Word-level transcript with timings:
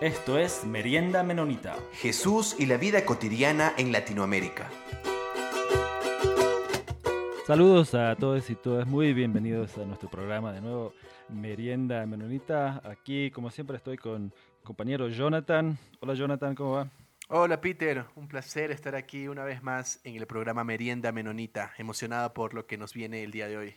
Esto 0.00 0.38
es 0.38 0.64
Merienda 0.64 1.22
Menonita. 1.22 1.76
Jesús 1.92 2.56
y 2.58 2.64
la 2.64 2.78
vida 2.78 3.04
cotidiana 3.04 3.74
en 3.76 3.92
Latinoamérica. 3.92 4.70
Saludos 7.46 7.94
a 7.94 8.16
todos 8.16 8.48
y 8.48 8.54
todas, 8.54 8.86
muy 8.86 9.12
bienvenidos 9.12 9.76
a 9.76 9.84
nuestro 9.84 10.08
programa 10.08 10.54
de 10.54 10.62
nuevo 10.62 10.94
Merienda 11.28 12.06
Menonita. 12.06 12.80
Aquí, 12.82 13.30
como 13.30 13.50
siempre, 13.50 13.76
estoy 13.76 13.98
con 13.98 14.22
mi 14.22 14.64
compañero 14.64 15.06
Jonathan. 15.10 15.78
Hola 16.00 16.14
Jonathan, 16.14 16.54
¿cómo 16.54 16.70
va? 16.76 16.90
Hola 17.28 17.60
Peter, 17.60 18.06
un 18.16 18.26
placer 18.26 18.70
estar 18.70 18.94
aquí 18.94 19.28
una 19.28 19.44
vez 19.44 19.62
más 19.62 20.00
en 20.04 20.16
el 20.16 20.26
programa 20.26 20.64
Merienda 20.64 21.12
Menonita, 21.12 21.74
emocionada 21.76 22.32
por 22.32 22.54
lo 22.54 22.66
que 22.66 22.78
nos 22.78 22.94
viene 22.94 23.22
el 23.22 23.32
día 23.32 23.48
de 23.48 23.58
hoy. 23.58 23.74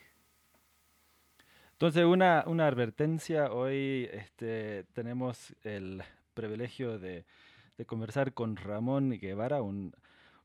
Entonces, 1.84 2.06
una, 2.06 2.46
una 2.48 2.68
advertencia, 2.68 3.52
hoy 3.52 4.08
este, 4.14 4.86
tenemos 4.94 5.54
el 5.64 6.02
privilegio 6.34 6.98
de, 6.98 7.26
de 7.78 7.86
conversar 7.86 8.34
con 8.34 8.56
Ramón 8.56 9.10
Guevara, 9.10 9.62
un, 9.62 9.94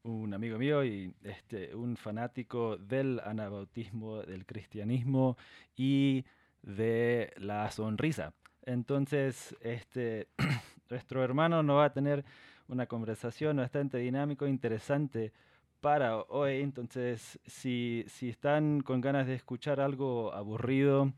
un 0.02 0.34
amigo 0.34 0.58
mío 0.58 0.84
y 0.84 1.14
este, 1.22 1.76
un 1.76 1.96
fanático 1.96 2.76
del 2.76 3.20
anabautismo, 3.24 4.22
del 4.22 4.46
cristianismo 4.46 5.36
y 5.76 6.24
de 6.62 7.32
la 7.36 7.70
sonrisa. 7.70 8.32
Entonces, 8.66 9.54
este, 9.60 10.26
nuestro 10.90 11.22
hermano 11.22 11.62
no 11.62 11.76
va 11.76 11.84
a 11.84 11.92
tener 11.92 12.24
una 12.66 12.86
conversación 12.86 13.58
bastante 13.58 13.98
dinámico, 13.98 14.48
interesante 14.48 15.32
para 15.80 16.18
hoy. 16.22 16.60
Entonces, 16.60 17.38
si, 17.46 18.04
si 18.08 18.28
están 18.28 18.80
con 18.80 19.00
ganas 19.00 19.26
de 19.26 19.34
escuchar 19.34 19.80
algo 19.80 20.32
aburrido, 20.32 21.12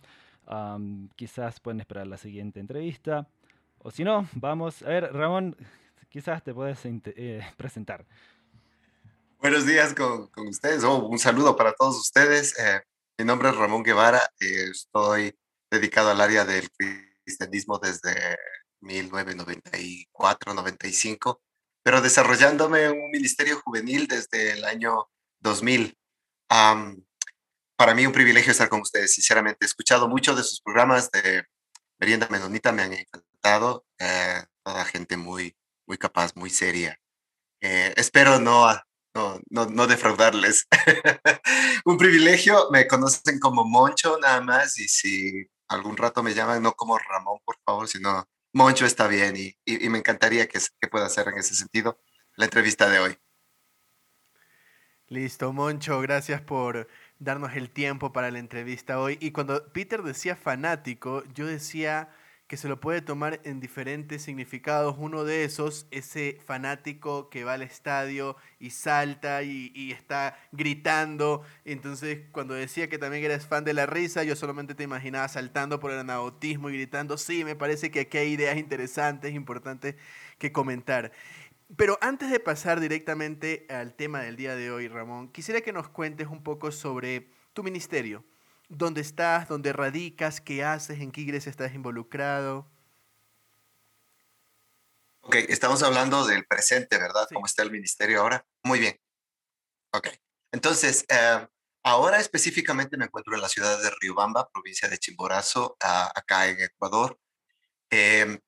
quizás 1.16 1.60
pueden 1.60 1.80
esperar 1.80 2.06
la 2.06 2.16
siguiente 2.16 2.60
entrevista. 2.60 3.28
O 3.78 3.90
si 3.90 4.04
no, 4.04 4.28
vamos. 4.34 4.82
A 4.82 4.88
ver, 4.88 5.12
Ramón, 5.12 5.56
quizás 6.08 6.42
te 6.42 6.54
puedes 6.54 6.80
eh, 6.84 7.40
presentar. 7.56 8.06
Buenos 9.40 9.66
días 9.66 9.94
con, 9.94 10.28
con 10.28 10.48
ustedes. 10.48 10.84
Oh, 10.84 11.06
un 11.06 11.18
saludo 11.18 11.56
para 11.56 11.72
todos 11.72 11.98
ustedes. 11.98 12.58
Eh, 12.58 12.82
mi 13.18 13.24
nombre 13.24 13.48
es 13.48 13.56
Ramón 13.56 13.82
Guevara. 13.82 14.20
eh, 14.40 14.64
estoy 14.70 15.34
dedicado 15.70 16.10
al 16.10 16.20
área 16.20 16.44
del 16.44 16.68
cristianismo 17.24 17.78
desde 17.78 18.36
1994-95, 18.82 21.40
pero 21.82 22.00
desarrollándome 22.00 22.84
en 22.84 22.92
un 23.00 23.10
ministerio 23.10 23.60
juvenil 23.60 24.06
desde 24.06 24.52
el 24.52 24.64
año 24.64 25.08
2000. 25.40 25.96
Am, 26.50 27.02
para 27.76 27.94
mí 27.94 28.06
un 28.06 28.12
privilegio 28.12 28.52
estar 28.52 28.68
con 28.68 28.80
ustedes, 28.82 29.14
sinceramente. 29.14 29.58
He 29.64 29.66
escuchado 29.66 30.08
mucho 30.08 30.34
de 30.34 30.42
sus 30.42 30.60
programas 30.60 31.10
de 31.10 31.44
Merienda 31.98 32.28
Menonita, 32.30 32.72
me 32.72 32.82
han 32.82 32.92
encantado. 32.92 33.84
eh, 33.98 34.42
toda 34.62 34.84
gente 34.84 35.16
muy, 35.16 35.56
muy 35.86 35.96
capaz, 35.98 36.36
muy 36.36 36.50
seria. 36.50 36.98
Eh, 37.62 37.92
espero 37.96 38.38
no, 38.38 38.66
a- 38.68 38.84
no, 39.14 39.40
no, 39.50 39.66
no 39.66 39.86
defraudarles. 39.86 40.66
Un 41.84 41.96
privilegio, 41.98 42.68
me 42.70 42.86
conocen 42.86 43.38
como 43.40 43.64
Moncho 43.64 44.18
nada 44.20 44.40
más 44.42 44.78
y 44.78 44.88
si 44.88 45.46
algún 45.68 45.96
rato 45.96 46.22
me 46.22 46.34
llaman, 46.34 46.62
no 46.62 46.72
como 46.72 46.98
Ramón, 46.98 47.38
por 47.44 47.56
favor, 47.64 47.88
sino 47.88 48.26
Moncho 48.52 48.86
está 48.86 49.08
bien 49.08 49.36
y, 49.36 49.56
y- 49.64 49.88
me 49.88 49.98
encantaría 49.98 50.46
que, 50.48 50.58
que 50.80 50.88
pueda 50.88 51.06
hacer 51.06 51.28
en 51.28 51.38
ese 51.38 51.54
sentido 51.54 52.00
la 52.36 52.44
entrevista 52.46 52.88
de 52.88 52.98
hoy. 53.00 53.18
Listo, 55.08 55.52
Moncho, 55.52 56.00
gracias 56.00 56.40
por 56.40 56.88
darnos 57.18 57.54
el 57.56 57.70
tiempo 57.70 58.12
para 58.12 58.30
la 58.30 58.38
entrevista 58.38 59.00
hoy. 59.00 59.18
Y 59.20 59.32
cuando 59.32 59.72
Peter 59.72 60.02
decía 60.02 60.36
fanático, 60.36 61.24
yo 61.34 61.46
decía 61.46 62.10
que 62.50 62.56
se 62.56 62.66
lo 62.66 62.80
puede 62.80 63.00
tomar 63.00 63.40
en 63.44 63.60
diferentes 63.60 64.22
significados. 64.22 64.96
Uno 64.98 65.22
de 65.22 65.44
esos, 65.44 65.86
ese 65.92 66.36
fanático 66.44 67.30
que 67.30 67.44
va 67.44 67.52
al 67.52 67.62
estadio 67.62 68.36
y 68.58 68.70
salta 68.70 69.44
y, 69.44 69.92
está 69.92 70.36
gritando. 70.50 71.44
Entonces, 71.64 72.22
cuando 72.32 72.54
decía 72.54 72.88
que 72.88 72.98
también 72.98 73.22
eres 73.22 73.46
fan 73.46 73.62
de 73.62 73.72
la 73.72 73.86
risa, 73.86 74.24
yo 74.24 74.34
solamente 74.34 74.74
te 74.74 74.82
imaginaba 74.82 75.28
saltando 75.28 75.78
por 75.78 75.92
el 75.92 76.00
anautismo 76.00 76.70
y 76.70 76.72
gritando. 76.72 77.18
Sí, 77.18 77.44
me 77.44 77.54
parece 77.54 77.92
que 77.92 78.00
aquí 78.00 78.18
hay 78.18 78.32
ideas 78.32 78.58
interesantes, 78.58 79.32
importantes 79.32 79.94
que 80.38 80.50
comentar. 80.50 81.12
Pero 81.76 81.98
antes 82.00 82.32
de 82.32 82.40
pasar 82.40 82.80
directamente 82.80 83.64
al 83.70 83.94
tema 83.94 84.22
del 84.22 84.34
día 84.34 84.56
de 84.56 84.72
hoy, 84.72 84.88
Ramón, 84.88 85.28
quisiera 85.28 85.60
que 85.60 85.72
nos 85.72 85.88
cuentes 85.88 86.26
un 86.26 86.42
poco 86.42 86.72
sobre 86.72 87.28
tu 87.52 87.62
ministerio. 87.62 88.24
¿Dónde 88.70 89.00
estás? 89.00 89.48
¿Dónde 89.48 89.72
radicas? 89.72 90.40
¿Qué 90.40 90.62
haces? 90.62 91.00
¿En 91.00 91.10
qué 91.10 91.22
iglesia 91.22 91.50
estás 91.50 91.74
involucrado? 91.74 92.70
Ok, 95.22 95.34
estamos 95.48 95.82
hablando 95.82 96.24
del 96.24 96.46
presente, 96.46 96.96
¿verdad? 96.96 97.26
Sí. 97.28 97.34
¿Cómo 97.34 97.46
está 97.46 97.64
el 97.64 97.72
ministerio 97.72 98.20
ahora? 98.20 98.46
Muy 98.62 98.78
bien. 98.78 98.96
Ok, 99.92 100.06
entonces, 100.52 101.04
eh, 101.08 101.48
ahora 101.82 102.20
específicamente 102.20 102.96
me 102.96 103.06
encuentro 103.06 103.34
en 103.34 103.40
la 103.42 103.48
ciudad 103.48 103.82
de 103.82 103.90
Riobamba, 104.00 104.48
provincia 104.50 104.88
de 104.88 104.98
Chimborazo, 104.98 105.76
acá 105.80 106.46
en 106.48 106.60
Ecuador. 106.60 107.18
Em, 107.90 108.38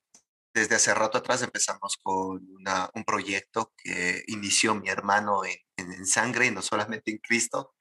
desde 0.55 0.77
hace 0.77 0.95
rato 0.95 1.19
atrás 1.19 1.43
empezamos 1.43 1.97
con 2.01 2.47
una- 2.55 2.91
un 2.95 3.05
proyecto 3.05 3.73
que 3.77 4.23
inició 4.29 4.77
mi 4.77 4.89
hermano 4.89 5.45
en, 5.45 5.57
en- 5.77 5.93
en 5.93 6.07
sangre 6.07 6.47
y 6.47 6.53
no 6.53 6.63
solamente 6.63 7.11
en 7.11 7.19
Cristo. 7.19 7.75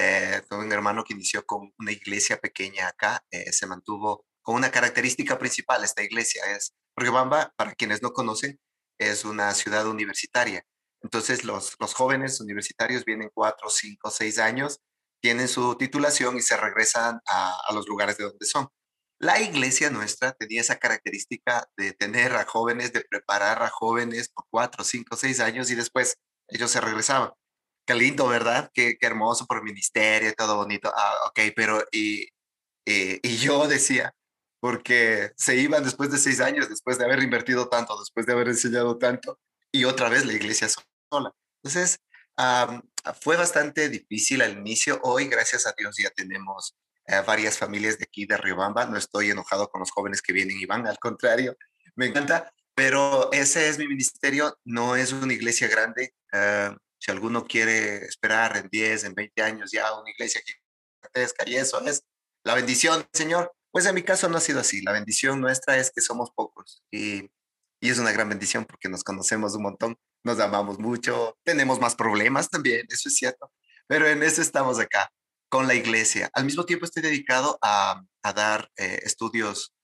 Eh, 0.00 0.42
tuve 0.48 0.64
un 0.64 0.72
hermano 0.72 1.02
que 1.02 1.12
inició 1.12 1.44
con 1.44 1.72
una 1.76 1.90
iglesia 1.90 2.38
pequeña 2.38 2.86
acá, 2.86 3.24
eh, 3.32 3.52
se 3.52 3.66
mantuvo 3.66 4.24
con 4.42 4.54
una 4.54 4.70
característica 4.70 5.38
principal, 5.38 5.82
esta 5.82 6.04
iglesia 6.04 6.42
es, 6.54 6.72
Riobamba, 6.96 7.52
para 7.56 7.74
quienes 7.74 8.00
no 8.00 8.12
conocen, 8.12 8.60
es 8.98 9.24
una 9.24 9.52
ciudad 9.54 9.88
universitaria. 9.88 10.64
Entonces 11.02 11.44
los, 11.44 11.74
los 11.80 11.94
jóvenes 11.94 12.40
universitarios 12.40 13.04
vienen 13.04 13.30
cuatro, 13.34 13.70
cinco, 13.70 14.10
seis 14.10 14.38
años, 14.38 14.80
tienen 15.20 15.48
su 15.48 15.76
titulación 15.76 16.36
y 16.36 16.42
se 16.42 16.56
regresan 16.56 17.20
a 17.26 17.72
los 17.74 17.88
lugares 17.88 18.18
de 18.18 18.24
donde 18.24 18.46
son. 18.46 18.68
La 19.20 19.40
iglesia 19.40 19.90
nuestra 19.90 20.32
tenía 20.32 20.60
esa 20.60 20.76
característica 20.76 21.68
de 21.76 21.92
tener 21.92 22.36
a 22.36 22.44
jóvenes, 22.44 22.92
de 22.92 23.00
preparar 23.00 23.64
a 23.64 23.68
jóvenes 23.68 24.28
por 24.28 24.44
cuatro, 24.48 24.84
cinco, 24.84 25.16
seis 25.16 25.40
años 25.40 25.72
y 25.72 25.74
después 25.74 26.18
ellos 26.46 26.70
se 26.70 26.80
regresaban. 26.80 27.32
Qué 27.88 27.94
lindo, 27.94 28.28
¿verdad? 28.28 28.70
Qué, 28.74 28.98
qué 29.00 29.06
hermoso 29.06 29.46
por 29.46 29.64
ministerio, 29.64 30.34
todo 30.34 30.56
bonito. 30.56 30.92
Ah, 30.94 31.14
ok, 31.28 31.40
pero 31.56 31.82
y, 31.90 32.28
y, 32.84 33.36
yo 33.38 33.66
decía, 33.66 34.14
porque 34.60 35.32
se 35.38 35.56
iban 35.56 35.82
después 35.82 36.10
de 36.10 36.18
seis 36.18 36.40
años, 36.40 36.68
después 36.68 36.98
de 36.98 37.06
haber 37.06 37.22
invertido 37.22 37.70
tanto, 37.70 37.98
después 37.98 38.26
de 38.26 38.34
haber 38.34 38.48
enseñado 38.48 38.98
tanto, 38.98 39.40
y 39.72 39.84
otra 39.86 40.10
vez 40.10 40.26
la 40.26 40.34
iglesia 40.34 40.68
sola. 40.68 41.32
Entonces, 41.62 41.98
fue 43.22 43.38
bastante 43.38 43.88
difícil 43.88 44.42
al 44.42 44.58
inicio. 44.58 45.00
Hoy, 45.02 45.26
gracias 45.26 45.66
a 45.66 45.72
Dios, 45.74 45.96
ya 45.96 46.10
tenemos 46.10 46.76
eh, 47.06 47.22
varias 47.26 47.56
familias 47.56 47.96
de 47.96 48.04
aquí 48.04 48.26
de 48.26 48.36
Riobamba. 48.36 48.84
No 48.84 48.98
estoy 48.98 49.30
enojado 49.30 49.70
con 49.70 49.78
los 49.80 49.90
jóvenes 49.92 50.20
que 50.20 50.34
vienen 50.34 50.58
y 50.60 50.66
van, 50.66 50.86
al 50.86 50.98
contrario, 50.98 51.56
me 51.96 52.04
encanta. 52.04 52.52
Pero 52.74 53.32
ese 53.32 53.70
es 53.70 53.78
mi 53.78 53.88
ministerio, 53.88 54.58
no 54.66 54.94
es 54.94 55.14
una 55.14 55.32
iglesia 55.32 55.68
grande. 55.68 56.12
eh, 56.34 56.76
si 56.98 57.10
alguno 57.10 57.46
quiere 57.46 58.04
esperar 58.04 58.56
en 58.56 58.68
10, 58.70 59.04
en 59.04 59.14
20 59.14 59.42
años 59.42 59.70
ya 59.72 59.92
una 59.98 60.10
iglesia 60.10 60.40
gigantesca 60.44 61.44
y 61.48 61.56
eso 61.56 61.80
es 61.86 62.02
la 62.44 62.54
bendición, 62.54 63.06
Señor. 63.12 63.52
Pues 63.70 63.84
en 63.86 63.94
mi 63.94 64.02
caso 64.02 64.28
no 64.28 64.38
ha 64.38 64.40
sido 64.40 64.60
así. 64.60 64.80
La 64.82 64.92
bendición 64.92 65.40
nuestra 65.40 65.76
es 65.76 65.90
que 65.94 66.00
somos 66.00 66.30
pocos 66.34 66.82
y, 66.90 67.30
y 67.80 67.90
es 67.90 67.98
una 67.98 68.12
gran 68.12 68.28
bendición 68.28 68.64
porque 68.64 68.88
nos 68.88 69.04
conocemos 69.04 69.54
un 69.54 69.62
montón, 69.62 69.96
nos 70.24 70.40
amamos 70.40 70.78
mucho, 70.78 71.36
tenemos 71.44 71.78
más 71.80 71.94
problemas 71.94 72.48
también, 72.48 72.86
eso 72.90 73.08
es 73.08 73.14
cierto, 73.16 73.52
pero 73.86 74.06
en 74.08 74.22
eso 74.22 74.40
estamos 74.42 74.78
acá 74.80 75.12
con 75.50 75.66
la 75.68 75.74
iglesia. 75.74 76.30
Al 76.32 76.44
mismo 76.44 76.64
tiempo 76.64 76.84
estoy 76.86 77.02
dedicado 77.02 77.58
a, 77.62 78.02
a 78.22 78.32
dar 78.32 78.70
eh, 78.76 79.00
estudios, 79.04 79.74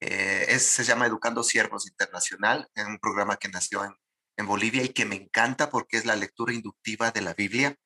eh, 0.00 0.46
es- 0.48 0.66
se 0.66 0.84
llama 0.84 1.06
Educando 1.06 1.42
Siervos 1.42 1.86
Internacional, 1.86 2.68
es 2.74 2.84
un 2.86 2.98
programa 2.98 3.36
que 3.36 3.48
nació 3.48 3.84
en, 3.84 3.92
en 4.38 4.46
Bolivia 4.46 4.82
y 4.82 4.90
que 4.90 5.04
me 5.04 5.16
encanta 5.16 5.68
porque 5.68 5.98
es 5.98 6.06
la 6.06 6.16
lectura 6.16 6.54
inductiva 6.54 7.10
de 7.10 7.20
la 7.20 7.34
Biblia. 7.34 7.76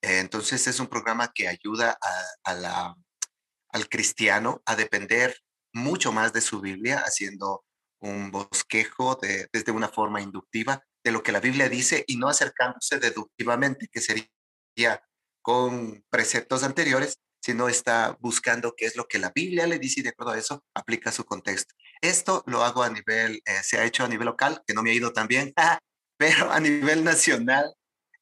Entonces 0.00 0.66
es 0.68 0.78
un 0.78 0.86
programa 0.86 1.32
que 1.34 1.48
ayuda 1.48 1.98
al 2.44 3.88
cristiano 3.90 4.62
a 4.64 4.76
depender 4.76 5.36
mucho 5.74 6.12
más 6.12 6.32
de 6.32 6.40
su 6.40 6.60
Biblia, 6.60 7.02
haciendo 7.04 7.64
un 8.00 8.30
bosquejo 8.30 9.16
de, 9.20 9.48
desde 9.52 9.72
una 9.72 9.88
forma 9.88 10.22
inductiva 10.22 10.82
de 11.04 11.10
lo 11.10 11.22
que 11.22 11.32
la 11.32 11.40
Biblia 11.40 11.68
dice 11.68 12.04
y 12.06 12.16
no 12.16 12.28
acercándose 12.28 13.00
deductivamente, 13.00 13.88
que 13.88 14.00
sería 14.00 15.02
con 15.42 16.04
preceptos 16.10 16.62
anteriores, 16.62 17.18
sino 17.42 17.68
está 17.68 18.16
buscando 18.20 18.74
qué 18.76 18.86
es 18.86 18.96
lo 18.96 19.08
que 19.08 19.18
la 19.18 19.32
Biblia 19.34 19.66
le 19.66 19.80
dice 19.80 20.00
y 20.00 20.02
de 20.04 20.10
acuerdo 20.10 20.32
a 20.32 20.38
eso 20.38 20.64
aplica 20.74 21.10
su 21.10 21.24
contexto. 21.24 21.74
Esto 22.00 22.44
lo 22.46 22.62
hago 22.62 22.84
a 22.84 22.90
nivel, 22.90 23.42
eh, 23.44 23.62
se 23.62 23.78
ha 23.78 23.84
hecho 23.84 24.04
a 24.04 24.08
nivel 24.08 24.26
local, 24.26 24.62
que 24.66 24.74
no 24.74 24.82
me 24.82 24.90
ha 24.90 24.94
ido 24.94 25.12
tan 25.12 25.26
bien, 25.26 25.52
pero 26.18 26.52
a 26.52 26.60
nivel 26.60 27.04
nacional 27.04 27.72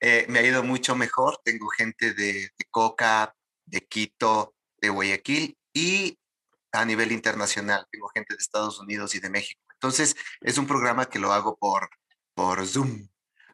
eh, 0.00 0.26
me 0.28 0.38
ha 0.38 0.42
ido 0.42 0.62
mucho 0.62 0.94
mejor. 0.94 1.40
Tengo 1.42 1.68
gente 1.68 2.14
de, 2.14 2.32
de 2.56 2.64
Coca, 2.70 3.34
de 3.64 3.80
Quito, 3.80 4.54
de 4.80 4.90
Guayaquil 4.90 5.58
y 5.72 6.18
a 6.72 6.84
nivel 6.84 7.10
internacional. 7.12 7.86
Tengo 7.90 8.08
gente 8.08 8.34
de 8.34 8.38
Estados 8.38 8.78
Unidos 8.78 9.14
y 9.14 9.20
de 9.20 9.30
México. 9.30 9.60
Entonces, 9.72 10.14
es 10.40 10.58
un 10.58 10.66
programa 10.66 11.06
que 11.06 11.18
lo 11.18 11.32
hago 11.32 11.56
por, 11.56 11.88
por 12.34 12.66
Zoom, 12.66 13.08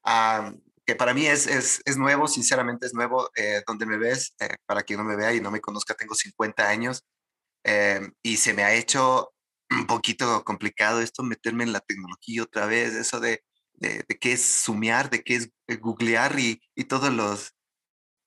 ah, 0.05 0.53
que 0.85 0.95
para 0.97 1.15
mí 1.15 1.27
es, 1.27 1.47
es, 1.47 1.81
es, 1.85 1.97
nuevo, 1.97 2.29
sinceramente 2.29 2.87
es 2.87 2.95
nuevo. 2.95 3.31
Eh, 3.37 3.63
donde 3.67 3.87
me 3.87 3.99
ves, 3.99 4.35
eh, 4.41 4.57
para 4.67 4.83
quien 4.83 4.99
no 4.99 5.05
me 5.05 5.17
vea 5.17 5.35
y 5.35 5.41
no 5.41 5.51
me 5.51 5.61
conozca, 5.61 5.95
tengo 5.95 6.15
50 6.15 6.69
años 6.69 7.05
eh, 7.65 8.01
y 8.23 8.37
se 8.37 8.55
me 8.55 8.65
ha 8.65 8.75
hecho 8.75 9.33
un 9.71 9.87
poquito 9.87 10.45
complicado 10.45 11.01
esto, 11.01 11.23
meterme 11.23 11.65
en 11.65 11.73
la 11.73 11.81
tecnología 11.81 12.43
otra 12.43 12.67
vez, 12.67 12.95
eso 12.95 13.21
de, 13.21 13.43
de, 13.83 14.19
qué 14.19 14.33
es 14.33 14.45
sumear, 14.45 15.11
de 15.11 15.23
qué 15.23 15.37
es 15.37 15.51
googlear 15.81 16.39
y, 16.39 16.63
y 16.75 16.85
todos 16.85 17.13
los 17.13 17.55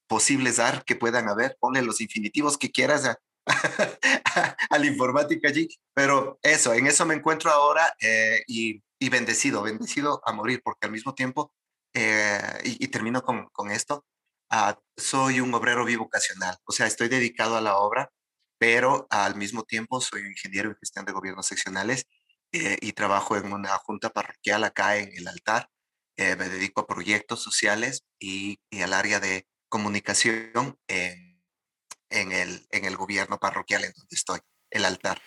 posibles 0.08 0.60
AR 0.60 0.84
que 0.86 0.96
puedan 0.96 1.30
haber, 1.30 1.58
ponle 1.60 1.82
los 1.82 2.02
infinitivos 2.02 2.58
que 2.58 2.72
quieras 2.72 3.06
a, 3.06 3.20
a 4.70 4.78
la 4.78 4.86
informática 4.86 5.50
allí, 5.50 5.68
pero 5.94 6.40
eso, 6.42 6.74
en 6.74 6.88
eso 6.88 7.06
me 7.06 7.16
encuentro 7.16 7.52
ahora 7.52 7.96
eh, 8.00 8.44
y, 8.48 8.84
y, 9.00 9.10
bendecido, 9.10 9.64
bendecido 9.64 10.22
a 10.26 10.34
morir, 10.34 10.62
porque 10.64 10.86
al 10.86 10.92
mismo 10.92 11.14
tiempo, 11.14 11.52
eh, 11.94 12.60
y, 12.64 12.88
termino 12.90 13.24
con, 13.24 13.48
con 13.50 13.72
esto, 13.72 14.06
uh, 14.52 14.74
soy 14.98 15.40
un 15.40 15.54
obrero 15.54 15.86
bivocacional, 15.86 16.58
o 16.66 16.72
sea, 16.72 16.88
estoy 16.88 17.08
dedicado 17.08 17.56
a 17.56 17.62
la 17.62 17.78
obra, 17.78 18.12
pero 18.58 19.08
al 19.10 19.36
mismo 19.36 19.64
tiempo 19.64 20.02
soy 20.02 20.22
un 20.22 20.32
ingeniero 20.32 20.70
en 20.70 20.78
gestión 20.78 21.06
de 21.06 21.12
gobiernos 21.14 21.46
seccionales 21.46 22.06
eh, 22.52 22.78
y 22.82 22.94
trabajo 22.94 23.36
en 23.38 23.52
una 23.52 23.78
junta 23.78 24.10
parroquial 24.10 24.64
acá 24.64 24.98
en 24.98 25.10
el 25.16 25.28
altar. 25.28 25.70
Eh, 26.18 26.36
me 26.36 26.48
dedico 26.48 26.82
a 26.82 26.88
proyectos 26.88 27.44
sociales 27.44 28.06
y, 28.20 28.60
y 28.70 28.82
al 28.82 28.94
área 28.94 29.20
de 29.20 29.48
comunicación 29.68 30.80
en, 30.88 31.44
en, 32.10 32.32
el, 32.32 32.66
en 32.72 32.86
el 32.86 32.96
gobierno 32.96 33.38
parroquial 33.38 33.84
en 33.84 33.92
donde 33.96 34.16
estoy, 34.16 34.40
el 34.72 34.86
altar. 34.86 35.20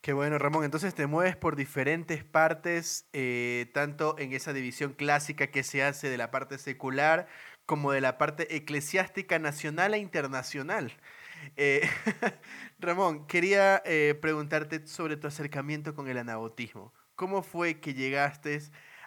Qué 0.00 0.12
bueno, 0.12 0.38
Ramón. 0.38 0.64
Entonces 0.64 0.94
te 0.94 1.06
mueves 1.06 1.36
por 1.36 1.56
diferentes 1.56 2.24
partes, 2.24 3.08
eh, 3.12 3.70
tanto 3.74 4.16
en 4.18 4.32
esa 4.32 4.52
división 4.52 4.92
clásica 4.92 5.48
que 5.48 5.64
se 5.64 5.82
hace 5.82 6.08
de 6.08 6.16
la 6.16 6.30
parte 6.30 6.58
secular 6.58 7.28
como 7.66 7.92
de 7.92 8.00
la 8.00 8.16
parte 8.16 8.56
eclesiástica 8.56 9.38
nacional 9.38 9.94
e 9.94 9.98
internacional. 9.98 10.92
Eh, 11.56 11.88
Ramón, 12.78 13.26
quería 13.26 13.82
eh, 13.84 14.16
preguntarte 14.20 14.86
sobre 14.86 15.16
tu 15.16 15.26
acercamiento 15.26 15.94
con 15.94 16.08
el 16.08 16.18
anabotismo. 16.18 16.94
¿Cómo 17.16 17.42
fue 17.42 17.80
que 17.80 17.92
llegaste 17.94 18.62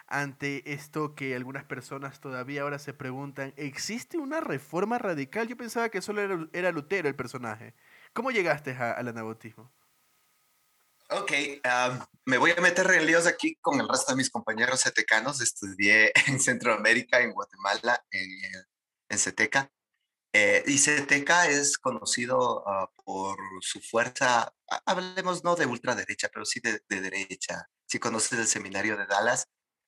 ante 0.06 0.70
esto 0.70 1.14
que 1.14 1.34
algunas 1.34 1.64
personas 1.64 2.20
todavía 2.20 2.62
ahora 2.62 2.78
se 2.78 2.92
preguntan, 2.92 3.54
¿existe 3.56 4.18
una 4.18 4.40
reforma 4.40 4.98
radical? 4.98 5.48
Yo 5.48 5.56
pensaba 5.56 5.88
que 5.88 6.02
solo 6.02 6.48
era, 6.52 6.70
Lutero 6.70 7.08
el 7.08 7.16
personaje. 7.16 7.74
¿Cómo 8.12 8.30
llegaste 8.30 8.72
al 8.72 9.08
anabotismo? 9.08 9.72
Ok, 11.08 11.32
me 12.26 12.36
voy 12.36 12.50
a 12.50 12.60
meter 12.60 12.90
en 12.90 13.06
líos 13.06 13.26
aquí 13.26 13.56
con 13.56 13.80
el 13.80 13.88
resto 13.88 14.12
de 14.12 14.16
mis 14.16 14.30
compañeros 14.30 14.80
cetecanos. 14.80 15.40
Estudié 15.40 16.12
en 16.26 16.40
Centroamérica, 16.40 17.20
en 17.20 17.32
Guatemala, 17.32 18.04
en, 18.10 18.30
en. 18.44 18.66
Eh, 20.34 20.64
y 20.66 20.78
Ceteca 20.78 21.46
es 21.46 21.76
conocido 21.76 22.64
uh, 22.64 22.86
por 23.04 23.36
su 23.60 23.80
fuerza, 23.80 24.52
hablemos 24.86 25.44
no 25.44 25.56
de 25.56 25.66
ultraderecha, 25.66 26.30
pero 26.32 26.46
sí 26.46 26.60
de, 26.60 26.80
de 26.88 27.00
derecha. 27.02 27.68
Si 27.86 27.98
conoces 27.98 28.38
el 28.38 28.46
seminario 28.46 28.96
de 28.96 29.06
Dallas, 29.06 29.46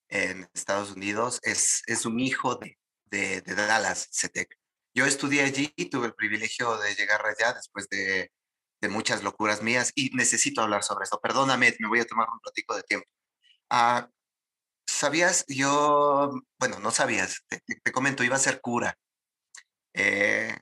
en 0.09 0.47
Estados 0.53 0.91
Unidos, 0.91 1.39
es, 1.43 1.81
es 1.87 2.05
un 2.05 2.19
hijo 2.19 2.55
de, 2.55 2.77
de, 3.05 3.41
de 3.41 3.55
Dallas, 3.55 4.07
CETEC. 4.11 4.55
Yo 4.93 5.05
estudié 5.05 5.43
allí 5.43 5.73
y 5.75 5.89
tuve 5.89 6.07
el 6.07 6.13
privilegio 6.13 6.77
de 6.77 6.95
llegar 6.95 7.25
allá 7.25 7.53
después 7.53 7.89
de, 7.89 8.31
de, 8.81 8.89
muchas 8.89 9.23
locuras 9.23 9.61
mías 9.61 9.91
y 9.95 10.11
necesito 10.11 10.61
hablar 10.61 10.83
sobre 10.83 11.03
esto. 11.03 11.19
Perdóname, 11.19 11.75
me 11.79 11.87
voy 11.87 11.99
a 11.99 12.05
tomar 12.05 12.27
un 12.31 12.39
ratico 12.45 12.75
de 12.75 12.83
tiempo. 12.83 13.07
Uh, 13.71 14.07
¿Sabías? 14.87 15.43
Yo, 15.47 16.31
bueno, 16.59 16.79
no 16.79 16.91
sabías, 16.91 17.43
te, 17.47 17.61
te, 17.83 17.91
comento, 17.91 18.23
iba 18.23 18.35
a 18.35 18.39
ser 18.39 18.61
cura 18.61 18.97
eh, 19.95 20.55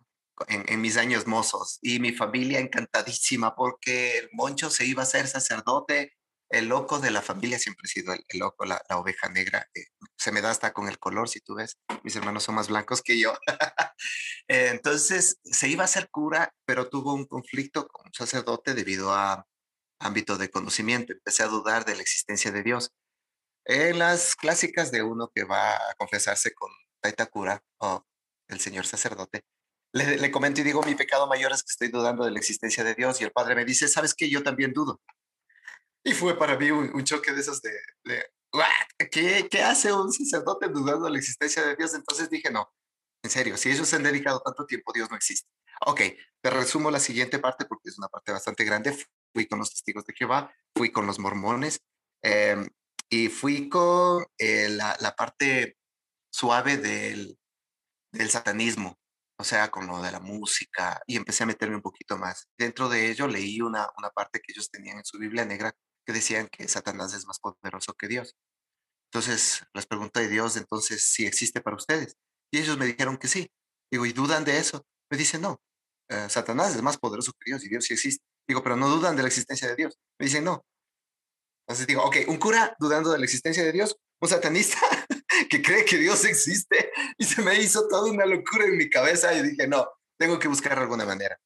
en, 0.48 0.66
en, 0.68 0.82
mis 0.82 0.98
años 0.98 1.28
mozos 1.28 1.80
y 1.82 2.00
mi 2.00 2.12
familia 2.12 2.60
encantadísima 2.60 3.56
porque 3.56 4.18
el 4.18 4.30
Moncho 4.34 4.70
se 4.70 4.86
iba 4.86 5.04
a 5.04 5.08
ser 5.08 5.28
sacerdote 5.28 6.14
el 6.54 6.68
loco 6.68 7.00
de 7.00 7.10
la 7.10 7.24
familia 7.24 7.58
siempre 7.58 7.88
ha 7.88 7.90
sido 7.90 8.14
el, 8.14 8.24
el 8.30 8.40
loco, 8.40 8.64
la, 8.66 8.80
la, 8.88 9.00
oveja 9.00 9.28
negra. 9.28 9.68
Eh, 9.74 9.86
se 10.16 10.32
me 10.32 10.40
da 10.40 10.52
hasta 10.52 10.72
con 10.72 10.88
el 10.88 11.00
color, 11.00 11.28
si 11.28 11.40
tú 11.40 11.56
ves. 11.56 11.80
Mis 12.04 12.16
hermanos 12.16 12.44
son 12.44 12.56
más 12.56 12.68
blancos 12.68 13.02
que 13.02 13.20
yo. 13.20 13.34
eh, 14.48 14.70
entonces, 14.70 15.40
se 15.44 15.68
iba 15.68 15.82
a 15.82 15.86
hacer 15.86 16.10
cura, 16.12 16.54
pero 16.66 16.90
tuvo 16.90 17.14
un 17.16 17.26
conflicto 17.26 17.88
con 17.88 18.06
un 18.06 18.14
sacerdote 18.14 18.76
debido 18.76 19.12
a 19.14 19.48
ámbito 20.00 20.38
de 20.38 20.52
conocimiento. 20.52 21.14
Empecé 21.14 21.42
a 21.42 21.48
dudar 21.48 21.86
de 21.86 21.96
la 21.96 22.04
existencia 22.04 22.52
de 22.52 22.62
Dios. 22.62 22.92
En 23.66 23.98
las 23.98 24.36
clásicas 24.36 24.92
de 24.92 25.02
uno 25.02 25.32
que 25.34 25.46
va 25.46 25.76
a 25.76 25.96
confesarse 25.98 26.54
con 26.54 26.70
Taita 27.02 27.26
Cura 27.26 27.64
o 27.80 28.06
el 28.54 28.60
señor 28.60 28.86
sacerdote, 28.86 29.44
le, 29.94 30.18
le 30.18 30.32
comento 30.32 30.62
y 30.62 30.64
digo, 30.64 30.82
mi 30.84 30.96
pecado 30.96 31.28
mayor 31.28 31.52
es 31.52 31.64
que 31.64 31.72
estoy 31.72 31.90
dudando 31.90 32.26
de 32.26 32.32
la 32.32 32.40
existencia 32.40 32.84
de 32.84 32.96
Dios. 32.96 33.22
Y 33.22 33.26
el 33.26 33.32
padre 33.32 33.56
me 33.56 33.66
dice, 33.66 33.88
¿sabes 33.88 34.14
qué? 34.16 34.30
Yo 34.30 34.42
también 34.42 34.74
dudo. 34.74 35.02
Y 36.04 36.14
fue 36.14 36.38
para 36.38 36.58
mí 36.58 36.72
un, 36.72 37.04
choque 37.04 37.32
de 37.32 37.42
esos 37.42 37.62
de, 37.62 37.72
de 38.04 38.26
¿qué, 39.10 39.48
¿qué, 39.50 39.62
hace 39.62 39.94
un 39.94 40.12
sacerdote 40.12 40.68
dudando 40.68 41.06
de 41.06 41.12
la 41.12 41.18
existencia 41.18 41.66
de 41.66 41.76
Dios? 41.76 41.94
Entonces 41.94 42.30
dije, 42.30 42.52
no, 42.52 42.74
en 43.24 43.30
serio, 43.30 43.56
si 43.56 43.70
ellos 43.72 43.88
se 43.88 43.96
han 43.96 44.04
dedicado 44.04 44.42
tanto 44.42 44.66
tiempo, 44.66 44.92
Dios 44.92 45.10
no 45.10 45.16
existe. 45.16 45.50
Ok, 45.86 46.02
te 46.42 46.50
resumo 46.50 46.92
la 46.92 47.00
siguiente 47.00 47.40
parte 47.40 47.66
porque 47.66 47.90
es 47.90 47.98
una 47.98 48.10
parte 48.10 48.34
bastante 48.34 48.66
grande. 48.66 48.98
Fui 49.34 49.48
con 49.48 49.60
los 49.60 49.70
testigos 49.70 50.06
de 50.06 50.14
Jehová, 50.14 50.54
fui 50.76 50.92
con 50.92 51.08
los 51.08 51.20
mormones 51.20 51.82
eh, 52.22 52.68
y 53.10 53.30
fui 53.30 53.70
con 53.70 54.26
eh, 54.38 54.70
la, 54.70 55.16
parte 55.16 55.78
suave 56.30 56.78
del, 56.78 57.38
del 58.14 58.30
satanismo, 58.30 58.98
o 59.38 59.44
sea, 59.44 59.70
con 59.72 59.88
lo 59.88 60.02
de 60.02 60.12
la 60.12 60.20
música, 60.20 61.02
y 61.08 61.18
empecé 61.18 61.44
a 61.44 61.48
meterme 61.48 61.76
un 61.76 61.82
poquito 61.82 62.18
más. 62.18 62.48
Dentro 62.58 62.88
de 62.90 63.12
ello 63.12 63.28
leí 63.28 63.60
una, 63.62 63.90
parte 64.16 64.40
que 64.40 64.54
ellos 64.54 64.70
tenían 64.70 64.98
en 65.00 65.06
su 65.06 65.18
Biblia 65.18 65.46
negra 65.46 65.76
que 66.06 66.14
decían 66.14 66.48
que 66.48 66.68
Satanás 66.68 67.14
es 67.14 67.26
más 67.26 67.40
poderoso 67.40 67.94
que 67.94 68.08
Dios. 68.08 68.36
Entonces 69.12 69.64
les 69.74 69.86
pregunté 69.86 70.22
a 70.22 70.28
Dios, 70.28 70.58
entonces, 70.58 71.06
si 71.06 71.26
existe 71.26 71.62
para 71.62 71.76
ustedes. 71.76 72.16
Y 72.52 72.60
ellos 72.60 72.78
me 72.78 72.86
dijeron 72.86 73.18
que 73.18 73.28
sí. 73.28 73.52
Digo, 73.92 74.06
¿y 74.06 74.14
dudan 74.14 74.44
de 74.46 74.58
eso? 74.58 74.86
Me 75.10 75.18
dicen, 75.18 75.42
no, 75.42 75.62
eh, 76.10 76.28
Satanás 76.30 76.76
es 76.76 76.82
más 76.82 76.98
poderoso 76.98 77.32
que 77.34 77.52
Dios 77.52 77.64
y 77.64 77.70
Dios 77.70 77.86
sí 77.86 77.94
existe. 77.94 78.24
Digo, 78.48 78.64
pero 78.64 78.76
no 78.76 78.90
dudan 78.90 79.16
de 79.16 79.24
la 79.24 79.28
existencia 79.28 79.68
de 79.68 79.76
Dios. 79.76 79.98
Me 80.20 80.26
dicen, 80.26 80.44
no. 80.44 80.66
Entonces 81.66 81.88
digo, 81.88 82.04
ok, 82.04 82.18
un 82.28 82.38
cura 82.38 82.76
dudando 82.80 83.12
de 83.12 83.20
la 83.20 83.26
existencia 83.26 83.64
de 83.64 83.72
Dios, 83.72 83.96
un 84.22 84.30
satanista 84.30 84.78
que 85.54 85.62
cree 85.62 85.86
que 85.86 85.98
Dios 85.98 86.26
existe. 86.26 86.92
Y 87.18 87.26
se 87.26 87.42
me 87.44 87.56
hizo 87.56 87.88
toda 87.88 88.12
una 88.12 88.26
locura 88.26 88.66
en 88.66 88.76
mi 88.76 88.90
cabeza 88.90 89.34
y 89.34 89.44
dije, 89.44 89.68
no, 89.68 89.88
tengo 90.18 90.40
que 90.40 90.48
buscar 90.48 90.80
alguna 90.80 91.06
manera. 91.06 91.40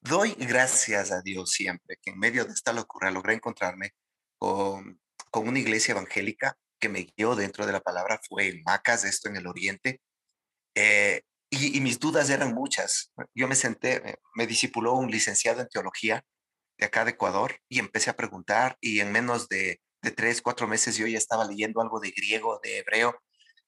Doy 0.00 0.34
gracias 0.38 1.10
a 1.10 1.22
Dios 1.22 1.50
siempre 1.50 1.96
que 2.02 2.10
en 2.10 2.18
medio 2.18 2.44
de 2.44 2.52
esta 2.52 2.72
locura 2.72 3.10
logré 3.10 3.34
encontrarme 3.34 3.94
con, 4.38 5.00
con 5.30 5.48
una 5.48 5.58
iglesia 5.58 5.92
evangélica 5.92 6.58
que 6.78 6.90
me 6.90 7.10
guió 7.16 7.34
dentro 7.34 7.66
de 7.66 7.72
la 7.72 7.80
palabra, 7.80 8.20
fue 8.28 8.48
en 8.48 8.62
Macas, 8.62 9.04
esto 9.04 9.28
en 9.28 9.36
el 9.36 9.46
Oriente, 9.46 10.00
eh, 10.76 11.22
y, 11.50 11.76
y, 11.76 11.80
mis 11.80 11.98
dudas 11.98 12.30
eran 12.30 12.54
muchas. 12.54 13.10
Yo 13.34 13.48
me 13.48 13.56
senté, 13.56 14.00
me, 14.00 14.16
me 14.34 14.46
discipuló 14.46 14.92
un 14.92 15.10
licenciado 15.10 15.62
en 15.62 15.68
teología 15.68 16.22
de 16.78 16.86
acá 16.86 17.04
de 17.04 17.12
Ecuador 17.12 17.56
y 17.68 17.78
empecé 17.78 18.10
a 18.10 18.16
preguntar 18.16 18.76
y 18.80 19.00
en 19.00 19.10
menos 19.10 19.48
de, 19.48 19.80
de 20.02 20.10
tres, 20.10 20.42
cuatro 20.42 20.68
meses 20.68 20.96
yo 20.96 21.06
ya 21.06 21.18
estaba 21.18 21.46
leyendo 21.46 21.80
algo 21.80 21.98
de 21.98 22.10
griego, 22.10 22.60
de 22.62 22.78
hebreo, 22.78 23.18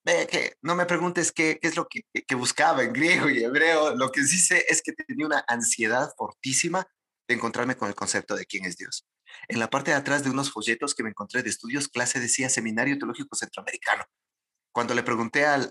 Que 0.04 0.56
no 0.62 0.74
me 0.74 0.86
preguntes 0.86 1.30
qué, 1.30 1.58
es 1.62 1.76
lo 1.76 1.86
que, 1.86 2.34
buscaba 2.34 2.82
en 2.82 2.92
griego 2.92 3.28
y 3.28 3.44
hebreo. 3.44 3.94
Lo 3.94 4.10
que 4.10 4.24
sí 4.24 4.38
sé 4.38 4.64
es 4.68 4.82
que 4.82 4.92
tenía 4.92 5.26
una 5.26 5.44
ansiedad 5.46 6.12
fortísima 6.16 6.86
de 7.28 7.34
encontrarme 7.34 7.76
con 7.76 7.88
el 7.88 7.94
concepto 7.94 8.34
de 8.34 8.46
quién 8.46 8.64
es 8.64 8.76
Dios. 8.76 9.06
En 9.48 9.58
la 9.58 9.68
parte 9.68 9.90
de 9.90 9.96
atrás 9.96 10.24
de 10.24 10.30
unos 10.30 10.50
folletos 10.50 10.94
que 10.94 11.02
me 11.02 11.10
encontré 11.10 11.42
de 11.42 11.50
estudios, 11.50 11.88
clase 11.88 12.18
decía 12.18 12.48
Seminario 12.48 12.98
Teológico 12.98 13.36
Centroamericano. 13.36 14.04
Cuando 14.72 14.94
le 14.94 15.02
pregunté 15.02 15.44
al, 15.44 15.68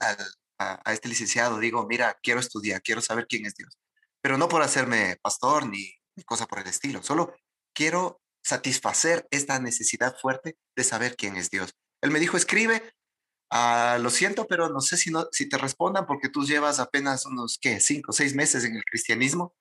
a, 0.60 0.94
este 0.94 1.10
licenciado, 1.10 1.60
digo, 1.60 1.86
mira, 1.88 2.18
quiero 2.22 2.40
estudiar, 2.40 2.82
quiero 2.82 3.02
saber 3.02 3.26
quién 3.28 3.46
es 3.46 3.56
Dios. 3.56 3.78
Pero 4.22 4.38
no 4.38 4.48
por 4.48 4.62
hacerme 4.62 5.18
pastor 5.22 5.68
ni, 5.68 5.96
ni 6.16 6.24
cosa 6.24 6.46
por 6.46 6.60
el 6.60 6.68
estilo, 6.68 7.02
solo 7.02 7.34
quiero 7.74 8.22
satisfacer 8.44 9.28
esta 9.32 9.60
necesidad 9.60 10.18
fuerte 10.18 10.58
de 10.76 10.84
saber 10.84 11.16
quién 11.16 11.36
es 11.36 11.50
Dios. 11.50 11.74
Él 12.02 12.12
me 12.12 12.20
dijo, 12.20 12.38
escribe 12.38 12.94
Uh, 13.52 14.00
lo 14.00 14.12
siento, 14.12 14.46
pero 14.48 14.70
no 14.70 14.80
sé 14.80 14.96
si, 14.96 15.10
no, 15.10 15.28
si 15.32 15.50
te 15.50 15.58
respondan 15.58 16.06
porque 16.06 16.30
tú 16.30 16.46
llevas 16.46 16.80
apenas 16.80 17.26
unos, 17.26 17.58
¿qué? 17.60 17.80
Cinco, 17.80 18.12
seis 18.12 18.36
meses 18.36 18.64
en 18.64 18.76
el 18.76 18.84
cristianismo. 18.84 19.56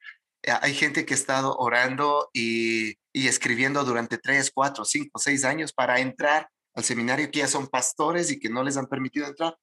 Uh, 0.47 0.59
hay 0.61 0.75
gente 0.75 1.07
que 1.07 1.15
ha 1.15 1.17
estado 1.17 1.57
orando 1.57 2.29
y, 2.35 2.99
y, 3.13 3.29
escribiendo 3.29 3.85
durante 3.85 4.19
tres, 4.19 4.51
cuatro, 4.55 4.85
cinco, 4.85 5.19
seis 5.19 5.45
años 5.45 5.73
para 5.73 6.01
entrar 6.01 6.51
al 6.75 6.85
seminario 6.85 7.31
que 7.31 7.41
ya 7.41 7.49
son 7.49 7.67
pastores 7.67 8.31
y 8.31 8.39
que 8.39 8.51
no 8.51 8.63
les 8.63 8.77
han 8.77 8.87
permitido 8.87 9.27
entrar. 9.27 9.57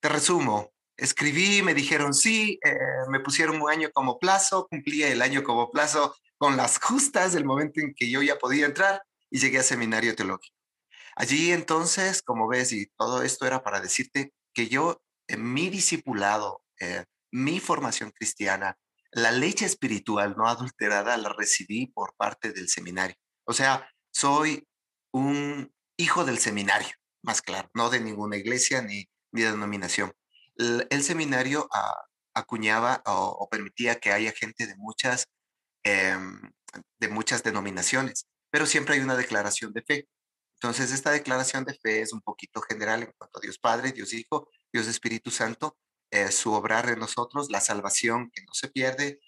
Te 0.00 0.08
resumo, 0.08 0.72
escribí, 0.96 1.62
me 1.62 1.74
dijeron 1.74 2.14
sí, 2.14 2.58
eh, 2.64 2.74
me 3.08 3.20
pusieron 3.20 3.60
un 3.60 3.70
año 3.70 3.90
como 3.92 4.18
plazo, 4.18 4.66
cumplía 4.68 5.08
el 5.08 5.22
año 5.22 5.42
como 5.42 5.70
plazo 5.70 6.14
con 6.36 6.56
las 6.56 6.78
justas 6.78 7.32
del 7.32 7.44
momento 7.44 7.80
en 7.80 7.94
que 7.94 8.10
yo 8.10 8.22
ya 8.22 8.38
podía 8.38 8.66
entrar 8.66 9.02
y 9.30 9.38
llegué 9.38 9.58
al 9.58 9.64
seminario 9.64 10.14
teológico. 10.14 10.61
Allí 11.16 11.52
entonces, 11.52 12.22
como 12.22 12.48
ves, 12.48 12.72
y 12.72 12.86
todo 12.96 13.22
esto 13.22 13.46
era 13.46 13.62
para 13.62 13.80
decirte 13.80 14.32
que 14.54 14.68
yo, 14.68 15.02
en 15.28 15.52
mi 15.52 15.70
discipulado, 15.70 16.64
eh, 16.80 17.04
mi 17.30 17.60
formación 17.60 18.10
cristiana, 18.10 18.78
la 19.10 19.30
leche 19.30 19.66
espiritual 19.66 20.34
no 20.36 20.48
adulterada 20.48 21.16
la 21.16 21.28
recibí 21.30 21.86
por 21.86 22.14
parte 22.16 22.52
del 22.52 22.68
seminario. 22.68 23.16
O 23.44 23.52
sea, 23.52 23.90
soy 24.12 24.66
un 25.12 25.72
hijo 25.98 26.24
del 26.24 26.38
seminario, 26.38 26.94
más 27.22 27.42
claro, 27.42 27.70
no 27.74 27.90
de 27.90 28.00
ninguna 28.00 28.36
iglesia 28.36 28.82
ni, 28.82 29.08
ni 29.32 29.42
denominación. 29.42 30.12
El, 30.56 31.02
seminario 31.02 31.68
ah, 31.72 32.04
acuñaba 32.34 33.02
o, 33.06 33.48
permitía 33.50 33.98
que 33.98 34.12
haya 34.12 34.32
gente 34.32 34.66
de 34.66 34.76
muchas, 34.76 35.26
em, 35.82 36.52
de 36.98 37.08
muchas 37.08 37.42
denominaciones, 37.42 38.26
pero 38.50 38.66
siempre 38.66 38.94
hay 38.94 39.00
una 39.00 39.16
declaración 39.16 39.72
de 39.72 39.82
fe. 39.82 40.08
Entonces, 40.62 40.92
esta 40.92 41.10
declaración 41.10 41.64
de 41.64 41.74
fe 41.74 42.02
es 42.02 42.12
un 42.12 42.20
poquito 42.20 42.60
general 42.60 43.02
en 43.02 43.12
cuanto 43.18 43.38
a 43.38 43.42
Dios 43.42 43.58
Padre, 43.58 43.90
Dios 43.90 44.12
Hijo, 44.12 44.48
Dios 44.72 44.86
Espíritu 44.86 45.32
Santo, 45.32 45.76
eh, 46.12 46.30
su 46.30 46.52
obrar 46.52 46.88
en 46.88 47.00
nosotros, 47.00 47.50
la 47.50 47.60
salvación 47.60 48.30
que 48.30 48.42
no 48.42 48.54
se 48.54 48.68
pierde, 48.68 49.18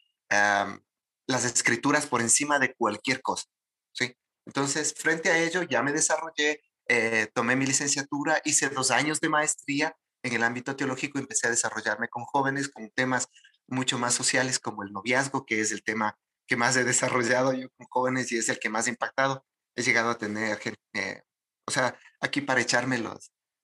las 1.26 1.45
escrituras 1.45 2.07
por 2.07 2.21
encima 2.21 2.59
de 2.59 2.75
cualquier 2.75 3.21
cosa. 3.21 3.47
¿sí? 3.93 4.17
Entonces, 4.47 4.95
frente 4.97 5.31
a 5.31 5.38
ello, 5.38 5.62
ya 5.62 5.83
me 5.83 5.93
desarrollé, 5.93 6.62
eh, 6.88 7.29
tomé 7.35 7.57
mi 7.57 7.67
licenciatura, 7.67 8.41
hice 8.45 8.69
dos 8.69 8.91
años 8.91 9.21
de 9.21 9.29
maestría 9.29 9.97
en 10.23 10.35
el 10.35 10.43
ámbito 10.43 10.76
teológico, 10.76 11.19
empecé 11.19 11.49
a 11.49 11.50
desarrollarme 11.50 12.09
con 12.09 12.25
jóvenes, 12.25 12.69
con 12.69 12.91
temas 12.91 13.29
mucho 13.67 13.99
más 13.99 14.14
sociales 14.14 14.59
como 14.59 14.85
el 14.85 14.93
noviazgo, 14.93 15.45
que 15.47 15.61
es 15.61 15.73
el 15.73 15.83
tema 15.83 16.17
que 16.47 16.57
más 16.57 16.76
he 16.76 16.85
desarrollado 16.85 17.53
yo 17.55 17.69
con 17.76 17.87
jóvenes 17.88 18.31
y 18.31 18.38
es 18.38 18.49
el 18.49 18.59
que 18.59 18.69
más 18.69 18.87
ha 18.87 18.91
impactado. 18.91 19.45
He 19.76 19.83
llegado 19.83 20.11
a 20.11 20.19
tener 20.19 20.59
gente, 20.59 20.81
eh, 20.95 21.23
o 21.66 21.71
sea, 21.71 21.99
aquí 22.21 22.40
para 22.40 22.61
echarme 22.61 23.02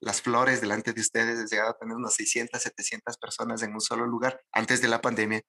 las 0.00 0.23
flores 0.23 0.61
delante 0.61 0.93
de 0.93 1.00
ustedes, 1.00 1.38
he 1.38 1.55
llegado 1.55 1.71
a 1.71 1.79
tener 1.79 1.97
unas 1.97 2.14
600, 2.14 2.61
700 2.61 3.17
personas 3.19 3.62
en 3.62 3.73
un 3.73 3.81
solo 3.81 4.07
lugar 4.07 4.40
antes 4.52 4.81
de 4.81 4.88
la 4.88 5.00
pandemia 5.00 5.43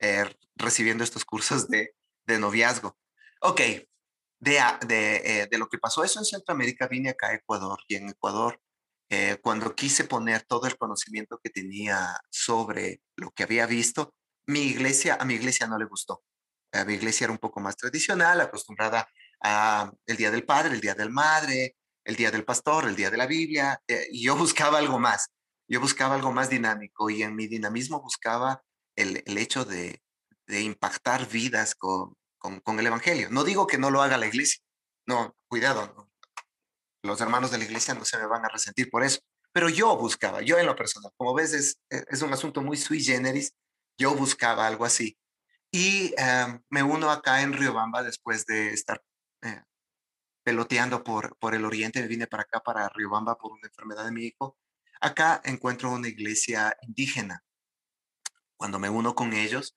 eh, 0.00 0.24
recibiendo 0.56 1.04
estos 1.04 1.24
cursos 1.24 1.68
de, 1.68 1.94
de 2.26 2.38
noviazgo. 2.38 2.96
Ok, 3.40 3.60
de, 4.40 4.56
eh, 5.24 5.48
lo 5.58 5.68
que 5.68 5.78
pasó 5.78 6.04
eso 6.04 6.20
en 6.20 6.24
Centroamérica, 6.24 6.86
vine 6.86 7.10
acá 7.10 7.28
a 7.28 7.34
Ecuador 7.34 7.80
y 7.88 7.96
en 7.96 8.08
Ecuador, 8.08 8.60
eh, 9.10 9.38
cuando 9.42 9.74
quise 9.74 10.04
poner 10.04 10.42
todo 10.42 10.66
el 10.66 10.76
conocimiento 10.76 11.40
que 11.42 11.50
tenía 11.50 12.20
sobre 12.30 13.00
lo 13.16 13.30
que 13.30 13.42
había 13.42 13.66
visto, 13.66 14.14
mi 14.46 14.60
iglesia, 14.60 15.16
a 15.20 15.24
mi 15.24 15.34
iglesia 15.34 15.66
no 15.66 15.78
le 15.78 15.86
gustó. 15.86 16.22
A 16.72 16.84
mi 16.84 16.94
iglesia 16.94 17.24
era 17.24 17.32
un 17.32 17.38
poco 17.38 17.60
más 17.60 17.76
tradicional, 17.76 18.40
acostumbrada 18.40 19.08
el 19.42 20.16
Día 20.16 20.30
del 20.30 20.44
Padre, 20.44 20.74
el 20.74 20.80
Día 20.80 20.94
del 20.94 21.10
Madre, 21.10 21.76
el 22.04 22.16
Día 22.16 22.30
del 22.30 22.44
Pastor, 22.44 22.86
el 22.86 22.96
Día 22.96 23.10
de 23.10 23.16
la 23.16 23.26
Biblia, 23.26 23.80
y 24.10 24.24
yo 24.24 24.36
buscaba 24.36 24.78
algo 24.78 24.98
más. 24.98 25.28
Yo 25.70 25.80
buscaba 25.80 26.14
algo 26.14 26.32
más 26.32 26.48
dinámico 26.48 27.10
y 27.10 27.22
en 27.22 27.36
mi 27.36 27.46
dinamismo 27.46 28.00
buscaba 28.00 28.62
el, 28.96 29.22
el 29.26 29.36
hecho 29.36 29.66
de, 29.66 30.02
de, 30.46 30.62
impactar 30.62 31.28
vidas 31.28 31.74
con, 31.74 32.16
con, 32.38 32.78
el 32.78 32.86
Evangelio. 32.86 33.28
No 33.30 33.44
digo 33.44 33.66
que 33.66 33.76
no 33.76 33.90
lo 33.90 34.00
haga 34.00 34.16
la 34.16 34.26
iglesia, 34.26 34.62
no, 35.06 35.36
cuidado, 35.46 36.10
los 37.02 37.20
hermanos 37.20 37.50
de 37.50 37.58
la 37.58 37.64
iglesia 37.64 37.94
no 37.94 38.06
se 38.06 38.16
me 38.16 38.26
van 38.26 38.44
a 38.46 38.48
resentir 38.48 38.90
por 38.90 39.04
eso, 39.04 39.20
pero 39.52 39.68
yo 39.68 39.94
buscaba, 39.96 40.40
yo 40.40 40.58
en 40.58 40.66
lo 40.66 40.74
personal, 40.74 41.12
como 41.16 41.34
ves 41.34 41.52
es, 41.52 41.78
es 41.90 42.22
un 42.22 42.32
asunto 42.32 42.62
muy 42.62 42.78
sui 42.78 43.02
generis, 43.02 43.52
yo 43.98 44.14
buscaba 44.14 44.66
algo 44.66 44.84
así. 44.84 45.18
Y 45.70 46.14
uh, 46.14 46.58
me 46.70 46.82
uno 46.82 47.10
acá 47.10 47.42
en 47.42 47.52
Riobamba 47.52 48.02
después 48.02 48.46
de 48.46 48.72
estar 48.72 49.02
eh, 49.42 49.62
peloteando 50.44 51.04
por, 51.04 51.36
por 51.38 51.54
el 51.54 51.64
oriente, 51.64 52.00
me 52.00 52.08
vine 52.08 52.26
para 52.26 52.44
acá, 52.44 52.60
para 52.60 52.88
Riobamba, 52.88 53.36
por 53.36 53.52
una 53.52 53.66
enfermedad 53.68 54.04
de 54.04 54.12
mi 54.12 54.24
hijo. 54.24 54.56
Acá 55.00 55.40
encuentro 55.44 55.90
una 55.90 56.08
iglesia 56.08 56.76
indígena 56.82 57.44
cuando 58.58 58.78
me 58.78 58.90
uno 58.90 59.14
con 59.14 59.32
ellos, 59.32 59.76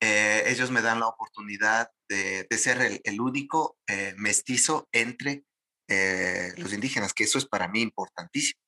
eh, 0.00 0.44
ellos 0.46 0.70
me 0.70 0.82
dan 0.82 1.00
la 1.00 1.08
oportunidad 1.08 1.90
de, 2.08 2.46
de 2.48 2.58
ser 2.58 2.80
el, 2.80 3.00
el 3.02 3.20
único 3.20 3.78
eh, 3.88 4.14
mestizo 4.16 4.88
entre 4.92 5.44
eh, 5.88 6.52
los 6.58 6.72
indígenas, 6.72 7.14
que 7.14 7.24
eso 7.24 7.38
es 7.38 7.46
para 7.46 7.66
mí 7.66 7.80
importantísimo. 7.80 8.60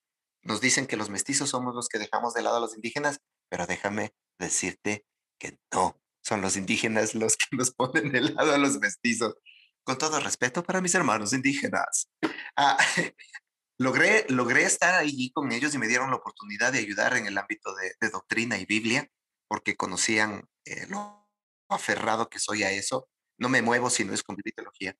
Nos 0.42 0.61
dicen 0.61 0.87
que 0.87 0.97
los 0.97 1.11
mestizos 1.11 1.50
somos 1.50 1.75
los 1.75 1.88
que 1.88 1.99
dejamos 1.99 2.32
de 2.35 2.42
lado 2.42 2.56
a 2.56 2.61
los 2.61 2.75
indígenas, 2.75 3.20
pero 3.50 3.66
déjame 3.66 4.14
decirte 4.38 5.04
que 5.38 5.59
no, 5.73 6.00
son 6.23 6.40
los 6.40 6.56
indígenas 6.56 7.14
los 7.14 7.37
que 7.37 7.54
nos 7.56 7.70
ponen 7.73 8.11
de 8.11 8.23
lado 8.23 8.54
a 8.54 8.59
los 8.59 8.78
mestizos. 8.78 9.35
Con 9.85 9.99
todo 9.99 10.21
respeto 10.21 10.63
para 10.63 10.81
mis 10.81 10.95
hermanos 10.95 11.33
indígenas. 11.33 12.11
Ah, 12.57 12.77
logré, 13.79 14.27
logré 14.29 14.65
estar 14.65 14.95
allí 14.95 15.31
con 15.33 15.53
ellos 15.53 15.75
y 15.75 15.79
me 15.79 15.89
dieron 15.89 16.11
la 16.11 16.17
oportunidad 16.17 16.73
de 16.73 16.79
ayudar 16.79 17.17
en 17.17 17.27
el 17.27 17.39
ámbito 17.39 17.75
de, 17.75 18.11
doctrina 18.11 18.59
y 18.59 18.67
Biblia 18.67 19.09
porque 19.49 19.77
conocían 19.77 20.49
eh, 20.65 20.87
lo 20.89 21.29
aferrado 21.69 22.29
que 22.29 22.39
soy 22.39 22.63
a 22.63 22.71
eso. 22.71 23.09
No 23.39 23.49
me 23.49 23.63
muevo 23.63 23.91
si 23.91 24.05
no 24.05 24.13
es 24.13 24.23
con 24.23 24.37
teología. 24.37 24.97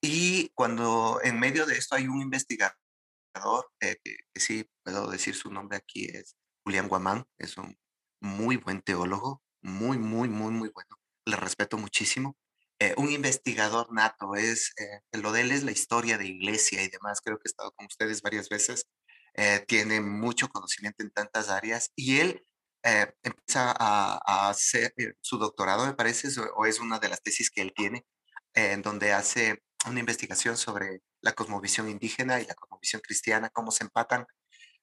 Y 0.00 0.50
cuando 0.54 1.20
en 1.22 1.38
medio 1.38 1.66
de 1.66 1.76
esto 1.76 1.96
hay 1.96 2.06
un 2.06 2.22
investigador, 2.22 2.74
eh, 3.80 3.96
que, 4.02 4.16
que, 4.32 4.40
sí 4.40 4.70
puedo 4.82 5.10
decir 5.10 5.34
su 5.34 5.50
nombre 5.50 5.76
aquí, 5.76 6.06
es 6.06 6.36
Julián 6.64 6.88
Guamán, 6.88 7.24
es 7.36 7.56
un 7.56 7.76
muy 8.20 8.56
buen 8.56 8.80
teólogo, 8.82 9.42
muy, 9.62 9.98
muy, 9.98 10.28
muy, 10.28 10.52
muy 10.52 10.68
bueno. 10.70 10.96
Le 11.26 11.36
respeto 11.36 11.76
muchísimo. 11.76 12.36
Eh, 12.82 12.94
un 12.96 13.10
investigador 13.12 13.92
nato, 13.92 14.36
es, 14.36 14.72
eh, 14.78 15.18
lo 15.18 15.32
de 15.32 15.42
él 15.42 15.52
es 15.52 15.64
la 15.64 15.70
historia 15.70 16.16
de 16.16 16.26
iglesia 16.26 16.82
y 16.82 16.88
demás, 16.88 17.20
creo 17.22 17.36
que 17.36 17.42
he 17.44 17.50
estado 17.50 17.72
con 17.72 17.84
ustedes 17.86 18.22
varias 18.22 18.48
veces, 18.48 18.86
eh, 19.34 19.62
tiene 19.68 20.00
mucho 20.00 20.48
conocimiento 20.48 21.02
en 21.02 21.10
tantas 21.10 21.50
áreas 21.50 21.90
y 21.94 22.20
él 22.20 22.42
eh, 22.82 23.12
empieza 23.22 23.74
a, 23.78 24.48
hacer 24.48 24.94
su 25.20 25.36
doctorado, 25.36 25.86
me 25.86 25.92
parece, 25.92 26.28
o 26.56 26.64
es 26.64 26.80
una 26.80 26.98
de 26.98 27.10
las 27.10 27.22
tesis 27.22 27.50
que 27.50 27.60
él 27.60 27.74
tiene, 27.76 28.06
en 28.54 28.80
donde 28.82 29.12
hace 29.12 29.62
una 29.86 30.00
investigación 30.00 30.56
sobre 30.56 31.02
la 31.20 31.32
cosmovisión 31.34 31.88
indígena 31.90 32.40
y 32.40 32.46
la 32.46 32.54
cosmovisión 32.54 33.02
cristiana, 33.02 33.50
cómo 33.50 33.72
se 33.72 33.84
empatan. 33.84 34.26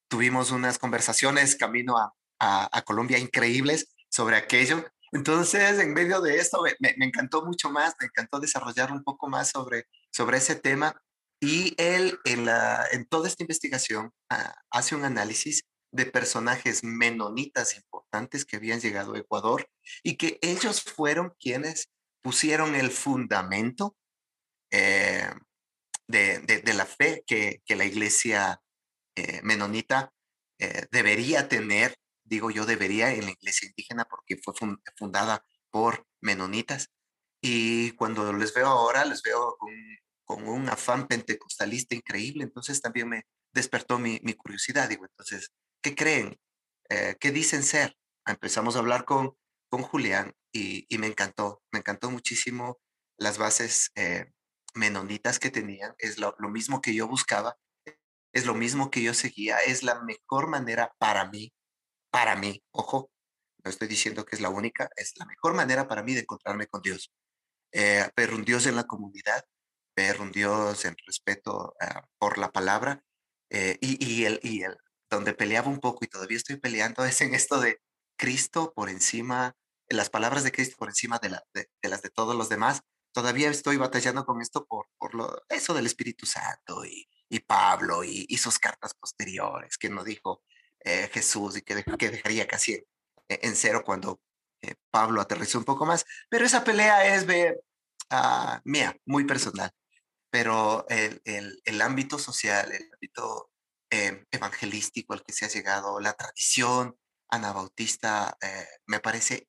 Tuvimos 0.08 0.52
unas 0.52 0.78
conversaciones 0.78 1.56
camino 1.56 1.96
a 2.40 2.82
Colombia 2.86 3.18
increíbles 3.18 3.88
sobre 4.10 4.38
aquello. 4.38 4.86
Entonces, 5.12 5.80
en 5.80 5.94
medio 5.94 6.22
de 6.22 6.38
esto, 6.38 6.62
me, 6.80 6.96
encantó 7.06 7.46
mucho 7.46 7.70
más, 7.70 7.96
me 8.00 8.08
encantó 8.08 8.40
desarrollar 8.40 8.92
un 8.92 9.04
poco 9.04 9.28
más 9.28 9.50
sobre, 9.50 9.86
sobre 10.12 10.38
ese 10.38 10.56
tema. 10.56 11.02
Y 11.40 11.76
él, 11.78 12.20
en, 12.26 13.06
toda 13.08 13.28
esta 13.28 13.44
investigación, 13.44 14.08
uh, 14.32 14.52
hace 14.72 14.96
un 14.96 15.06
análisis 15.06 15.64
de 15.92 16.06
personajes 16.06 16.84
menonitas 16.84 17.76
importantes 17.76 18.46
que 18.46 18.58
habían 18.58 18.80
llegado 18.80 19.14
a 19.14 19.20
Ecuador 19.20 19.70
y 20.04 20.18
que 20.18 20.40
ellos 20.42 20.82
fueron 20.82 21.34
quienes 21.40 21.90
pusieron 22.22 22.76
el 22.76 22.92
fundamento 22.92 23.96
eh, 24.72 25.30
de, 26.08 26.40
de, 26.40 26.60
de, 26.60 26.74
la 26.74 26.86
fe 26.86 27.24
que, 27.26 27.62
que 27.66 27.76
la 27.76 27.86
iglesia 27.86 28.62
eh, 29.16 29.42
menonita 29.44 30.12
eh, 30.60 30.86
debería 30.92 31.48
tener, 31.48 31.96
digo 32.28 32.52
yo 32.52 32.66
debería 32.66 33.14
en 33.14 33.26
la 33.26 33.32
iglesia 33.32 33.68
indígena 33.68 34.06
porque 34.06 34.38
fue 34.38 34.54
fundada 34.98 35.46
por 35.72 36.06
menonitas. 36.22 36.90
Y 37.42 37.92
cuando 37.92 38.34
les 38.34 38.54
veo 38.54 38.68
ahora, 38.68 39.06
les 39.06 39.22
veo 39.22 39.56
con, 39.58 39.72
con 40.26 40.48
un 40.48 40.70
afán 40.70 41.08
pentecostalista 41.08 41.96
increíble, 41.96 42.44
entonces 42.44 42.82
también 42.82 43.10
me 43.10 43.24
despertó 43.54 44.00
mi, 44.00 44.20
mi 44.24 44.34
curiosidad, 44.34 44.90
digo, 44.90 45.06
entonces, 45.06 45.52
¿qué 45.82 45.96
creen? 45.96 46.40
Eh, 46.90 47.16
¿Qué 47.20 47.32
dicen 47.32 47.64
ser? 47.64 47.96
Empezamos 48.26 48.76
a 48.76 48.80
hablar 48.80 49.06
con, 49.06 49.38
con 49.70 49.84
Julián 49.84 50.34
y, 50.52 50.86
y 50.90 50.98
me 50.98 51.08
encantó, 51.08 51.62
me 51.72 51.80
encantó 51.80 52.12
muchísimo 52.12 52.80
las 53.18 53.38
bases 53.38 53.92
eh, 53.96 54.32
menonitas 54.74 55.40
que 55.40 55.50
tenían, 55.50 55.96
es 55.98 56.18
lo, 56.20 56.36
lo, 56.40 56.50
mismo 56.50 56.82
que 56.82 56.94
yo 56.94 57.08
buscaba, 57.08 57.58
es 58.34 58.46
lo 58.46 58.54
mismo 58.54 58.92
que 58.92 59.02
yo 59.02 59.14
seguía, 59.14 59.58
es 59.60 59.84
la 59.84 60.02
mejor 60.04 60.48
manera 60.48 60.94
para 61.00 61.30
mí, 61.30 61.54
para 62.18 62.36
mí, 62.36 62.64
ojo, 62.72 63.12
no 63.64 63.70
estoy 63.70 63.88
diciendo 63.88 64.26
que 64.26 64.36
es 64.36 64.42
la 64.42 64.50
única, 64.50 64.90
es 64.96 65.14
la 65.18 65.26
mejor 65.28 65.54
manera 65.54 65.88
para 65.88 66.02
mí 66.02 66.16
de 66.16 66.22
encontrarme 66.22 66.66
con 66.66 66.82
Dios. 66.82 67.12
Eh, 67.72 68.10
ver 68.16 68.34
un 68.34 68.44
Dios 68.44 68.66
en 68.66 68.76
la 68.76 68.86
comunidad, 68.86 69.46
ver 69.96 70.20
un 70.20 70.32
Dios 70.32 70.84
en 70.86 70.96
respeto 71.06 71.76
uh, 71.80 72.02
por 72.18 72.40
la 72.40 72.52
palabra 72.52 73.04
eh, 73.52 73.78
y, 73.82 74.04
y, 74.04 74.26
el, 74.26 74.40
y 74.42 74.64
el, 74.64 74.76
donde 75.12 75.36
peleaba 75.36 75.70
un 75.70 75.80
poco 75.80 76.06
y 76.06 76.08
todavía 76.08 76.38
estoy 76.38 76.56
peleando 76.56 77.06
es 77.06 77.22
en 77.22 77.36
esto 77.36 77.62
de 77.62 77.80
Cristo 78.18 78.74
por 78.76 78.90
encima, 78.90 79.56
las 79.88 80.10
palabras 80.10 80.44
de 80.44 80.52
Cristo 80.52 80.76
por 80.80 80.90
encima 80.90 81.20
de, 81.20 81.30
la, 81.30 81.44
de, 81.54 81.70
de 81.84 81.90
las 81.90 82.02
de 82.02 82.10
todos 82.10 82.36
los 82.36 82.50
demás. 82.50 82.82
Todavía 83.14 83.52
estoy 83.52 83.78
batallando 83.78 84.26
con 84.26 84.42
esto 84.42 84.66
por, 84.66 84.88
por 84.98 85.14
lo, 85.14 85.44
eso 85.50 85.76
del 85.76 85.86
Espíritu 85.86 86.26
Santo 86.26 86.84
y, 86.84 87.08
y 87.30 87.42
Pablo 87.42 88.04
y, 88.04 88.26
y, 88.28 88.38
sus 88.38 88.58
cartas 88.58 88.96
posteriores 88.96 89.78
que 89.78 89.90
nos 89.90 90.06
dijo 90.06 90.42
eh, 90.88 91.10
Jesús 91.12 91.58
y 91.58 91.62
que, 91.62 91.76
dejaría 91.76 92.48
casi 92.48 92.82
en, 93.28 93.56
cero 93.58 93.84
cuando 93.86 94.22
eh, 94.62 94.76
Pablo 94.90 95.20
aterrizó 95.20 95.58
un 95.58 95.66
poco 95.66 95.86
más. 95.86 96.06
Pero 96.30 96.46
esa 96.46 96.64
pelea 96.64 97.14
es 97.14 97.26
ver, 97.26 97.62
uh, 98.12 98.60
mía, 98.64 98.96
muy 99.06 99.26
personal. 99.26 99.72
pero 100.30 100.86
el, 100.90 101.22
el, 101.26 101.62
el 101.66 101.82
ámbito 101.82 102.20
social, 102.20 102.72
el 102.72 102.90
ámbito 102.94 103.52
eh, 103.92 104.26
evangelístico 104.32 105.14
al 105.14 105.24
que 105.24 105.34
se 105.34 105.46
ha 105.46 105.50
llegado, 105.50 106.00
la 106.00 106.14
tradición 106.14 106.98
anabautista, 107.30 108.38
me 108.86 109.00
parece 109.02 109.46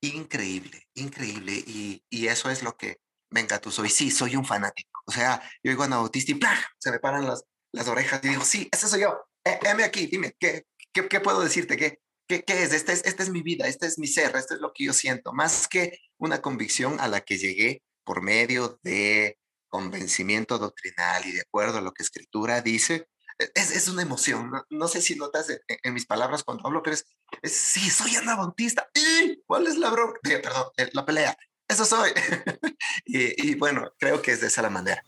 increíble, 0.00 0.88
increíble. 0.94 1.52
Y, 1.66 2.04
y, 2.10 2.26
eso 2.28 2.50
es 2.50 2.62
lo 2.62 2.76
que 2.76 3.00
me 3.30 3.40
engatusó. 3.40 3.84
Y 3.84 3.90
sí, 3.90 4.10
soy 4.10 4.36
un 4.36 4.44
fanático. 4.44 5.00
O 5.06 5.12
sea, 5.12 5.40
yo 5.62 5.70
digo 5.70 5.84
anabautista 5.84 6.32
y 6.32 6.34
¡plá! 6.36 6.56
se 6.78 6.90
me 6.90 6.98
paran 6.98 7.26
las, 7.26 7.44
las 7.72 7.88
orejas 7.88 8.20
y 8.24 8.28
digo, 8.30 8.44
sí, 8.44 8.68
ese 8.72 8.88
soy 8.88 9.02
yo. 9.02 9.29
Eh, 9.50 9.84
aquí, 9.84 10.06
dime, 10.06 10.34
¿qué, 10.38 10.66
qué, 10.92 11.08
qué 11.08 11.20
puedo 11.20 11.40
decirte? 11.40 11.76
¿Qué, 11.76 12.00
¿Qué, 12.26 12.44
¿Qué, 12.44 12.62
es? 12.62 12.72
Esta 12.72 12.92
es? 12.92 13.04
Esta 13.04 13.22
es 13.22 13.30
mi 13.30 13.42
vida, 13.42 13.66
este 13.66 13.86
es 13.86 13.98
mi 13.98 14.06
ser, 14.06 14.34
esto 14.36 14.54
es 14.54 14.60
lo 14.60 14.72
que 14.72 14.84
yo 14.84 14.92
siento, 14.92 15.32
más 15.32 15.66
que 15.66 15.98
una 16.18 16.40
convicción 16.40 17.00
a 17.00 17.08
la 17.08 17.22
que 17.22 17.38
llegué 17.38 17.82
por 18.04 18.22
medio 18.22 18.78
de 18.82 19.38
convencimiento 19.68 20.58
doctrinal 20.58 21.24
y 21.26 21.32
de 21.32 21.40
acuerdo 21.40 21.78
a 21.78 21.80
lo 21.80 21.92
que 21.92 22.02
escritura 22.02 22.60
dice, 22.60 23.08
es, 23.54 23.70
es 23.70 23.88
una 23.88 24.02
emoción. 24.02 24.52
No, 24.68 24.88
sé 24.88 25.00
si 25.00 25.16
notas 25.16 25.48
en, 25.48 25.94
mis 25.94 26.06
palabras 26.06 26.44
cuando 26.44 26.66
hablo, 26.66 26.82
pero 26.82 26.94
es, 26.94 27.06
sí, 27.52 27.88
soy 27.90 28.16
anabautista. 28.16 28.88
¿Y 28.94 29.42
cuál 29.46 29.66
es 29.66 29.78
la 29.78 29.90
broma? 29.90 30.14
perdón, 30.22 30.66
eh, 30.76 30.90
la 30.92 31.06
pelea. 31.06 31.36
Eso 31.66 31.84
soy. 31.84 32.10
y, 33.06 33.50
y 33.50 33.54
bueno, 33.54 33.92
creo 33.98 34.20
que 34.20 34.32
es 34.32 34.40
de 34.40 34.48
esa 34.48 34.62
la 34.62 34.70
manera. 34.70 35.02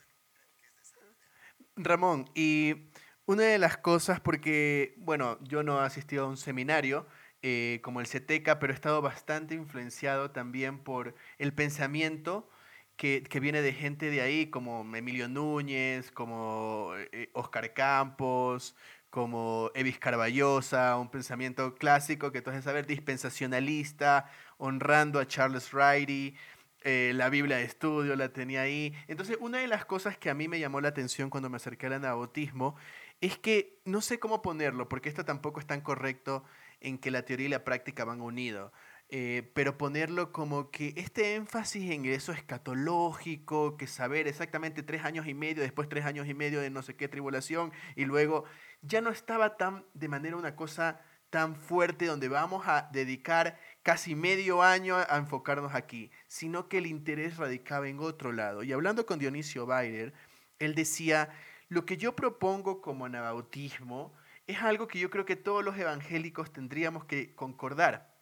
Ramón, 1.77 2.31
y 2.35 2.92
una 3.33 3.45
de 3.45 3.59
las 3.59 3.79
cosas, 3.79 4.21
porque, 4.21 4.95
bueno, 4.99 5.39
yo 5.43 5.63
no 5.63 5.83
he 5.83 5.87
asistido 5.87 6.27
a 6.27 6.29
un 6.29 6.37
seminario 6.37 7.07
eh, 7.43 7.81
como 7.83 8.01
el 8.01 8.07
CETECA, 8.07 8.59
pero 8.59 8.73
he 8.73 8.77
estado 8.77 9.01
bastante 9.03 9.55
influenciado 9.55 10.31
también 10.31 10.79
por 10.79 11.15
el 11.39 11.53
pensamiento 11.53 12.49
que, 12.97 13.23
que, 13.23 13.41
viene 13.41 13.63
de 13.63 13.73
gente 13.73 14.11
de 14.11 14.21
ahí, 14.21 14.47
como 14.47 14.85
Emilio 14.95 15.29
Núñez, 15.29 16.13
como 16.13 16.93
eh, 17.13 17.31
Oscar 17.33 17.73
Campos, 17.73 18.77
como 19.09 19.71
Evis 19.75 19.99
Carballosa, 19.99 20.97
un 20.97 21.11
pensamiento 21.11 21.75
clásico 21.75 22.33
que 22.33 22.43
has 22.45 22.65
saber, 22.65 22.87
dispensacionalista, 22.87 24.31
honrando 24.59 25.19
a 25.21 25.27
Charles 25.27 25.73
Riley, 25.73 26.37
eh, 26.85 27.13
la 27.15 27.29
Biblia 27.29 27.59
de 27.59 27.65
estudio 27.65 28.17
la 28.17 28.31
tenía 28.31 28.63
ahí. 28.63 28.95
Entonces, 29.07 29.37
una 29.41 29.59
de 29.59 29.69
las 29.69 29.85
cosas 29.85 30.19
que 30.19 30.31
a 30.31 30.35
mí 30.35 30.49
me 30.49 30.59
llamó 30.59 30.81
la 30.81 30.89
atención 30.89 31.31
cuando 31.31 31.49
me 31.49 31.57
acerqué 31.57 31.87
al 31.87 31.95
anabautismo 31.95 32.77
es 33.23 33.39
que 33.39 33.81
no 33.85 34.01
sé 34.01 34.19
cómo 34.19 34.43
ponerlo, 34.43 34.89
porque 34.89 35.09
esto 35.09 35.25
tampoco 35.25 35.61
es 35.61 35.67
tan 35.67 35.81
correcto 35.81 36.45
en 36.81 36.99
que 36.99 37.13
la 37.13 37.25
teoría 37.25 37.47
y 37.47 37.51
la 37.51 37.65
práctica 37.65 38.05
van 38.05 38.21
unidos. 38.21 38.73
Eh, 39.11 39.49
pero 39.55 39.79
ponerlo 39.79 40.33
como 40.33 40.71
que 40.71 40.93
este 40.97 41.37
énfasis 41.37 41.91
en 41.93 42.05
eso 42.07 42.33
escatológico, 42.33 43.77
que 43.77 43.87
saber 43.87 44.27
exactamente 44.27 44.83
tres 44.83 45.05
años 45.05 45.29
y 45.29 45.35
medio, 45.35 45.63
después 45.63 45.89
tres 45.89 46.05
años 46.05 46.27
y 46.27 46.35
medio 46.35 46.61
de 46.61 46.71
no 46.71 46.83
sé 46.83 46.97
qué 46.97 47.07
tribulación, 47.09 47.73
y 47.95 48.07
luego 48.07 48.45
ya 48.81 49.01
no 49.01 49.11
estaba 49.11 49.57
tan 49.57 49.85
de 49.95 50.09
manera 50.09 50.37
una 50.37 50.57
cosa 50.57 51.01
tan 51.31 51.55
fuerte 51.55 52.07
donde 52.07 52.29
vamos 52.29 52.67
a 52.67 52.89
dedicar 52.93 53.57
casi 53.83 54.17
medio 54.17 54.63
año 54.63 54.97
a 54.97 55.17
enfocarnos 55.17 55.75
aquí, 55.75 56.11
sino 56.27 56.69
que 56.69 56.79
el 56.79 56.87
interés 56.87 57.37
radicaba 57.37 57.89
en 57.89 58.01
otro 58.01 58.33
lado. 58.33 58.65
Y 58.65 58.73
hablando 58.73 59.07
con 59.07 59.21
Dionisio 59.21 59.65
Bayer, 59.65 60.13
él 60.59 60.75
decía, 60.75 61.31
lo 61.73 61.87
que 61.87 61.97
yo 61.97 62.15
propongo 62.15 62.83
como 62.83 63.07
anabautismo 63.07 64.13
es 64.47 64.61
algo 64.61 64.89
que 64.89 64.99
yo 64.99 65.09
creo 65.09 65.25
que 65.25 65.37
todos 65.37 65.65
los 65.65 65.79
evangélicos 65.79 66.53
tendríamos 66.53 67.07
que 67.07 67.35
concordar. 67.35 68.15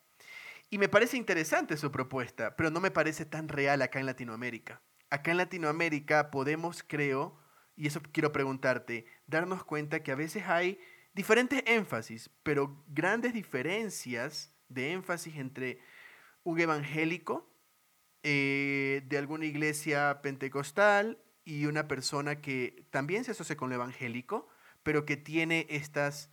Y 0.70 0.78
me 0.78 0.88
parece 0.88 1.16
interesante 1.16 1.76
su 1.76 1.90
propuesta, 1.90 2.54
pero 2.54 2.70
no 2.70 2.78
me 2.78 2.92
parece 2.92 3.24
tan 3.24 3.48
real 3.48 3.82
acá 3.82 3.98
en 3.98 4.06
Latinoamérica. 4.06 4.80
Acá 5.10 5.32
en 5.32 5.38
Latinoamérica 5.38 6.30
podemos, 6.30 6.84
creo, 6.86 7.40
y 7.74 7.88
eso 7.88 8.00
quiero 8.12 8.30
preguntarte, 8.30 9.04
darnos 9.26 9.64
cuenta 9.64 10.00
que 10.04 10.12
a 10.12 10.14
veces 10.14 10.44
hay 10.46 10.78
diferentes 11.12 11.64
énfasis, 11.66 12.30
pero 12.44 12.84
grandes 12.86 13.34
diferencias 13.34 14.54
de 14.68 14.92
énfasis 14.92 15.34
entre 15.34 15.80
un 16.44 16.60
evangélico 16.60 17.52
eh, 18.22 19.02
de 19.06 19.18
alguna 19.18 19.46
iglesia 19.46 20.20
pentecostal 20.22 21.18
y 21.44 21.66
una 21.66 21.88
persona 21.88 22.40
que 22.40 22.86
también 22.90 23.24
se 23.24 23.32
asocia 23.32 23.56
con 23.56 23.70
lo 23.70 23.76
evangélico, 23.76 24.48
pero 24.82 25.04
que 25.04 25.16
tiene 25.16 25.66
estas 25.70 26.30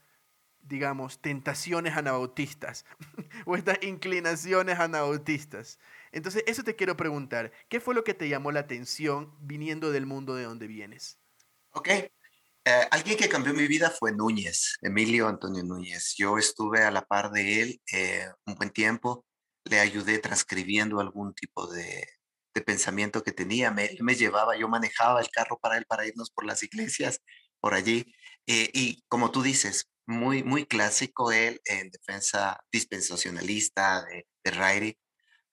digamos, 0.67 1.21
tentaciones 1.21 1.95
anabautistas 1.95 2.85
o 3.45 3.55
estas 3.55 3.77
inclinaciones 3.83 4.79
anabautistas. 4.79 5.79
Entonces, 6.11 6.43
eso 6.47 6.63
te 6.63 6.75
quiero 6.75 6.97
preguntar. 6.97 7.51
¿Qué 7.69 7.79
fue 7.79 7.95
lo 7.95 8.03
que 8.03 8.13
te 8.13 8.29
llamó 8.29 8.51
la 8.51 8.61
atención 8.61 9.33
viniendo 9.39 9.91
del 9.91 10.05
mundo 10.05 10.35
de 10.35 10.43
donde 10.43 10.67
vienes? 10.67 11.19
Ok. 11.71 11.89
Eh, 11.89 12.11
alguien 12.91 13.17
que 13.17 13.29
cambió 13.29 13.53
mi 13.53 13.67
vida 13.67 13.89
fue 13.89 14.11
Núñez, 14.11 14.77
Emilio 14.81 15.27
Antonio 15.27 15.63
Núñez. 15.63 16.15
Yo 16.17 16.37
estuve 16.37 16.83
a 16.83 16.91
la 16.91 17.05
par 17.05 17.31
de 17.31 17.61
él 17.61 17.81
eh, 17.93 18.27
un 18.45 18.55
buen 18.55 18.71
tiempo. 18.71 19.25
Le 19.63 19.79
ayudé 19.79 20.19
transcribiendo 20.19 20.99
algún 20.99 21.33
tipo 21.33 21.67
de, 21.67 22.05
de 22.57 22.63
pensamiento 22.63 23.23
que 23.23 23.31
tenía. 23.31 23.71
Me, 23.71 23.91
me 24.01 24.15
llevaba, 24.15 24.57
yo 24.57 24.67
manejaba 24.67 25.21
el 25.21 25.29
carro 25.29 25.59
para 25.59 25.77
él 25.77 25.85
para 25.85 26.07
irnos 26.07 26.31
por 26.31 26.45
las 26.45 26.63
iglesias, 26.63 27.21
por 27.59 27.73
allí. 27.73 28.13
Eh, 28.47 28.69
y 28.73 29.03
como 29.07 29.31
tú 29.31 29.41
dices, 29.43 29.89
muy, 30.07 30.43
muy 30.43 30.65
clásico 30.65 31.31
él 31.31 31.61
en 31.65 31.89
defensa 31.91 32.59
dispensacionalista 32.71 34.03
de, 34.05 34.27
de 34.43 34.51
Riley. 34.51 34.97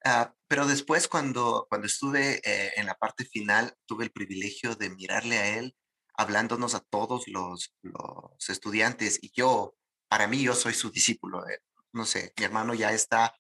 Ah, 0.05 0.35
pero 0.49 0.67
después 0.67 1.09
cuando, 1.09 1.67
cuando 1.69 1.87
estuve 1.87 2.41
eh, 2.45 2.73
en 2.77 2.87
la 2.87 2.95
parte 2.95 3.25
final, 3.25 3.75
tuve 3.87 4.05
el 4.05 4.13
privilegio 4.13 4.75
de 4.75 4.91
mirarle 4.91 5.39
a 5.39 5.59
él 5.59 5.75
hablándonos 6.17 6.75
a 6.75 6.81
todos 6.81 7.27
los, 7.27 7.75
los 7.83 8.49
estudiantes 8.49 9.19
y 9.21 9.33
yo, 9.35 9.75
para 10.09 10.29
mí, 10.29 10.43
yo 10.43 10.55
soy 10.55 10.75
su 10.75 10.91
discípulo. 10.91 11.47
Eh, 11.49 11.59
no 11.93 12.05
sé, 12.07 12.33
mi 12.39 12.45
hermano 12.45 12.75
ya 12.75 12.93
está 12.93 13.35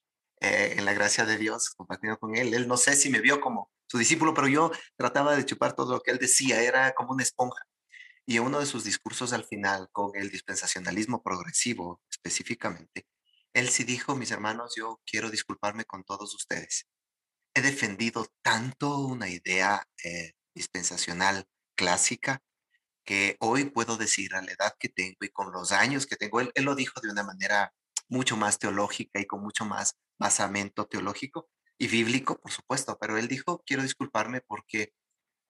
eh, 0.45 0.75
en 0.77 0.85
la 0.85 0.93
gracia 0.93 1.25
de 1.25 1.39
Dios 1.39 1.71
compartiendo 1.71 2.19
con 2.19 2.37
él. 2.37 2.53
Él 2.53 2.69
no 2.69 2.77
sé 2.77 2.97
si 2.97 3.09
me 3.09 3.21
vio 3.21 3.41
como 3.41 3.71
su 3.87 3.97
discípulo, 3.97 4.35
pero 4.35 4.47
yo 4.47 4.71
trataba 4.95 5.35
de 5.35 5.47
chupar 5.47 5.75
todo 5.75 5.95
lo 5.95 6.01
que 6.01 6.11
él 6.11 6.19
decía, 6.19 6.63
era 6.63 6.93
como 6.93 7.13
una 7.13 7.23
esponja. 7.23 7.65
Y 8.27 8.39
uno 8.41 8.61
de 8.61 8.67
sus 8.67 8.85
discursos 8.85 9.33
al 9.33 9.45
final, 9.45 9.89
con 9.91 10.15
el 10.17 10.31
dispensacionalismo 10.31 11.23
progresivo 11.23 12.03
específicamente, 12.11 13.07
él 13.55 13.71
sí 13.71 13.85
dijo, 13.85 14.17
mis 14.17 14.33
hermanos, 14.33 14.75
yo 14.77 15.01
quiero 15.07 15.31
disculparme 15.31 15.87
con 15.87 16.05
todos 16.05 16.35
ustedes. 16.35 16.87
He 17.55 17.63
defendido 17.63 18.27
tanto 18.43 18.99
una 18.99 19.31
idea 19.31 19.87
eh, 20.05 20.33
dispensacional 20.55 21.47
clásica 21.75 22.43
que 23.05 23.37
hoy 23.41 23.65
puedo 23.71 23.97
decir 23.97 24.35
a 24.35 24.43
la 24.43 24.53
edad 24.53 24.75
que 24.79 24.91
tengo 24.91 25.17
y 25.23 25.31
con 25.31 25.53
los 25.53 25.73
años 25.73 26.07
que 26.07 26.17
tengo, 26.17 26.41
él, 26.41 26.53
él 26.55 26.65
lo 26.65 26.75
dijo 26.75 27.01
de 27.01 27.11
una 27.11 27.23
manera 27.23 27.73
mucho 28.09 28.37
más 28.37 28.59
teológica 28.59 29.21
y 29.21 29.27
con 29.27 29.43
mucho 29.43 29.65
más 29.65 29.97
basamento 30.19 30.87
teológico 30.87 31.49
y 31.79 31.89
bíblico, 31.89 32.39
por 32.41 32.53
supuesto, 32.53 32.97
pero 33.01 33.19
él 33.19 33.29
dijo, 33.29 33.63
quiero 33.67 33.83
disculparme 33.83 34.41
porque 34.41 34.93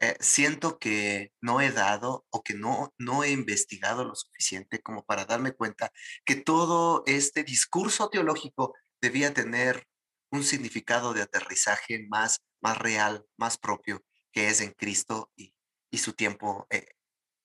eh, 0.01 0.17
siento 0.21 0.79
que 0.79 1.33
no 1.41 1.61
he 1.61 1.71
dado 1.71 2.27
o 2.31 2.43
que 2.43 2.55
no, 2.55 2.93
no 2.99 3.25
he 3.25 3.31
investigado 3.31 4.05
lo 4.05 4.15
suficiente 4.15 4.83
como 4.83 5.05
para 5.05 5.25
darme 5.25 5.53
cuenta 5.53 5.93
que 6.25 6.37
todo 6.37 7.05
este 7.07 7.45
discurso 7.45 8.09
teológico 8.09 8.75
debía 9.01 9.33
tener 9.33 9.87
un 10.31 10.43
significado 10.43 11.15
de 11.15 11.23
aterrizaje 11.23 12.07
más, 12.09 12.43
más 12.61 12.79
real, 12.79 13.25
más 13.37 13.57
propio, 13.57 14.03
que 14.33 14.49
es 14.49 14.61
en 14.61 14.73
Cristo 14.73 15.31
y, 15.37 15.55
y 15.91 15.99
su 15.99 16.13
tiempo 16.13 16.67
eh, 16.71 16.87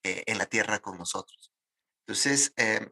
eh, 0.03 0.23
en 0.25 0.37
la 0.37 0.47
tierra 0.47 0.79
con 0.79 0.97
nosotros. 0.97 1.51
Entonces, 2.07 2.53
e, 2.55 2.91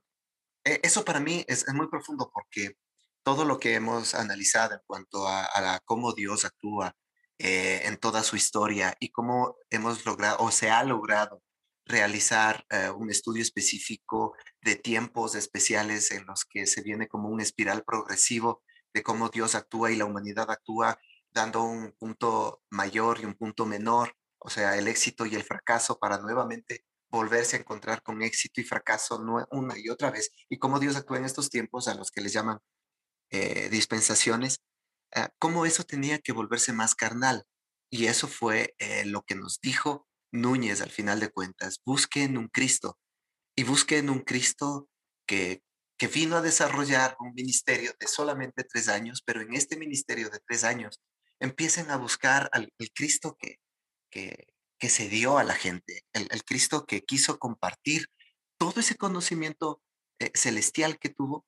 eso 0.83 1.05
para 1.05 1.19
mí 1.19 1.45
es, 1.47 1.65
muy 1.73 1.87
profundo 1.87 2.29
porque 2.33 2.77
todo 3.23 3.45
lo 3.45 3.59
que 3.59 3.75
hemos 3.75 4.13
analizado 4.13 4.75
en 4.75 4.81
cuanto 4.85 5.27
a, 5.27 5.45
a 5.75 5.79
cómo 5.81 6.13
Dios 6.13 6.45
actúa 6.45 6.95
eh, 7.39 7.81
en 7.85 7.97
toda 7.97 8.23
su 8.23 8.35
historia 8.35 8.95
y 8.99 9.09
cómo 9.09 9.57
hemos 9.69 10.05
logrado 10.05 10.37
o 10.39 10.49
se 10.49 10.71
ha 10.71 10.83
logrado 10.83 11.43
realizar 11.85 12.65
eh, 12.71 12.89
un 12.89 13.11
estudio 13.11 13.43
específico 13.43 14.35
de 14.61 14.75
tiempos 14.75 15.35
especiales 15.35 16.09
en 16.11 16.25
los 16.25 16.45
que 16.45 16.65
se 16.65 16.81
viene 16.81 17.07
como 17.07 17.29
un 17.29 17.39
espiral 17.39 17.83
progresivo 17.83 18.63
de 18.91 19.03
cómo 19.03 19.29
Dios 19.29 19.53
actúa 19.53 19.91
y 19.91 19.97
la 19.97 20.05
humanidad 20.05 20.49
actúa 20.49 20.99
dando 21.29 21.63
un 21.63 21.93
punto 21.93 22.63
mayor 22.71 23.19
y 23.21 23.25
un 23.25 23.35
punto 23.35 23.67
menor, 23.67 24.15
o 24.39 24.49
sea, 24.49 24.75
el 24.75 24.87
éxito 24.87 25.27
y 25.27 25.35
el 25.35 25.43
fracaso 25.43 25.99
para 25.99 26.17
nuevamente 26.17 26.85
volverse 27.17 27.57
a 27.57 27.59
encontrar 27.59 28.01
con 28.03 28.21
éxito 28.21 28.61
y 28.61 28.63
fracaso 28.63 29.19
una 29.51 29.77
y 29.77 29.89
otra 29.89 30.11
vez, 30.11 30.31
y 30.49 30.57
cómo 30.57 30.79
Dios 30.79 30.95
actúa 30.95 31.17
en 31.17 31.25
estos 31.25 31.49
tiempos 31.49 31.87
a 31.87 31.95
los 31.95 32.11
que 32.11 32.21
les 32.21 32.33
llaman 32.33 32.59
eh, 33.29 33.69
dispensaciones, 33.69 34.61
Ah, 35.15 35.29
cómo 35.39 35.65
eso 35.65 35.83
tenía 35.83 36.19
que 36.19 36.33
volverse 36.33 36.73
más 36.73 36.95
carnal. 36.95 37.45
Y 37.89 38.07
eso 38.07 38.27
fue 38.27 38.75
eh, 38.79 39.05
lo 39.05 39.23
que 39.23 39.35
nos 39.35 39.59
dijo 39.61 40.07
Núñez 40.31 40.81
al 40.81 40.91
final 40.91 41.19
de 41.19 41.29
cuentas. 41.29 41.79
Busquen 41.85 42.37
un 42.37 42.49
Cristo 42.49 42.99
y 43.55 43.63
busquen 43.63 44.09
un 44.09 44.19
Cristo 44.21 44.89
que, 45.25 45.63
que 45.97 46.07
vino 46.07 46.35
a 46.35 46.41
desarrollar 46.41 47.15
un 47.19 47.33
ministerio 47.33 47.93
de 47.99 48.07
solamente 48.07 48.63
tres 48.65 48.89
años, 48.89 49.23
pero 49.25 49.41
en 49.41 49.53
este 49.53 49.77
ministerio 49.77 50.29
de 50.29 50.39
tres 50.45 50.63
años 50.63 51.01
empiecen 51.39 51.89
a 51.91 51.97
buscar 51.97 52.49
al 52.51 52.71
Cristo 52.93 53.37
que, 53.39 53.59
que, 54.11 54.47
que 54.79 54.89
se 54.89 55.09
dio 55.09 55.37
a 55.37 55.43
la 55.43 55.55
gente, 55.55 56.05
el, 56.13 56.43
Cristo 56.43 56.85
que 56.85 57.03
quiso 57.03 57.39
compartir 57.39 58.07
todo 58.57 58.79
ese 58.79 58.95
conocimiento 58.95 59.81
eh, 60.19 60.31
celestial 60.33 60.99
que 60.99 61.09
tuvo 61.09 61.45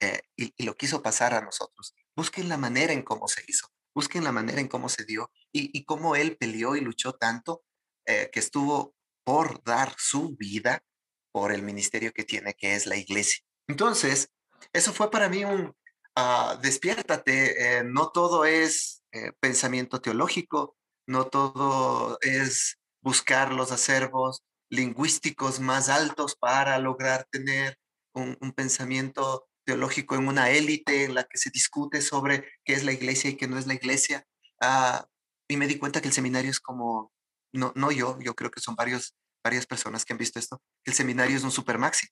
eh, 0.00 0.20
y, 0.36 0.64
lo 0.64 0.74
quiso 0.74 1.02
pasar 1.02 1.34
a 1.34 1.40
nosotros. 1.40 1.94
Busquen 2.16 2.48
la 2.48 2.56
manera 2.56 2.92
en 2.92 3.02
cómo 3.02 3.28
se 3.28 3.44
hizo, 3.46 3.68
busquen 3.94 4.24
la 4.24 4.32
manera 4.32 4.60
en 4.60 4.68
cómo 4.68 4.88
se 4.88 5.04
dio 5.04 5.30
y, 5.52 5.84
cómo 5.84 6.16
Él 6.16 6.36
peleó 6.36 6.76
y 6.76 6.80
luchó 6.80 7.14
tanto 7.14 7.62
eh, 8.06 8.30
que 8.32 8.40
estuvo 8.40 8.94
por 9.24 9.62
dar 9.62 9.94
su 9.98 10.36
vida 10.36 10.84
por 11.32 11.52
el 11.52 11.62
ministerio 11.62 12.12
que 12.12 12.24
tiene, 12.24 12.54
que 12.54 12.74
es 12.74 12.86
la 12.86 12.96
iglesia. 12.96 13.44
Entonces, 13.68 14.30
eso 14.72 14.92
fue 14.92 15.10
para 15.10 15.28
mí 15.28 15.44
un 15.44 15.74
uh, 16.16 16.60
despiértate, 16.60 17.84
no 17.84 18.10
todo 18.10 18.44
es 18.44 19.02
pensamiento 19.40 20.00
teológico, 20.00 20.76
no 21.12 21.26
todo 21.26 22.18
es 22.22 22.78
buscar 23.02 23.52
los 23.52 23.70
acervos 23.70 24.42
lingüísticos 24.70 25.60
más 25.60 25.88
altos 25.88 26.34
para 26.34 26.78
lograr 26.78 27.26
tener 27.30 27.78
un, 28.14 28.36
pensamiento 28.56 29.46
teológico 29.64 30.16
en 30.16 30.26
una 30.26 30.50
élite 30.50 31.04
en 31.04 31.14
la 31.14 31.24
que 31.24 31.38
se 31.38 31.50
discute 31.50 32.00
sobre 32.00 32.48
qué 32.64 32.72
es 32.72 32.84
la 32.84 32.92
iglesia 32.92 33.30
y 33.30 33.36
qué 33.36 33.46
no 33.46 33.58
es 33.58 33.66
la 33.66 33.74
iglesia. 33.74 34.26
Ah, 34.60 35.06
y 35.48 35.56
me 35.56 35.66
di 35.66 35.78
cuenta 35.78 36.00
que 36.00 36.08
el 36.08 36.14
seminario 36.14 36.50
es 36.50 36.58
como, 36.58 37.12
no, 37.52 37.72
no 37.76 37.92
yo, 37.92 38.18
yo 38.20 38.34
creo 38.34 38.50
que 38.50 38.60
son 38.60 38.74
varios, 38.74 39.14
varias 39.44 39.66
personas 39.66 40.04
que 40.04 40.14
han 40.14 40.18
visto 40.18 40.38
esto, 40.38 40.62
el 40.84 40.94
seminario 40.94 41.36
es 41.36 41.44
un 41.44 41.52
super 41.52 41.78
maxi. 41.78 42.06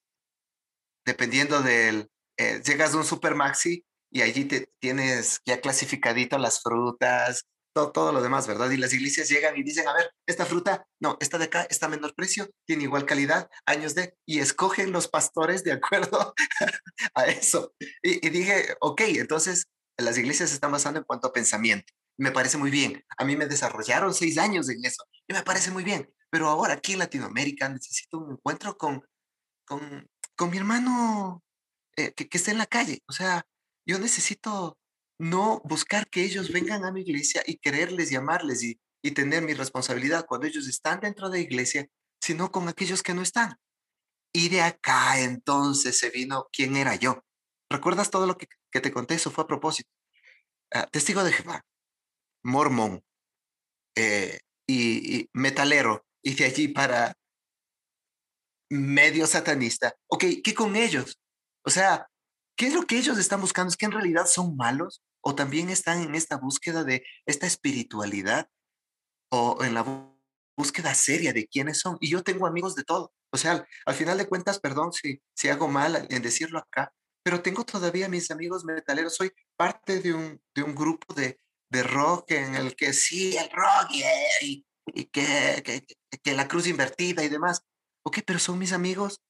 Dependiendo 1.06 1.62
del, 1.62 2.10
eh, 2.36 2.62
llegas 2.64 2.92
a 2.92 2.98
un 2.98 3.04
super 3.04 3.34
maxi 3.34 3.84
y 4.10 4.20
allí 4.20 4.44
te 4.44 4.70
tienes 4.80 5.40
ya 5.46 5.60
clasificadito 5.60 6.36
las 6.36 6.60
frutas, 6.60 7.46
todo, 7.72 7.92
todo, 7.92 8.12
lo 8.12 8.22
demás, 8.22 8.46
¿verdad? 8.46 8.70
Y 8.70 8.76
las 8.76 8.92
iglesias 8.92 9.28
llegan 9.28 9.56
y 9.56 9.62
dicen, 9.62 9.87
a 9.87 9.94
ver, 9.94 10.11
esta 10.26 10.46
fruta, 10.46 10.87
no, 11.00 11.16
esta 11.20 11.38
de 11.38 11.44
acá 11.44 11.66
está 11.70 11.87
a 11.87 11.88
menor 11.88 12.14
precio, 12.14 12.50
tiene 12.66 12.85
igual 12.85 13.06
calidad, 13.06 13.48
años 13.66 13.94
de, 13.94 14.16
y 14.26 14.40
escogen 14.40 14.92
los 14.92 15.09
pastores 15.09 15.64
de 15.64 15.72
acuerdo 15.72 16.35
a 17.14 17.24
eso. 17.26 17.74
Y, 18.02 18.28
dije, 18.30 18.76
ok, 18.80 19.00
entonces 19.06 19.66
las 19.96 20.18
iglesias 20.18 20.50
se 20.50 20.54
están 20.54 20.72
basando 20.72 20.98
en 20.98 21.04
cuanto 21.04 21.28
a 21.28 21.33
pensamiento. 21.33 21.92
Me 22.18 22.33
parece 22.33 22.59
muy 22.59 22.70
bien. 22.70 23.04
A 23.16 23.24
mí 23.24 23.37
me 23.37 23.46
desarrollaron 23.46 24.12
seis 24.14 24.38
años 24.38 24.68
en 24.68 24.85
eso 24.85 25.04
y 25.26 25.35
me 25.35 25.42
parece 25.42 25.70
muy 25.70 25.85
bien. 25.85 26.12
Pero 26.30 26.48
ahora 26.48 26.74
aquí 26.74 26.92
en 26.92 26.98
Latinoamérica 26.98 27.68
necesito 27.68 28.18
un 28.18 28.33
encuentro 28.33 28.76
con, 28.76 29.02
con, 29.64 30.09
con 30.37 30.50
mi 30.50 30.59
hermano 30.59 31.42
eh, 31.96 32.12
que, 32.12 32.28
que 32.28 32.38
esté 32.38 32.50
en 32.50 32.59
la 32.59 32.66
calle. 32.66 33.02
O 33.09 33.12
sea, 33.12 33.44
yo 33.87 33.98
necesito 33.98 34.78
no 35.20 35.61
buscar 35.64 36.09
que 36.09 36.24
ellos 36.24 36.50
vengan 36.50 36.87
a 36.87 36.92
mi 36.92 37.02
iglesia 37.02 37.42
y 37.46 37.59
quererles 37.59 38.09
llamarles 38.09 38.62
y, 38.62 38.80
y 39.02 39.11
tener 39.11 39.42
mi 39.42 39.52
responsabilidad 39.52 40.24
cuando 40.26 40.46
ellos 40.46 40.66
están 40.66 41.00
dentro 41.00 41.28
de 41.28 41.38
la 41.38 41.44
iglesia, 41.44 41.87
sino 42.22 42.50
con 42.50 42.68
aquellos 42.68 43.02
que 43.02 43.12
no 43.12 43.20
están. 43.20 43.54
Y 44.33 44.48
de 44.48 44.62
acá 44.62 45.20
entonces 45.20 45.98
se 45.98 46.09
vino 46.09 46.48
quién 46.50 46.74
era 46.74 46.94
yo. 46.94 47.22
¿Recuerdas 47.68 48.11
todo 48.11 48.26
lo 48.26 48.38
que, 48.38 48.48
te 48.70 48.92
conté? 48.92 49.14
Eso 49.14 49.30
fue 49.30 49.44
a 49.44 49.46
propósito. 49.46 49.90
Ah, 50.72 50.87
testigo 50.90 51.22
de 51.22 51.33
Jehová, 51.33 51.66
mormón 52.42 53.04
eh, 53.96 54.38
y, 54.66 55.28
metalero, 55.35 56.06
y 56.22 56.35
de 56.35 56.44
allí 56.46 56.68
para 56.68 57.14
medio 58.70 59.26
satanista. 59.26 59.94
Ok, 60.06 60.24
¿qué 60.42 60.54
con 60.54 60.76
ellos? 60.76 61.18
O 61.62 61.70
sea, 61.70 62.06
¿qué 62.56 62.68
es 62.68 62.74
lo 62.74 62.87
que 62.87 62.96
ellos 62.96 63.18
están 63.18 63.42
buscando? 63.42 63.68
¿Es 63.68 63.76
que 63.76 63.85
en 63.85 63.92
realidad 63.92 64.24
son 64.24 64.56
malos? 64.56 65.02
O 65.22 65.35
también 65.35 65.70
están 65.70 66.02
en 66.02 66.14
esta 66.14 66.37
búsqueda 66.37 66.85
de 66.85 67.04
esta 67.26 67.46
espiritualidad 67.46 68.48
o 69.30 69.62
en 69.62 69.74
la 69.74 70.14
búsqueda 70.56 70.94
seria 70.94 71.33
de 71.33 71.46
quiénes 71.46 71.78
son. 71.78 71.96
Y 72.00 72.11
yo 72.11 72.22
tengo 72.22 72.46
amigos 72.46 72.74
de 72.74 72.85
todo. 72.85 73.12
O 73.33 73.37
sea, 73.37 73.66
al, 73.87 73.94
final 73.94 74.18
de 74.18 74.26
cuentas, 74.26 74.59
perdón 74.59 74.92
si, 74.92 75.22
si 75.35 75.48
hago 75.48 75.68
mal 75.68 76.06
en 76.11 76.22
decirlo 76.22 76.59
acá, 76.59 76.92
pero 77.22 77.42
tengo 77.42 77.64
todavía 77.64 78.09
mis 78.09 78.30
amigos 78.30 78.64
metaleros. 78.64 79.14
Soy 79.14 79.30
parte 79.56 80.00
de 80.00 80.12
un, 80.12 80.42
de 80.54 80.62
un 80.62 80.74
grupo 80.74 81.14
de, 81.14 81.38
de 81.70 81.83
rock 81.83 82.33
en 82.33 82.54
el 82.56 82.74
que 82.74 82.92
sí, 82.92 83.37
el 83.37 83.50
rock 83.50 83.90
y, 84.40 84.64
que, 85.12 85.62
que, 85.64 85.87
que 86.22 86.35
la 86.35 86.48
cruz 86.48 86.66
invertida 86.66 87.22
y 87.22 87.28
demás. 87.28 87.62
Ok, 88.02 88.18
pero 88.26 88.38
son 88.38 88.59
mis 88.59 88.72
amigos. 88.72 89.20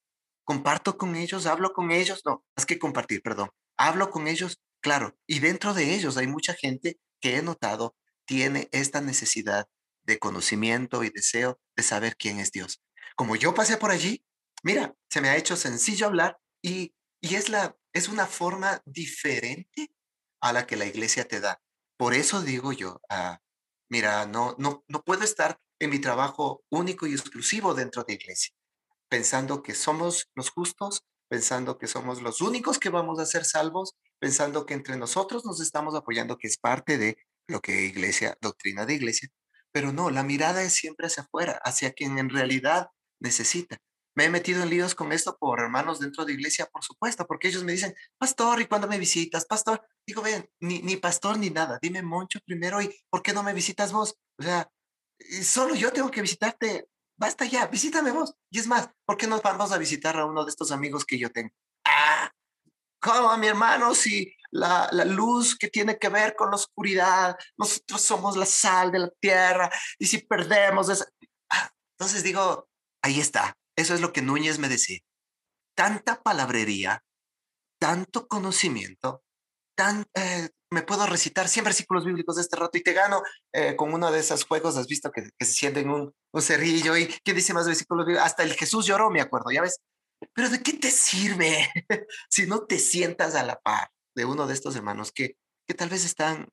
Comparto 0.45 0.97
con 0.97 1.15
ellos, 1.15 1.47
hablo 1.47 1.73
con 1.73 1.91
ellos. 1.91 2.23
No, 2.25 2.45
más 2.57 2.65
que 2.65 2.79
compartir, 2.79 3.23
perdón. 3.23 3.51
Hablo 3.77 4.11
con 4.11 4.27
ellos 4.29 4.61
Claro, 4.81 5.19
y 5.27 5.41
dentro 5.41 5.75
de 5.75 5.95
ellos 5.95 6.17
hay 6.17 6.27
mucha 6.27 6.55
gente 6.55 6.99
que 7.21 7.37
he 7.37 7.43
notado 7.43 7.97
tiene 8.25 8.69
esta 8.73 9.01
necesidad 9.01 9.69
de 10.05 10.19
conocimiento 10.19 11.05
y 11.05 11.11
deseo 11.11 11.61
de 11.77 11.83
saber 11.83 12.17
quién 12.17 12.41
es 12.41 12.53
Dios. 12.53 12.83
Como 13.17 13.37
yo 13.37 13.55
pasé 13.55 13.77
por 13.77 13.91
allí, 13.91 14.25
mira, 14.63 14.95
se 15.11 15.21
me 15.21 15.29
ha 15.29 15.37
hecho 15.37 15.57
sencillo 15.57 16.07
hablar 16.07 16.39
y, 16.63 16.95
y 17.21 17.35
es, 17.35 17.49
la, 17.49 17.77
es 17.93 18.09
una 18.09 18.27
forma 18.27 18.83
diferente 18.87 19.93
a 20.41 20.53
la 20.53 20.67
que 20.67 20.77
la 20.77 20.87
iglesia 20.87 21.27
te 21.27 21.41
da. 21.41 21.61
Por 21.99 22.15
eso 22.15 22.41
digo 22.41 22.73
yo, 22.73 23.01
ah, 23.11 23.41
mira, 23.91 24.25
no, 24.27 24.55
no, 24.59 24.85
no 24.89 25.03
puedo 25.03 25.23
estar 25.23 25.61
en 25.79 25.91
mi 25.91 25.99
trabajo 25.99 26.65
único 26.71 27.07
y 27.07 27.13
exclusivo 27.13 27.75
dentro 27.75 28.05
de 28.05 28.15
iglesia, 28.15 28.55
pensando 29.09 29.63
que 29.63 29.75
somos 29.75 30.31
los 30.35 30.51
justos, 30.51 31.03
pensando 31.29 31.79
que 31.79 31.87
somos 31.87 32.23
los 32.23 32.41
únicos 32.41 32.79
que 32.79 32.89
vamos 32.89 33.19
a 33.19 33.27
ser 33.27 33.45
salvos 33.45 33.97
pensando 34.21 34.67
que 34.67 34.75
entre 34.75 34.97
nosotros 34.97 35.45
nos 35.45 35.61
estamos 35.61 35.95
apoyando, 35.95 36.39
que 36.39 36.47
es 36.47 36.59
parte 36.59 36.99
de 36.99 37.17
lo 37.49 37.61
que 37.61 37.87
iglesia, 37.87 38.37
doctrina 38.41 38.87
de 38.87 38.95
iglesia, 38.95 39.29
pero 39.73 39.93
no, 39.93 40.11
la 40.11 40.23
mirada 40.23 40.63
es 40.63 40.75
siempre 40.75 41.07
hacia 41.07 41.25
afuera, 41.25 41.61
hacia 41.65 41.93
quien 41.93 42.19
en 42.19 42.31
realidad 42.31 42.91
necesita. 43.21 43.79
Me 44.15 44.25
he 44.25 44.31
metido 44.31 44.63
en 44.63 44.71
líos 44.71 44.95
con 44.95 45.13
esto 45.13 45.37
por 45.39 45.61
hermanos 45.61 46.01
dentro 46.01 46.25
de 46.25 46.33
iglesia, 46.33 46.67
por 46.67 46.83
supuesto, 46.83 47.27
porque 47.27 47.49
ellos 47.49 47.65
me 47.65 47.73
dicen, 47.73 47.95
pastor, 48.19 48.61
¿y 48.61 48.67
cuándo 48.67 48.89
me 48.89 48.99
visitas? 48.99 49.47
Pastor, 49.47 49.83
digo, 50.07 50.23
ven, 50.23 50.49
ni, 50.61 50.83
ni 50.83 50.97
pastor 50.97 51.39
ni 51.39 51.51
nada, 51.51 51.79
dime 51.81 52.03
Moncho 52.03 52.41
primero, 52.45 52.83
¿y 52.83 52.95
por 53.09 53.23
qué 53.23 53.33
no 53.33 53.43
me 53.43 53.55
visitas 53.55 53.93
vos? 53.93 54.17
O 54.39 54.43
sea, 54.43 54.71
solo 55.43 55.75
yo 55.75 55.93
tengo 55.93 56.11
que 56.11 56.23
visitarte, 56.23 56.89
basta 57.17 57.45
ya, 57.45 57.67
visítame 57.67 58.11
vos. 58.11 58.35
Y 58.51 58.59
es 58.59 58.67
más, 58.67 58.91
¿por 59.05 59.17
qué 59.17 59.27
no 59.27 59.41
vamos 59.41 59.73
a 59.73 59.79
visitar 59.79 60.17
a 60.17 60.27
uno 60.27 60.45
de 60.45 60.51
estos 60.51 60.73
amigos 60.73 61.05
que 61.05 61.19
yo 61.19 61.31
tengo? 61.31 61.51
Ah, 61.85 62.33
¿Cómo, 63.01 63.37
mi 63.39 63.47
hermano? 63.47 63.95
Si 63.95 64.33
la, 64.51 64.89
la, 64.93 65.05
luz 65.05 65.57
que 65.57 65.69
tiene 65.69 65.99
que 65.99 66.09
ver 66.09 66.35
con 66.37 66.51
la 66.51 66.57
oscuridad, 66.57 67.37
nosotros 67.57 68.03
somos 68.03 68.37
la 68.37 68.47
sal 68.47 68.93
de 68.93 68.99
la 68.99 69.11
tierra, 69.21 69.71
y 69.99 70.07
si 70.07 70.19
perdemos 70.19 70.89
esa... 70.89 71.07
Ah, 71.51 71.71
entonces 71.99 72.23
digo, 72.23 72.69
ahí 73.03 73.21
está, 73.21 73.57
eso 73.77 73.95
es 73.95 74.01
lo 74.01 74.13
que 74.13 74.23
Núñez 74.23 74.59
me 74.59 74.69
decía. 74.69 74.99
Tanta 75.75 76.23
palabrería, 76.23 77.03
tanto 77.81 78.29
conocimiento, 78.29 79.23
tan, 79.75 80.05
eh, 80.15 80.51
me 80.71 80.83
puedo 80.83 81.07
recitar 81.07 81.49
100 81.49 81.65
versículos 81.65 82.05
bíblicos 82.05 82.37
de 82.37 82.43
este 82.43 82.57
rato 82.57 82.77
y 82.77 82.83
te 82.83 82.93
gano 82.93 83.23
eh, 83.53 83.77
con 83.77 83.95
uno 83.95 84.11
de 84.13 84.21
esos 84.21 84.45
juegos, 84.45 84.77
has 84.77 84.87
visto 84.87 85.11
que, 85.11 85.31
que 85.39 85.47
se 85.47 85.55
sienten 85.55 85.89
un, 85.91 86.13
un 86.33 86.43
cerrillo 86.43 86.97
y 86.97 87.07
¿quién 87.25 87.37
dice 87.37 87.55
más 87.55 87.67
versículos 87.67 88.05
bíblicos? 88.05 88.27
Hasta 88.27 88.43
el 88.43 88.53
Jesús 88.55 88.85
lloró, 88.85 89.11
me 89.11 89.21
acuerdo, 89.21 89.51
ya 89.51 89.63
ves, 89.63 89.79
pero 90.35 90.49
¿de 90.49 90.63
qué 90.63 90.75
te 90.75 90.91
sirve 90.91 91.69
si 92.29 92.47
no 92.47 92.67
te 92.67 92.79
sientas 92.79 93.35
a 93.35 93.43
la 93.43 93.59
par 93.61 93.91
de 94.15 94.25
uno 94.25 94.47
de 94.47 94.55
estos 94.55 94.77
hermanos 94.77 95.13
que, 95.13 95.37
que 95.67 95.75
tal 95.75 95.89
vez 95.89 96.05
están, 96.05 96.49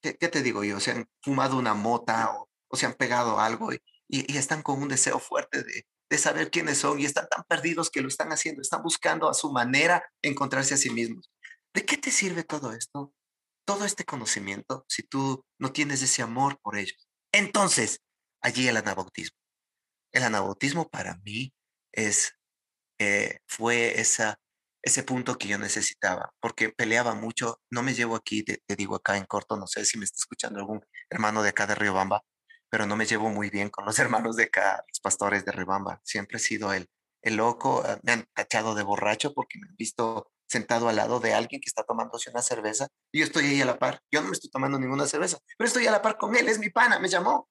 ¿qué, 0.00 0.14
te 0.14 0.42
digo 0.42 0.64
yo? 0.64 0.80
Se 0.80 0.92
han 0.92 1.08
fumado 1.22 1.56
una 1.56 1.74
mota 1.74 2.32
o, 2.32 2.48
se 2.76 2.86
han 2.86 2.94
pegado 2.94 3.38
algo 3.38 3.72
y, 3.72 3.80
y, 4.08 4.36
están 4.38 4.62
con 4.62 4.80
un 4.80 4.88
deseo 4.88 5.18
fuerte 5.18 5.62
de, 5.62 5.86
de 6.10 6.18
saber 6.18 6.50
quiénes 6.50 6.78
son 6.78 7.00
y 7.00 7.04
están 7.04 7.28
tan 7.28 7.44
perdidos 7.44 7.90
que 7.90 8.00
lo 8.00 8.08
están 8.08 8.32
haciendo, 8.32 8.62
están 8.62 8.82
buscando 8.82 9.28
a 9.28 9.34
su 9.34 9.52
manera 9.52 10.04
encontrarse 10.22 10.74
a 10.74 10.78
sí 10.78 10.90
mismos. 10.90 11.30
¿De 11.74 11.84
qué 11.84 11.96
te 11.96 12.10
sirve 12.10 12.44
todo 12.44 12.72
esto? 12.72 13.14
Todo 13.66 13.84
este 13.84 14.04
conocimiento 14.04 14.84
si 14.88 15.02
tú 15.02 15.44
no 15.58 15.72
tienes 15.72 16.02
ese 16.02 16.22
amor 16.22 16.58
por 16.60 16.76
ellos. 16.76 17.08
Entonces, 17.32 18.00
allí 18.42 18.68
el 18.68 18.76
anabautismo. 18.76 19.38
El 20.12 20.24
anabautismo 20.24 20.88
para 20.90 21.16
mí 21.18 21.54
es 21.92 22.34
eh, 23.02 23.38
fue 23.46 24.00
esa, 24.00 24.38
ese 24.82 25.02
punto 25.02 25.38
que 25.38 25.48
yo 25.48 25.58
necesitaba, 25.58 26.32
porque 26.40 26.70
peleaba 26.70 27.14
mucho. 27.14 27.60
No 27.70 27.82
me 27.82 27.94
llevo 27.94 28.16
aquí, 28.16 28.42
te, 28.44 28.60
digo 28.76 28.96
acá 28.96 29.16
en 29.16 29.26
corto, 29.26 29.56
no 29.56 29.66
sé 29.66 29.84
si 29.84 29.98
me 29.98 30.04
está 30.04 30.16
escuchando 30.18 30.58
algún 30.60 30.84
hermano 31.10 31.42
de 31.42 31.50
acá 31.50 31.66
de 31.66 31.74
Riobamba, 31.74 32.22
pero 32.70 32.86
no 32.86 32.96
me 32.96 33.06
llevo 33.06 33.30
muy 33.30 33.50
bien 33.50 33.70
con 33.70 33.84
los 33.84 33.98
hermanos 33.98 34.36
de 34.36 34.44
acá, 34.44 34.84
los 34.88 35.00
pastores 35.00 35.44
de 35.44 35.52
Riobamba. 35.52 36.00
Siempre 36.04 36.38
he 36.38 36.40
sido 36.40 36.72
el, 36.72 36.88
el 37.22 37.36
loco, 37.36 37.82
ah, 37.84 37.98
me 38.02 38.12
han 38.12 38.24
tachado 38.34 38.74
de 38.74 38.82
borracho 38.82 39.34
porque 39.34 39.58
me 39.58 39.68
han 39.68 39.76
visto 39.76 40.32
sentado 40.48 40.88
al 40.88 40.96
lado 40.96 41.18
de 41.18 41.32
alguien 41.32 41.60
que 41.62 41.68
está 41.68 41.82
tomándose 41.82 42.30
una 42.30 42.42
cerveza 42.42 42.88
y 43.10 43.20
yo 43.20 43.24
estoy 43.24 43.46
ahí 43.46 43.62
a 43.62 43.64
la 43.64 43.78
par. 43.78 44.02
Yo 44.10 44.20
no 44.20 44.28
me 44.28 44.34
estoy 44.34 44.50
tomando 44.50 44.78
ninguna 44.78 45.06
cerveza, 45.06 45.38
pero 45.56 45.66
estoy 45.66 45.86
a 45.86 45.90
la 45.90 46.02
par 46.02 46.18
con 46.18 46.36
él, 46.36 46.48
es 46.48 46.58
mi 46.58 46.70
pana, 46.70 46.98
me 46.98 47.08
llamó. 47.08 47.48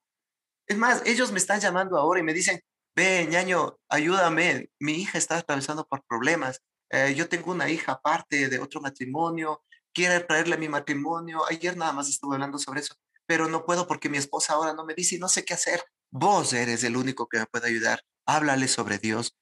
Es 0.67 0.77
más, 0.77 1.01
ellos 1.05 1.31
me 1.31 1.39
están 1.39 1.59
llamando 1.59 1.97
ahora 1.97 2.19
y 2.19 2.23
me 2.23 2.33
dicen, 2.33 2.61
ve, 2.95 3.27
ñaño, 3.29 3.77
ayúdame, 3.89 4.69
mi 4.79 4.93
hija 4.93 5.17
está 5.17 5.37
atravesando 5.37 5.87
por 5.87 6.03
problemas, 6.05 6.61
eh, 6.89 7.13
yo 7.15 7.29
tengo 7.29 7.51
una 7.51 7.69
hija 7.69 7.93
aparte 7.93 8.49
de 8.49 8.59
otro 8.59 8.81
matrimonio, 8.81 9.63
quiere 9.93 10.19
traerle 10.21 10.57
mi 10.57 10.69
matrimonio, 10.69 11.41
ayer 11.49 11.77
nada 11.77 11.93
más 11.93 12.09
estuve 12.09 12.35
hablando 12.35 12.57
sobre 12.57 12.81
eso, 12.81 12.95
pero 13.25 13.47
no 13.47 13.65
puedo 13.65 13.87
porque 13.87 14.09
mi 14.09 14.17
esposa 14.17 14.53
ahora 14.53 14.73
no 14.73 14.85
me 14.85 14.93
dice 14.93 15.15
y 15.15 15.19
no 15.19 15.29
sé 15.29 15.45
qué 15.45 15.53
hacer. 15.53 15.81
Vos 16.11 16.51
eres 16.53 16.83
el 16.83 16.97
único 16.97 17.27
que 17.29 17.39
me 17.39 17.45
puede 17.45 17.69
ayudar. 17.69 18.01
Háblale 18.25 18.67
sobre 18.67 18.97
Dios. 18.97 19.37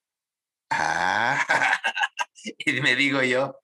Ah, 0.70 1.44
y 2.44 2.82
me 2.82 2.96
digo 2.96 3.24
yo, 3.24 3.56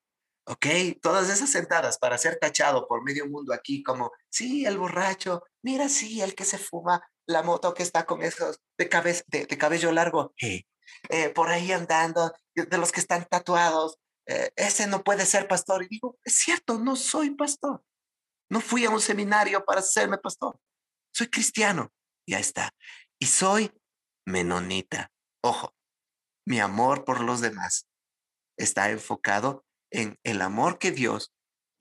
ok, 0.46 0.66
todas 1.02 1.30
esas 1.30 1.50
sentadas 1.50 1.98
para 1.98 2.18
ser 2.18 2.38
tachado 2.40 2.88
por 2.88 3.04
medio 3.04 3.28
mundo 3.28 3.54
aquí 3.54 3.84
como, 3.84 4.12
sí, 4.30 4.66
el 4.66 4.78
borracho, 4.78 5.44
mira, 5.64 5.90
sí, 5.90 6.22
el 6.22 6.36
que 6.36 6.46
se 6.46 6.58
fuma 6.58 7.02
la 7.28 7.42
moto 7.42 7.74
que 7.74 7.84
está 7.84 8.06
con 8.06 8.22
esos 8.22 8.60
de, 8.78 8.86
de, 9.28 9.58
cabello 9.58 9.92
largo, 9.92 10.34
eh, 10.38 11.30
por 11.30 11.50
ahí 11.50 11.72
andando, 11.72 12.32
de 12.54 12.78
los 12.78 12.92
que 12.92 13.00
están 13.00 13.26
tatuados, 13.26 13.98
eh, 14.28 14.52
ese 14.56 14.88
no 14.88 15.04
puede 15.04 15.26
ser 15.26 15.48
pastor. 15.48 15.84
Y 15.84 15.88
digo, 15.88 16.18
es 16.24 16.36
cierto, 16.36 16.80
no 16.80 16.96
soy 16.96 17.32
pastor. 17.32 17.84
No 18.50 18.62
fui 18.62 18.86
a 18.86 18.90
un 18.90 19.02
seminario 19.02 19.64
para 19.66 19.82
serme 19.82 20.18
pastor. 20.18 20.60
Soy 21.14 21.28
cristiano. 21.28 21.92
Ya 22.28 22.40
está. 22.40 22.72
Y 23.20 23.28
soy 23.28 23.72
menonita. 24.26 25.12
Ojo, 25.42 25.76
mi 26.46 26.60
amor 26.60 27.06
por 27.06 27.22
los 27.22 27.42
demás 27.42 27.88
está 28.58 28.90
enfocado 28.90 29.66
en 29.96 30.20
el 30.24 30.42
amor 30.42 30.78
que 30.78 30.92
Dios 30.92 31.32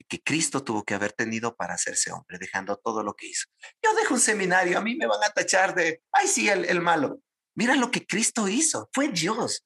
que 0.07 0.21
Cristo 0.21 0.63
tuvo 0.63 0.83
que 0.83 0.93
haber 0.93 1.13
tenido 1.13 1.55
para 1.55 1.73
hacerse 1.73 2.11
hombre, 2.11 2.37
dejando 2.37 2.77
todo 2.77 3.03
lo 3.03 3.15
que 3.15 3.27
hizo. 3.27 3.45
Yo 3.81 3.93
dejo 3.95 4.13
un 4.13 4.19
seminario, 4.19 4.77
a 4.77 4.81
mí 4.81 4.95
me 4.95 5.07
van 5.07 5.23
a 5.23 5.29
tachar 5.29 5.75
de, 5.75 6.03
ay, 6.11 6.27
sí, 6.27 6.49
el, 6.49 6.65
el 6.65 6.81
malo. 6.81 7.21
Mira 7.55 7.75
lo 7.75 7.91
que 7.91 8.05
Cristo 8.05 8.47
hizo, 8.47 8.89
fue 8.93 9.07
Dios. 9.09 9.65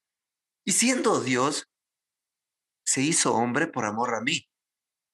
Y 0.65 0.73
siendo 0.73 1.21
Dios, 1.21 1.67
se 2.85 3.01
hizo 3.01 3.33
hombre 3.33 3.67
por 3.67 3.85
amor 3.85 4.15
a 4.15 4.21
mí. 4.21 4.47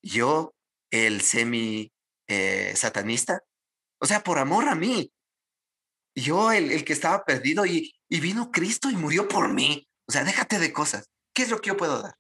Yo, 0.04 0.54
el 0.91 1.21
semi 1.21 1.91
eh, 2.28 2.74
satanista, 2.76 3.41
o 4.00 4.06
sea, 4.06 4.24
por 4.24 4.38
amor 4.38 4.67
a 4.69 4.76
mí. 4.76 5.12
Yo, 6.15 6.52
el, 6.52 6.71
el 6.71 6.86
que 6.86 6.93
estaba 6.93 7.26
perdido 7.26 7.65
y, 7.65 7.93
y 8.10 8.19
vino 8.19 8.52
Cristo 8.52 8.89
y 8.89 8.95
murió 8.95 9.28
por 9.28 9.52
mí. 9.54 9.88
O 10.08 10.12
sea, 10.12 10.24
déjate 10.24 10.60
de 10.60 10.71
cosas. 10.71 11.10
¿Qué 11.34 11.43
es 11.43 11.50
lo 11.50 11.60
que 11.60 11.69
yo 11.69 11.78
puedo 11.78 12.02
dar? 12.02 12.15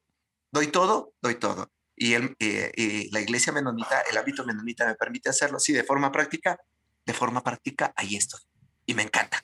¿Doy 0.55 0.67
todo? 0.67 1.11
Doy 1.21 1.35
todo. 1.35 1.69
Y, 1.97 2.13
el, 2.13 2.33
eh, 2.39 3.09
la 3.11 3.19
iglesia 3.19 3.51
menonita, 3.51 3.99
el 4.09 4.15
hábito 4.15 4.45
menonita 4.45 4.85
me 4.85 4.95
permite 4.95 5.29
hacerlo, 5.29 5.59
sí, 5.59 5.73
de 5.73 5.83
forma 5.83 6.13
práctica. 6.13 6.57
De 7.05 7.11
forma 7.11 7.43
práctica, 7.43 7.91
ahí 7.93 8.15
estoy. 8.15 8.39
Y 8.85 8.93
me 8.93 9.01
encanta. 9.03 9.43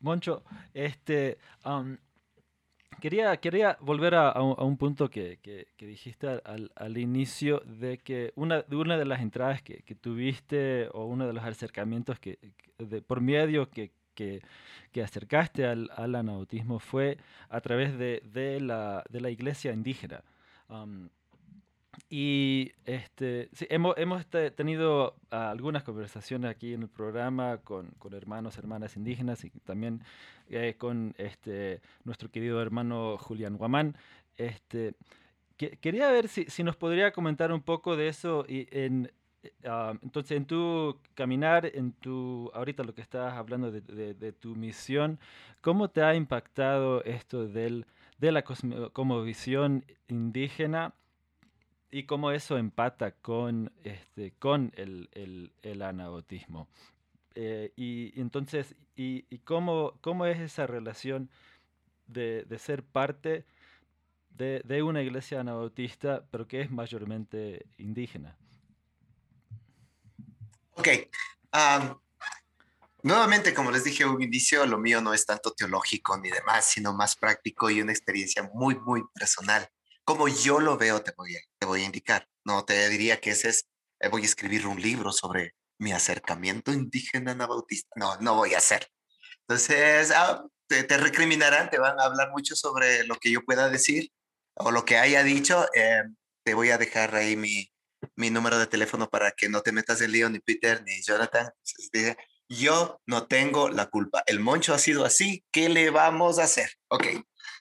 Moncho, 0.00 0.44
este, 0.74 1.38
quería, 3.00 3.34
quería 3.38 3.78
volver 3.80 4.16
a, 4.16 4.38
un, 4.42 4.76
punto 4.76 5.08
que, 5.08 5.38
dijiste 5.78 6.42
al, 6.44 6.98
inicio 6.98 7.62
de 7.64 7.96
que 7.96 8.34
una, 8.36 8.60
de 8.60 8.76
una 8.76 8.98
de 8.98 9.06
las 9.06 9.22
entradas 9.22 9.62
que, 9.62 9.82
tuviste 9.98 10.90
o 10.92 11.06
uno 11.06 11.26
de 11.26 11.32
los 11.32 11.42
acercamientos 11.42 12.20
que, 12.20 12.38
por 13.06 13.22
medio 13.22 13.70
que, 13.70 13.92
que, 14.18 15.02
acercaste 15.02 15.64
al, 15.64 15.90
al, 15.94 16.16
anautismo 16.16 16.80
fue 16.80 17.18
a 17.48 17.60
través 17.60 17.96
de, 17.96 18.20
de, 18.32 18.60
la, 18.60 19.04
de 19.08 19.20
la 19.20 19.30
iglesia 19.30 19.72
indígena. 19.72 20.24
Y 22.10 22.72
este, 22.84 23.48
sí, 23.52 23.66
hemos, 23.70 23.96
hemos 23.96 24.26
tenido 24.26 25.14
algunas 25.30 25.84
conversaciones 25.84 26.50
aquí 26.50 26.74
en 26.74 26.82
el 26.82 26.88
programa 26.88 27.58
con, 27.58 27.88
con 27.98 28.14
hermanos, 28.14 28.58
hermanas 28.58 28.96
indígenas 28.96 29.44
y 29.44 29.50
también 29.50 30.02
eh, 30.48 30.74
con 30.78 31.14
este, 31.18 31.80
nuestro 32.04 32.28
querido 32.30 32.60
hermano 32.60 33.18
Julián 33.18 33.56
Guamán. 33.56 33.96
Este, 34.36 34.94
quería 35.56 36.10
ver 36.10 36.28
si, 36.28 36.44
si, 36.46 36.62
nos 36.62 36.76
podría 36.76 37.12
comentar 37.12 37.52
un 37.52 37.62
poco 37.62 37.96
de 37.96 38.08
eso 38.08 38.44
y 38.48 38.68
en, 38.70 39.10
eh, 39.42 39.52
ah, 39.64 39.94
entonces, 40.02 40.36
en 40.36 40.46
tu 40.46 40.98
caminar, 41.14 41.66
en 41.66 41.92
tu, 41.92 42.50
ahorita 42.54 42.82
lo 42.84 42.94
que 42.94 43.02
estás 43.02 43.34
hablando 43.34 43.70
de, 43.70 44.32
tu 44.32 44.56
misión, 44.56 45.18
¿cómo 45.60 45.88
te 45.90 46.02
ha 46.02 46.14
impactado 46.14 47.02
esto 47.04 47.46
del, 47.46 47.86
de 48.18 48.32
la 48.32 48.42
como 48.42 49.22
visión 49.22 49.84
indígena 50.08 50.94
y 51.90 52.04
cómo 52.04 52.30
eso 52.32 52.58
empata 52.58 53.12
con, 53.12 53.72
este, 53.84 54.32
con 54.38 54.72
el, 54.76 55.08
el, 55.12 55.52
el. 55.62 55.82
Eh, 57.34 57.72
y, 57.76 58.20
entonces, 58.20 58.74
y, 58.96 59.22
cómo, 59.44 59.94
cómo, 60.00 60.26
es 60.26 60.40
esa 60.40 60.66
relación 60.66 61.30
de, 62.06 62.44
ser 62.58 62.82
parte 62.82 63.44
de, 64.30 64.82
una 64.82 65.02
iglesia 65.02 65.40
anabautista, 65.40 66.24
pero 66.30 66.46
que 66.46 66.60
es 66.60 66.70
mayormente 66.70 67.66
indígena? 67.78 68.36
Ok. 70.78 70.88
nuevamente, 73.02 73.52
como 73.54 73.70
les 73.70 73.84
dije 73.84 74.04
un 74.04 74.22
inicio, 74.22 74.66
lo 74.66 74.78
mío 74.78 75.00
no 75.00 75.12
es 75.12 75.26
tanto 75.26 75.52
teológico 75.52 76.16
ni 76.18 76.30
demás, 76.30 76.64
sino 76.66 76.94
más 76.94 77.16
práctico 77.16 77.70
y 77.70 77.80
una 77.80 77.92
experiencia 77.92 78.48
muy, 78.54 78.76
muy 78.76 79.02
personal 79.14 79.68
como 80.08 80.26
yo 80.26 80.58
lo 80.58 80.78
veo, 80.78 81.02
te 81.02 81.12
voy 81.18 81.36
a, 81.36 81.40
te 81.58 81.66
voy 81.66 81.82
a 81.82 81.84
indicar. 81.84 82.26
No 82.42 82.64
te 82.64 82.88
diría 82.88 83.20
que 83.20 83.32
ese 83.32 83.50
es, 83.50 83.68
eh, 84.00 84.08
voy 84.08 84.22
a 84.22 84.24
escribir 84.24 84.66
un 84.66 84.80
libro 84.80 85.12
sobre 85.12 85.54
mi 85.78 85.92
acercamiento 85.92 86.72
indígena 86.72 87.32
anabautista. 87.32 87.90
No, 87.94 88.16
no 88.22 88.34
voy 88.34 88.54
a 88.54 88.58
hacer. 88.58 88.88
Entonces, 89.46 90.10
ah, 90.12 90.46
te, 90.66 90.96
recriminarán, 90.96 91.68
te 91.68 91.78
van 91.78 92.00
a 92.00 92.04
hablar 92.04 92.30
mucho 92.30 92.56
sobre 92.56 93.04
lo 93.04 93.16
que 93.16 93.30
yo 93.30 93.44
pueda 93.44 93.68
decir 93.68 94.10
o 94.54 94.70
lo 94.70 94.86
que 94.86 94.96
haya 94.96 95.22
dicho. 95.22 95.66
Eh, 95.74 96.04
te 96.42 96.54
voy 96.54 96.70
a 96.70 96.78
dejar 96.78 97.14
ahí 97.14 97.36
mi, 97.36 97.70
mi 98.16 98.30
número 98.30 98.58
de 98.58 98.66
teléfono 98.66 99.08
para 99.08 99.32
que 99.32 99.48
no 99.48 99.60
te 99.62 99.72
metas 99.72 100.00
en 100.00 100.12
lío, 100.12 100.30
ni 100.30 100.40
Peter, 100.40 100.82
ni 100.84 101.02
Jonathan. 101.02 101.50
yo 102.48 103.00
no 103.06 103.26
tengo 103.26 103.68
la 103.68 103.86
culpa. 103.86 104.22
El 104.26 104.40
moncho 104.40 104.74
ha 104.74 104.78
sido 104.78 105.04
así. 105.04 105.44
¿Qué 105.52 105.68
le 105.68 105.90
vamos 105.90 106.38
a 106.38 106.44
hacer? 106.44 106.70
Ok. 106.88 107.06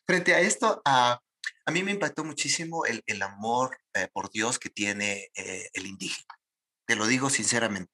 Frente 0.05 0.33
a 0.33 0.39
esto, 0.39 0.81
a 0.85 1.21
a 1.67 1.71
mí 1.71 1.83
me 1.83 1.91
impactó 1.91 2.23
muchísimo 2.23 2.85
el, 2.85 3.03
el 3.07 3.21
amor 3.21 3.77
eh, 3.93 4.07
por 4.13 4.29
Dios 4.31 4.57
que 4.57 4.69
tiene 4.69 5.29
eh, 5.35 5.69
el 5.73 5.85
indígena. 5.85 6.39
Te 6.85 6.95
lo 6.95 7.05
digo 7.07 7.29
sinceramente. 7.29 7.91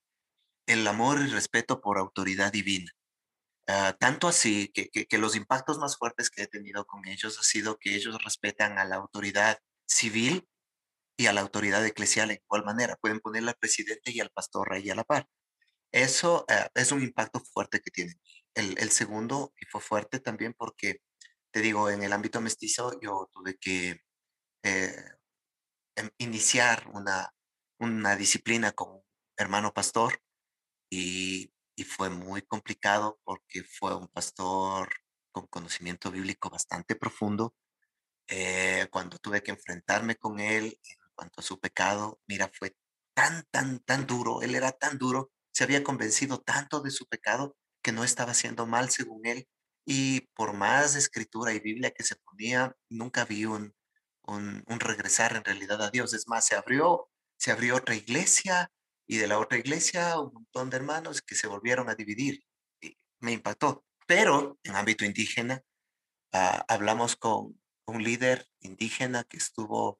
El 0.68 0.86
amor 0.86 1.20
y 1.20 1.32
respeto 1.32 1.82
por 1.82 1.98
autoridad 1.98 2.52
divina. 2.52 2.92
Ah, 3.68 3.96
tanto 4.00 4.28
así 4.28 4.68
que, 4.68 4.90
que, 4.90 5.18
los 5.18 5.36
impactos 5.36 5.80
más 5.80 5.98
fuertes 5.98 6.30
que 6.30 6.44
he 6.44 6.48
tenido 6.48 6.86
con 6.86 7.08
ellos 7.08 7.40
ha 7.40 7.44
sido 7.44 7.78
que 7.80 7.96
ellos 7.96 8.22
respetan 8.24 8.78
a 8.78 8.86
la 8.86 8.98
autoridad 8.98 9.58
civil 9.88 10.48
y 11.18 11.28
a 11.28 11.34
la 11.34 11.42
autoridad 11.42 11.86
eclesial 11.86 12.32
en 12.32 12.42
igual 12.44 12.66
manera. 12.66 12.98
Pueden 12.98 13.20
poner 13.20 13.48
al 13.48 13.56
presidente 13.56 14.12
y 14.12 14.20
al 14.20 14.32
pastor 14.32 14.70
rey 14.70 14.90
a 14.90 14.96
la 14.96 15.04
par. 15.04 15.28
Eso 15.92 16.46
eh, 16.50 16.70
es 16.76 16.92
un 16.92 17.04
impacto 17.04 17.40
fuerte 17.40 17.80
que 17.82 17.92
tienen. 17.92 18.20
El, 18.56 18.78
el 18.80 18.92
segundo, 18.92 19.54
y 19.60 19.66
fue 19.66 19.82
fuerte 19.82 20.20
también 20.20 20.54
porque 20.54 21.02
te 21.54 21.62
digo, 21.62 21.90
en 21.90 22.04
el 22.04 22.14
ámbito 22.14 22.42
mestizo 22.42 23.00
yo 23.00 23.30
tuve 23.32 23.58
que 23.58 24.02
eh, 24.64 25.06
em, 25.96 26.10
iniciar 26.18 26.88
una, 26.94 27.32
una 27.80 28.16
disciplina 28.16 28.72
con 28.74 28.92
un 28.92 29.04
hermano 29.38 29.74
pastor 29.74 30.20
y, 30.90 31.52
fue 31.98 32.10
muy 32.10 32.42
complicado 32.44 33.20
porque 33.26 33.64
fue 33.64 33.96
un 33.96 34.08
pastor 34.08 34.90
con 35.32 35.48
conocimiento 35.48 36.12
bíblico 36.12 36.50
bastante 36.50 36.96
profundo. 36.96 37.56
Eh, 38.28 38.88
cuando 38.92 39.18
tuve 39.20 39.44
que 39.44 39.52
enfrentarme 39.52 40.16
con 40.16 40.40
él 40.40 40.66
en 40.66 40.98
cuanto 41.16 41.42
a 41.42 41.44
su 41.44 41.60
pecado, 41.60 42.20
mira, 42.28 42.50
fue 42.54 42.76
tan, 43.16 43.44
tan, 43.52 43.80
tan 43.80 44.08
duro, 44.08 44.42
él 44.42 44.56
era 44.56 44.72
tan 44.72 44.98
duro, 44.98 45.32
se 45.52 45.64
había 45.64 45.84
convencido 45.84 46.40
tanto 46.40 46.82
de 46.82 46.92
su 46.92 47.08
pecado 47.08 47.56
que 47.84 47.92
no 47.92 48.04
estaba 48.04 48.32
haciendo 48.32 48.66
mal 48.66 48.90
según 48.90 49.26
él 49.26 49.48
y 49.86 50.22
por 50.36 50.54
más 50.54 50.96
escritura 50.96 51.54
y 51.54 51.60
Biblia 51.60 51.92
que 51.92 52.04
se 52.04 52.16
ponía, 52.16 52.76
nunca 52.90 53.26
vi 53.26 53.46
un, 53.46 53.76
un, 54.26 54.80
regresar 54.80 55.36
en 55.36 55.44
realidad 55.44 55.82
a 55.82 55.92
Dios. 55.92 56.14
Es 56.14 56.28
más, 56.28 56.46
se 56.46 56.56
abrió, 56.56 57.10
se 57.38 57.52
abrió 57.52 57.76
otra 57.76 57.96
iglesia 57.96 58.72
y 59.08 59.18
de 59.18 59.28
la 59.28 59.40
otra 59.40 59.58
iglesia 59.58 60.20
un 60.20 60.34
montón 60.34 60.70
de 60.70 60.78
hermanos 60.78 61.22
que 61.22 61.36
se 61.36 61.48
volvieron 61.48 61.90
a 61.90 61.96
dividir. 61.96 62.44
Me 63.20 63.34
impactó. 63.34 63.86
Pero 64.08 64.58
en 64.64 64.76
ámbito 64.76 65.06
indígena, 65.06 65.62
ah, 66.34 66.66
hablamos 66.68 67.16
con 67.16 67.60
un 67.86 68.04
líder 68.04 68.48
indígena 68.62 69.24
que 69.24 69.38
estuvo 69.38 70.00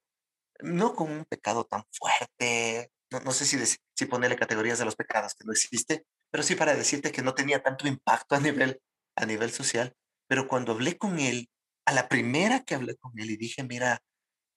no 0.64 0.96
con 0.96 1.12
un 1.12 1.26
pecado 1.26 1.66
tan 1.66 1.84
fuerte, 1.92 2.92
no, 3.12 3.20
no 3.22 3.32
sé 3.32 3.46
si, 3.46 3.58
si 3.96 4.06
ponerle 4.06 4.36
categorías 4.36 4.80
de 4.80 4.86
los 4.86 4.96
pecados 4.96 5.36
que 5.36 5.46
no 5.46 5.52
existe, 5.52 6.06
pero 6.32 6.44
sí 6.44 6.56
para 6.56 6.76
decirte 6.76 7.12
que 7.12 7.22
no 7.22 7.36
tenía 7.36 7.62
tanto 7.62 7.88
impacto 7.88 8.36
a 8.36 8.40
nivel 8.40 8.82
a 9.16 9.26
nivel 9.26 9.52
social, 9.52 9.96
pero 10.28 10.48
cuando 10.48 10.72
hablé 10.72 10.98
con 10.98 11.20
él, 11.20 11.50
a 11.86 11.92
la 11.92 12.08
primera 12.08 12.64
que 12.64 12.76
hablé 12.76 12.96
con 12.96 13.18
él 13.20 13.32
y 13.32 13.38
dije, 13.38 13.64
mira, 13.64 14.02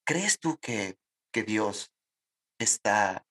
¿crees 0.05 0.39
tú 0.39 0.59
que, 0.59 0.97
que 1.33 1.43
Dios 1.43 1.93
está 2.59 3.27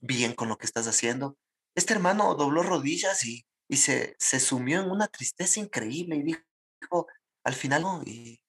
bien 0.00 0.34
con 0.34 0.48
lo 0.48 0.58
que 0.58 0.66
estás 0.66 0.86
haciendo? 0.86 1.36
Este 1.74 1.94
hermano 1.94 2.34
dobló 2.34 2.62
rodillas 2.62 3.24
y, 3.24 3.46
y 3.68 3.78
se, 3.78 4.16
se 4.18 4.40
sumió 4.40 4.80
en 4.80 4.90
una 4.90 5.08
tristeza 5.08 5.60
increíble 5.60 6.16
y 6.16 6.22
dijo, 6.22 7.06
al 7.44 7.54
final, 7.54 7.82
no, 7.82 8.02
y, 8.04 8.42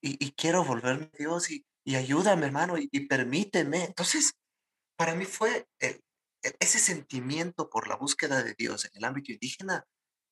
y, 0.00 0.32
quiero 0.32 0.64
volverme 0.64 1.10
a 1.14 1.16
Dios 1.16 1.48
y 1.84 1.96
ayúdame, 1.96 2.46
hermano, 2.46 2.74
y, 2.78 2.88
permíteme. 3.06 3.84
Entonces, 3.84 4.32
para 4.96 5.14
mí 5.14 5.24
fue 5.24 5.66
el, 5.80 6.00
ese 6.60 6.78
sentimiento 6.78 7.68
por 7.70 7.88
la 7.88 7.96
búsqueda 7.96 8.42
de 8.42 8.54
Dios 8.54 8.84
en 8.84 8.92
el 8.94 9.04
ámbito 9.04 9.32
indígena 9.32 9.84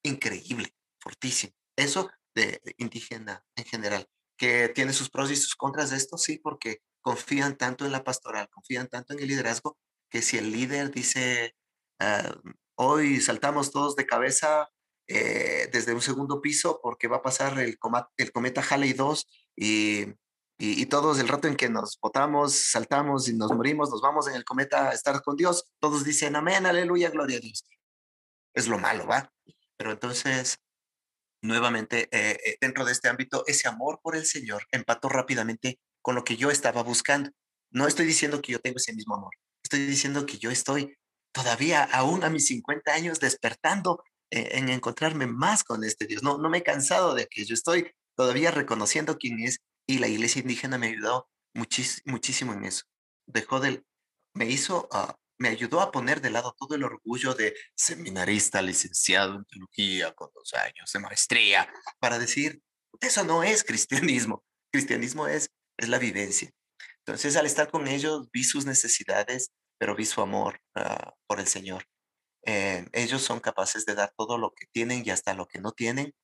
increíble, 0.03 0.75
fortísimo. 1.01 1.53
Eso 1.77 2.11
de, 2.35 2.61
indígena 2.79 3.45
en 3.57 3.65
general, 3.65 4.09
que 4.37 4.69
tiene 4.69 4.93
sus 4.93 5.11
pros 5.11 5.31
y 5.31 5.37
sus 5.37 5.57
contras 5.57 5.91
de 5.91 5.97
esto, 5.97 6.19
sí, 6.19 6.39
porque 6.39 6.83
confían 7.01 7.57
tanto 7.57 7.85
en 7.85 7.93
la 7.93 8.05
pastoral, 8.05 8.49
confían 8.51 8.89
tanto 8.89 9.13
en 9.13 9.21
el 9.21 9.29
liderazgo, 9.29 9.79
que 10.11 10.23
si 10.23 10.39
el 10.39 10.53
líder 10.53 10.91
dice, 10.91 11.55
ah, 12.01 12.35
hoy 12.77 13.21
saltamos 13.21 13.73
todos 13.73 13.97
de 13.97 14.07
cabeza 14.07 14.69
eh, 15.09 15.69
desde 15.73 15.95
un 15.95 16.03
segundo 16.03 16.41
piso 16.41 16.81
porque 16.83 17.09
va 17.09 17.17
a 17.17 17.23
pasar 17.23 17.59
el, 17.59 17.79
el 18.17 18.33
cometa 18.33 18.63
Halley 18.63 18.93
2 18.93 19.27
y, 19.57 20.07
y, 20.62 20.85
todos 20.87 21.18
el 21.18 21.29
rato 21.29 21.49
en 21.49 21.57
que 21.57 21.70
nos 21.70 21.99
botamos, 21.99 22.55
saltamos 22.55 23.29
y 23.29 23.35
nos 23.35 23.51
morimos, 23.53 23.88
nos 23.88 24.03
vamos 24.03 24.29
en 24.29 24.35
el 24.35 24.44
cometa 24.44 24.90
a 24.90 24.92
estar 24.92 25.23
con 25.23 25.35
Dios, 25.35 25.64
todos 25.81 26.05
dicen 26.05 26.37
amén, 26.37 26.66
aleluya, 26.66 27.09
gloria 27.09 27.38
a 27.38 27.40
Dios. 27.40 27.64
Es 28.55 28.68
lo 28.68 28.79
malo, 28.79 29.07
¿va? 29.07 29.33
Pero 29.79 29.92
entonces, 29.92 30.59
nuevamente, 31.42 32.11
eh, 32.12 32.38
eh, 32.44 32.59
dentro 32.61 32.85
de 32.85 32.92
este 32.92 33.09
ámbito, 33.09 33.42
ese 33.46 33.68
amor 33.68 34.01
por 34.03 34.16
el 34.16 34.27
Señor 34.27 34.66
empató 34.70 35.09
rápidamente 35.09 35.81
con 36.03 36.14
lo 36.14 36.25
que 36.25 36.37
yo 36.37 36.51
estaba 36.51 36.83
buscando. 36.83 37.31
No 37.70 37.87
estoy 37.87 38.05
diciendo 38.05 38.42
que 38.42 38.53
yo 38.53 38.59
tengo 38.59 38.77
ese 38.77 38.92
mismo 38.92 39.14
amor, 39.14 39.33
estoy 39.64 39.87
diciendo 39.87 40.27
que 40.27 40.37
yo 40.37 40.51
estoy 40.51 40.94
todavía, 41.33 41.85
aún 41.85 42.23
a 42.23 42.29
mis 42.29 42.46
50 42.49 42.92
años, 42.92 43.18
despertando 43.18 44.05
eh, 44.31 44.59
en, 44.59 44.68
encontrarme 44.68 45.27
más 45.27 45.64
con 45.64 45.85
este 45.85 46.07
Dios. 46.07 46.23
No, 46.23 46.37
no 46.37 46.51
me 46.51 46.59
he 46.59 46.62
cansado 46.62 47.14
de 47.14 47.23
aquello, 47.23 47.55
estoy 47.55 47.90
todavía 48.14 48.51
reconociendo 48.51 49.16
quién 49.16 49.40
es 49.40 49.61
y 49.94 49.98
la 49.98 50.09
iglesia 50.09 50.40
indígena 50.42 50.79
me 50.79 50.88
ayudó 50.88 51.29
muchísimo 51.55 52.53
en 52.53 52.64
eso. 52.64 52.85
Dejó 53.26 53.61
del, 53.61 53.85
me 54.35 54.46
hizo, 54.46 54.88
uh, 54.92 55.12
me 55.38 55.48
ayudó 55.48 55.81
a 55.81 55.90
poner 55.90 56.20
de 56.20 56.31
lado 56.31 56.55
todo 56.59 56.74
el 56.74 56.85
orgullo 56.85 57.35
de 57.35 57.55
seminarista, 57.74 58.62
licenciado 58.62 59.37
en 59.37 59.44
teología 59.44 60.12
con 60.12 60.31
dos 60.35 60.55
años 60.55 60.90
de 60.92 61.00
maestría, 61.00 61.72
para 61.98 62.18
decir, 62.18 62.62
eso 63.00 63.24
no 63.24 63.42
es 63.42 63.64
cristianismo. 63.64 64.44
Cristianismo 64.72 65.26
es 65.26 65.50
es 65.81 65.88
la 65.88 65.98
vivencia. 65.98 66.50
Entonces, 66.98 67.37
al 67.37 67.46
estar 67.46 67.70
con 67.70 67.88
ellos, 67.88 68.31
vi 68.33 68.44
sus 68.44 68.66
necesidades, 68.66 69.50
pero 69.79 69.96
vi 69.96 70.05
su 70.05 70.20
amor 70.20 70.61
ah, 70.74 71.14
por 71.26 71.40
el 71.40 71.46
Señor. 71.46 71.87
Eh, 72.44 72.87
ellos 72.92 73.22
son 73.22 73.40
capaces 73.40 73.87
de 73.87 73.94
dar 73.94 74.12
todo 74.16 74.38
lo 74.38 74.53
que 74.53 74.66
tienen 74.66 75.03
y 75.05 75.11
hasta 75.11 75.35
lo 75.35 75.48
que 75.48 75.61
no 75.61 75.72
tienen 75.72 76.14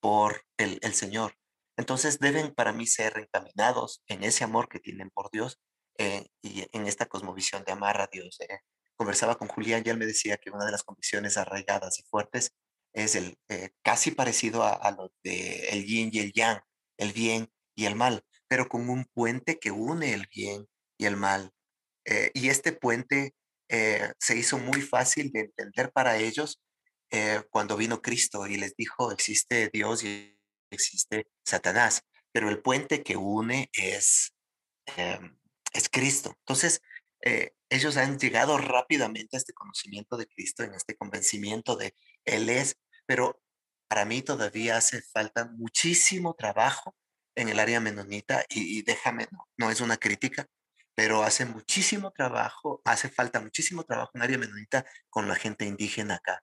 por 0.00 0.44
el, 0.58 0.80
Señor. 0.94 1.36
Entonces, 1.76 2.18
deben 2.18 2.54
para 2.54 2.72
mí 2.72 2.86
ser 2.86 3.18
encaminados 3.18 4.02
en 4.06 4.22
ese 4.24 4.44
amor 4.44 4.68
que 4.68 4.80
tienen 4.80 5.10
por 5.10 5.30
Dios 5.30 5.60
eh, 5.98 6.26
y 6.42 6.66
en 6.72 6.86
esta 6.86 7.06
cosmovisión 7.06 7.64
de 7.64 7.72
amar 7.72 8.00
a 8.00 8.08
Dios. 8.10 8.40
Eh. 8.40 8.58
Conversaba 8.96 9.36
con 9.36 9.48
Julián 9.48 9.82
y 9.84 9.90
él 9.90 9.98
me 9.98 10.06
decía 10.06 10.36
que 10.36 10.50
una 10.50 10.64
de 10.64 10.72
las 10.72 10.84
convicciones 10.84 11.36
arraigadas 11.36 11.98
y 11.98 12.02
fuertes 12.04 12.52
es 12.92 13.16
el 13.16 13.36
casi 13.82 14.12
parecido 14.12 14.62
a, 14.62 14.88
lo 14.92 15.12
de 15.24 15.68
el 15.70 15.84
yin 15.84 16.10
y 16.12 16.20
el 16.20 16.32
yang, 16.32 16.60
el 16.96 17.12
bien 17.12 17.50
y 17.74 17.86
el 17.86 17.96
mal 17.96 18.24
pero 18.48 18.68
con 18.68 18.88
un 18.88 19.04
puente 19.06 19.58
que 19.58 19.70
une 19.70 20.12
el 20.12 20.28
bien 20.32 20.68
y 20.98 21.06
el 21.06 21.16
mal. 21.16 21.50
Eh, 22.04 22.30
y 22.34 22.50
este 22.50 22.72
puente 22.72 23.34
eh, 23.68 24.12
se 24.20 24.36
hizo 24.36 24.58
muy 24.58 24.80
fácil 24.80 25.32
de 25.32 25.40
entender 25.40 25.90
para 25.90 26.18
ellos 26.18 26.62
eh, 27.10 27.42
cuando 27.50 27.76
vino 27.76 28.02
Cristo 28.02 28.46
y 28.46 28.56
les 28.56 28.76
dijo, 28.76 29.10
existe 29.10 29.70
Dios 29.72 30.04
y 30.04 30.33
existe 30.74 31.26
Satanás, 31.44 32.02
pero 32.32 32.48
el 32.48 32.60
puente 32.60 33.02
que 33.02 33.16
une 33.16 33.70
es, 33.72 34.34
em, 34.96 35.38
es 35.72 35.88
Cristo. 35.88 36.34
Entonces, 36.40 36.80
ellos 37.70 37.96
han 37.96 38.18
llegado 38.18 38.58
rápidamente 38.58 39.36
a 39.36 39.38
este 39.38 39.54
conocimiento 39.54 40.16
de 40.16 40.26
Cristo, 40.26 40.62
en 40.62 40.74
este 40.74 40.94
convencimiento 40.94 41.74
de 41.74 41.96
Él 42.24 42.50
es, 42.50 42.76
pero 43.06 43.40
para 43.88 44.04
mí 44.04 44.22
todavía 44.22 44.76
hace 44.76 45.02
falta 45.02 45.46
muchísimo 45.46 46.34
trabajo 46.34 46.94
en 47.36 47.48
el 47.48 47.58
área 47.58 47.80
menonita 47.80 48.44
y, 48.48 48.82
déjame, 48.82 49.28
no, 49.56 49.70
es 49.70 49.80
una 49.80 49.96
crítica, 49.96 50.46
pero 50.94 51.22
hace 51.22 51.44
muchísimo 51.46 52.12
trabajo, 52.12 52.80
hace 52.84 53.08
falta 53.08 53.40
muchísimo 53.40 53.84
trabajo 53.84 54.12
en 54.14 54.22
área 54.22 54.38
menonita 54.38 54.84
con 55.10 55.28
la 55.28 55.34
gente 55.34 55.64
indígena 55.64 56.16
acá. 56.16 56.42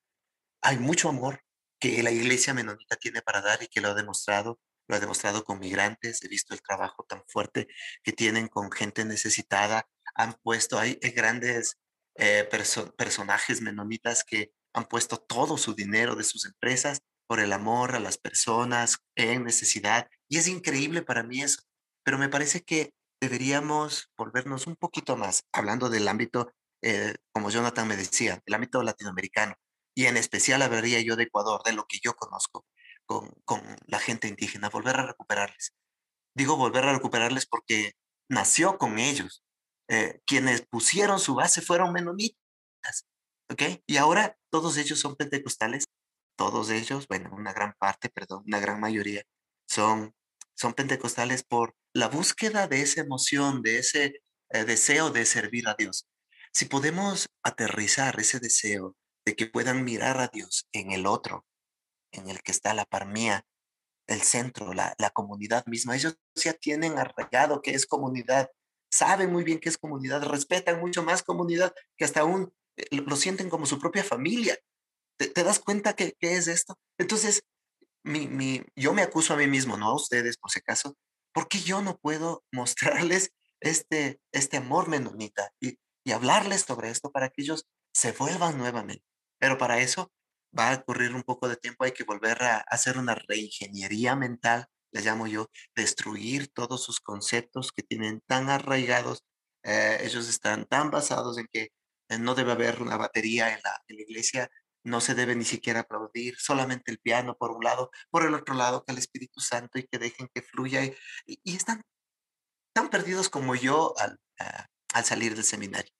Hay 0.61 0.77
mucho 0.77 1.09
amor 1.09 1.41
que 1.81 2.03
la 2.03 2.11
iglesia 2.11 2.53
menonita 2.53 2.95
tiene 2.95 3.21
para 3.21 3.41
dar 3.41 3.63
y 3.63 3.67
que 3.67 3.81
lo 3.81 3.89
ha 3.89 3.93
demostrado, 3.95 4.59
lo 4.87 4.95
ha 4.95 4.99
demostrado 4.99 5.43
con 5.43 5.59
migrantes, 5.59 6.23
he 6.23 6.27
visto 6.27 6.53
el 6.53 6.61
trabajo 6.61 7.03
tan 7.09 7.23
fuerte 7.27 7.67
que 8.03 8.13
tienen 8.13 8.47
con 8.47 8.71
gente 8.71 9.03
necesitada, 9.03 9.89
han 10.15 10.35
puesto, 10.43 10.77
hay, 10.77 10.99
grandes 11.15 11.77
eh, 12.15 12.47
personajes 12.97 13.61
menonitas 13.61 14.23
que 14.23 14.53
han 14.73 14.85
puesto 14.85 15.17
todo 15.17 15.57
su 15.57 15.73
dinero 15.73 16.15
de 16.15 16.23
sus 16.23 16.45
empresas 16.45 17.01
por 17.27 17.39
el 17.39 17.51
amor 17.51 17.95
a 17.95 17.99
las 17.99 18.17
personas 18.17 18.97
en 19.15 19.43
necesidad. 19.43 20.07
Y 20.29 20.37
es 20.37 20.47
increíble 20.47 21.01
para 21.01 21.23
mí 21.23 21.41
eso. 21.41 21.63
Pero 22.03 22.17
me 22.17 22.29
parece 22.29 22.61
que 22.61 22.93
deberíamos 23.19 24.11
volvernos 24.17 24.67
un 24.67 24.75
poquito 24.75 25.15
más, 25.17 25.43
hablando 25.51 25.89
del 25.89 26.07
ámbito, 26.07 26.53
eh, 26.83 27.15
como 27.31 27.49
Jonathan 27.49 27.87
me 27.87 27.95
decía, 27.95 28.41
el 28.45 28.53
ámbito 28.53 28.83
latinoamericano. 28.83 29.55
Y 30.01 30.07
en 30.07 30.17
especial 30.17 30.63
hablaría 30.63 30.99
yo 31.01 31.15
de 31.15 31.25
Ecuador, 31.25 31.61
de 31.63 31.73
lo 31.73 31.85
que 31.85 31.99
yo 32.01 32.15
conozco 32.15 32.65
con, 33.05 33.29
con 33.45 33.61
la 33.85 33.99
gente 33.99 34.27
indígena, 34.27 34.67
volver 34.69 34.95
a 34.95 35.05
recuperarles. 35.05 35.75
Digo 36.33 36.57
volver 36.57 36.85
a 36.85 36.93
recuperarles 36.93 37.45
porque 37.45 37.93
nació 38.27 38.79
con 38.79 38.97
ellos. 38.97 39.43
Eh, 39.89 40.19
quienes 40.25 40.65
pusieron 40.65 41.19
su 41.19 41.35
base 41.35 41.61
fueron 41.61 41.93
menonitas. 41.93 43.05
¿Ok? 43.51 43.61
Y 43.85 43.97
ahora 43.97 44.35
todos 44.49 44.75
ellos 44.77 44.99
son 44.99 45.15
pentecostales 45.15 45.85
todos 46.35 46.71
ellos, 46.71 47.07
bueno, 47.07 47.29
una 47.33 47.53
gran 47.53 47.75
parte, 47.77 48.09
perdón, 48.09 48.41
una 48.47 48.59
gran 48.59 48.79
mayoría, 48.79 49.21
son, 49.67 50.15
son 50.55 50.73
pentecostales 50.73 51.43
por 51.43 51.75
la 51.93 52.07
búsqueda 52.07 52.67
de 52.67 52.81
esa 52.81 53.01
emoción, 53.01 53.61
de 53.61 53.77
ese 53.77 54.23
eh, 54.49 54.65
deseo 54.65 55.11
de 55.11 55.27
servir 55.27 55.67
a 55.67 55.75
Dios. 55.77 56.07
Si 56.51 56.65
podemos 56.65 57.27
aterrizar 57.43 58.19
ese 58.19 58.39
deseo 58.39 58.95
de 59.25 59.35
que 59.35 59.47
puedan 59.47 59.83
mirar 59.83 60.19
a 60.19 60.27
Dios 60.27 60.67
en 60.73 60.91
el 60.91 61.05
otro, 61.05 61.45
en 62.11 62.29
el 62.29 62.41
que 62.41 62.51
está 62.51 62.73
la 62.73 62.85
par 62.85 63.07
mía, 63.07 63.45
el 64.07 64.21
centro, 64.21 64.73
la, 64.73 64.95
la 64.97 65.09
comunidad 65.11 65.65
misma, 65.67 65.95
ellos 65.95 66.17
ya 66.35 66.53
tienen 66.53 66.97
arraigado 66.97 67.61
que 67.61 67.71
es 67.71 67.85
comunidad, 67.85 68.49
saben 68.91 69.31
muy 69.31 69.43
bien 69.43 69.59
que 69.59 69.69
es 69.69 69.77
comunidad, 69.77 70.23
respetan 70.23 70.79
mucho 70.79 71.03
más 71.03 71.23
comunidad 71.23 71.73
que 71.97 72.05
hasta 72.05 72.21
aún 72.21 72.53
eh, 72.77 72.87
lo 72.91 73.15
sienten 73.15 73.49
como 73.49 73.65
su 73.65 73.79
propia 73.79 74.03
familia. 74.03 74.57
¿Te, 75.17 75.43
das 75.43 75.59
cuenta 75.59 75.95
que, 75.95 76.15
es 76.19 76.47
esto? 76.47 76.79
Entonces, 76.97 77.43
mi, 78.03 78.27
mi, 78.27 78.63
yo 78.75 78.93
me 78.93 79.03
acuso 79.03 79.33
a 79.33 79.37
mí 79.37 79.47
mismo, 79.47 79.77
no 79.77 79.87
a 79.87 79.95
ustedes 79.95 80.37
por 80.37 80.51
si 80.51 80.59
acaso, 80.59 80.97
¿por 81.31 81.47
qué 81.47 81.59
yo 81.59 81.81
no 81.81 81.97
puedo 81.99 82.43
mostrarles 82.51 83.31
este, 83.59 84.19
este 84.31 84.57
amor 84.57 84.89
menonita 84.89 85.53
y, 85.59 85.77
y 86.03 86.11
hablarles 86.11 86.61
sobre 86.61 86.89
esto 86.89 87.11
para 87.11 87.29
que 87.29 87.43
ellos 87.43 87.67
se 87.93 88.11
vuelvan 88.13 88.57
nuevamente? 88.57 89.10
Pero 89.41 89.57
para 89.57 89.79
eso 89.79 90.11
va 90.57 90.71
a 90.71 90.75
ocurrir 90.75 91.15
un 91.15 91.23
poco 91.23 91.49
de 91.49 91.57
tiempo, 91.57 91.83
hay 91.83 91.93
que 91.93 92.03
volver 92.03 92.43
a 92.43 92.57
hacer 92.67 92.97
una 92.99 93.15
reingeniería 93.15 94.15
mental, 94.15 94.67
le 94.91 95.01
llamo 95.01 95.25
yo, 95.25 95.49
destruir 95.75 96.51
todos 96.53 96.83
sus 96.83 96.99
conceptos 96.99 97.71
que 97.71 97.81
tienen 97.81 98.21
tan 98.27 98.49
arraigados, 98.49 99.23
eh, 99.63 99.99
ellos 100.03 100.29
están 100.29 100.65
tan 100.65 100.91
basados 100.91 101.39
en 101.39 101.47
que 101.51 101.69
eh, 102.09 102.19
no 102.19 102.35
debe 102.35 102.51
haber 102.51 102.83
una 102.83 102.97
batería 102.97 103.51
en 103.53 103.61
la, 103.63 103.81
iglesia, 103.87 104.47
no 104.83 105.01
se 105.01 105.15
debe 105.15 105.35
ni 105.35 105.45
siquiera 105.45 105.81
aplaudir, 105.81 106.35
solamente 106.37 106.91
el 106.91 106.99
piano 106.99 107.35
por 107.35 107.51
un 107.51 107.63
lado, 107.63 107.89
por 108.11 108.23
el 108.25 108.35
otro 108.35 108.53
lado 108.53 108.83
que 108.83 108.91
el 108.93 108.99
Espíritu 108.99 109.39
Santo 109.39 109.79
y 109.79 109.87
que 109.87 109.97
dejen 109.97 110.29
que 110.33 110.43
fluya. 110.43 110.83
Y, 111.25 111.55
están 111.55 111.81
tan 112.73 112.89
perdidos 112.89 113.29
como 113.29 113.55
yo 113.55 113.95
al 113.97 115.05
salir 115.05 115.35
del 115.35 115.45
seminario. 115.45 115.91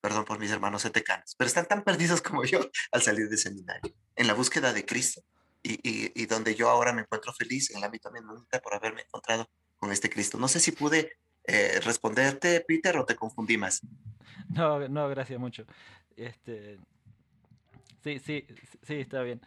Perdón 0.00 0.24
por 0.24 0.38
mis 0.38 0.50
hermanos 0.50 0.84
etecanos, 0.84 1.34
pero 1.36 1.48
están 1.48 1.66
tan 1.66 1.82
perdidos 1.82 2.22
como 2.22 2.44
yo 2.44 2.60
al 2.92 3.02
salir 3.02 3.28
del 3.28 3.38
seminario, 3.38 3.92
en 4.16 4.26
la 4.26 4.34
búsqueda 4.34 4.72
de 4.72 4.84
Cristo. 4.84 5.22
Y, 5.60 6.24
donde 6.26 6.54
yo 6.54 6.70
ahora 6.70 6.92
me 6.92 7.02
encuentro 7.02 7.32
feliz 7.32 7.70
en 7.70 7.78
el 7.78 7.84
ámbito 7.84 8.10
menonita 8.10 8.60
por 8.60 8.74
haberme 8.74 9.02
encontrado 9.02 9.50
con 9.76 9.92
este 9.92 10.08
Cristo. 10.08 10.38
No 10.38 10.48
sé 10.48 10.60
si 10.60 10.72
pude 10.72 11.18
eh, 11.44 11.80
responderte, 11.84 12.64
Peter, 12.66 12.96
o 12.96 13.04
te 13.04 13.16
confundí 13.16 13.58
más. 13.58 13.82
No, 14.48 14.88
no, 14.88 15.08
gracias 15.08 15.38
mucho. 15.38 15.66
Este, 16.16 16.78
Sí, 18.02 18.18
sí, 18.20 18.46
sí, 18.82 18.94
está 18.94 19.22
bien. 19.22 19.40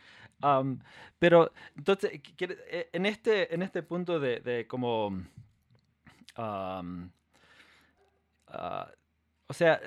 pero 1.19 1.51
entonces, 1.75 2.11
eh, 2.39 2.89
en 2.91 3.05
este, 3.05 3.53
en 3.53 3.61
este 3.61 3.83
punto 3.83 4.19
de, 4.19 4.39
de 4.41 4.67
como... 4.67 5.23
Ah, 6.35 6.83
o 9.47 9.53
sea, 9.53 9.79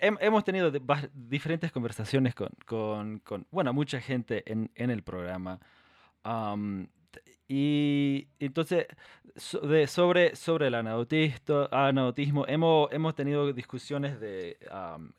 hemos 0.00 0.44
tenido 0.44 0.72
diferentes 1.14 1.72
conversaciones 1.72 2.34
con, 2.34 3.20
con, 3.24 3.46
bueno, 3.50 3.72
mucha 3.72 4.00
gente 4.00 4.42
en, 4.50 4.70
en 4.74 4.90
el 4.90 5.02
programa. 5.02 5.60
Y 7.48 8.28
entonces, 8.38 8.86
sobre, 9.36 9.86
sobre 9.86 10.66
el 10.66 10.74
anautismo, 10.74 12.44
hemos, 12.46 12.92
hemos 12.92 13.14
tenido 13.14 13.52
discusiones 13.52 14.20
de, 14.20 14.58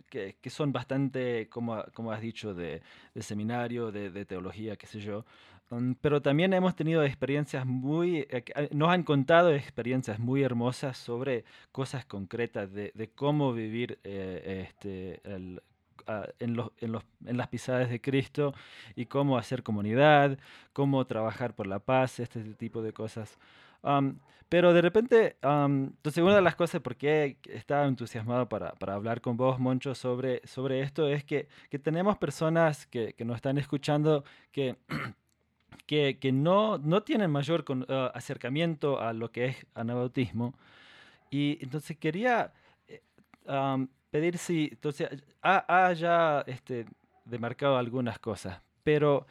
que, 0.10 0.36
que, 0.40 0.50
son 0.50 0.72
bastante, 0.72 1.50
como, 1.50 1.84
como 1.94 2.12
has 2.12 2.22
dicho, 2.22 2.54
de, 2.54 2.82
de 3.16 3.22
seminario, 3.24 3.92
de, 3.92 4.12
de, 4.12 4.26
teología, 4.26 4.76
qué 4.76 4.86
sé 4.86 5.00
yo. 5.00 5.26
Mm, 5.72 5.94
pero 6.02 6.22
también 6.22 6.54
hemos 6.54 6.76
tenido 6.76 7.04
experiencias 7.04 7.66
muy, 7.66 8.20
eh, 8.20 8.44
eh, 8.56 8.70
nos 8.74 8.90
han 8.90 9.04
contado 9.04 9.52
experiencias 9.54 10.20
muy 10.20 10.44
hermosas 10.44 10.98
sobre 10.98 11.46
cosas 11.72 12.06
concretas 12.06 12.72
de, 12.74 12.92
de 12.96 13.10
cómo 13.10 13.54
vivir 13.54 14.00
eh, 14.04 14.66
este, 14.68 15.22
el, 15.24 15.62
en, 16.40 16.56
los, 16.56 16.72
en, 16.80 16.92
los, 16.92 17.04
en, 17.26 17.38
las 17.38 17.48
pisadas 17.48 17.90
de 17.90 18.02
Cristo 18.02 18.54
y 18.96 19.06
cómo 19.06 19.38
hacer 19.38 19.64
comunidad, 19.64 20.38
cómo 20.74 21.06
trabajar 21.06 21.56
por 21.56 21.68
la 21.68 21.80
paz, 21.80 22.20
este 22.20 22.42
tipo 22.56 22.82
de 22.82 22.94
cosas. 22.94 23.38
pero 24.50 24.74
de 24.74 24.82
repente, 24.82 25.38
entonces 25.42 26.24
una 26.24 26.36
de 26.36 26.42
las 26.42 26.56
cosas 26.56 26.82
por 26.82 26.96
qué 26.96 27.38
estaba 27.50 27.86
entusiasmado 27.86 28.50
para, 28.50 28.74
para, 28.74 28.96
hablar 28.96 29.22
con 29.22 29.38
vos, 29.38 29.60
Moncho, 29.60 29.96
sobre, 29.96 30.42
sobre 30.46 30.82
esto 30.82 31.08
es 31.08 31.24
que, 31.24 31.48
que 31.70 31.80
tenemos 31.80 32.18
personas 32.18 32.88
que, 32.88 33.14
que, 33.14 33.26
nos 33.26 33.36
están 33.36 33.58
escuchando 33.58 34.24
que, 34.52 34.76
que, 35.86 36.18
que 36.20 36.32
no, 36.32 36.78
no, 36.78 37.04
tienen 37.04 37.32
mayor 37.32 37.66
ah, 37.90 38.12
acercamiento 38.14 39.00
a 39.02 39.14
lo 39.14 39.32
que 39.32 39.46
es 39.46 39.66
anabautismo. 39.76 40.54
Y 41.32 41.60
entonces 41.62 41.98
quería 41.98 42.54
eh, 42.88 43.02
pedir 44.10 44.38
si, 44.38 44.70
entonces, 44.72 45.10
ha, 45.42 45.94
ya 45.94 46.44
este, 46.48 46.86
demarcado 47.26 47.78
algunas 47.78 48.20
cosas, 48.20 48.62
pero 48.84 49.26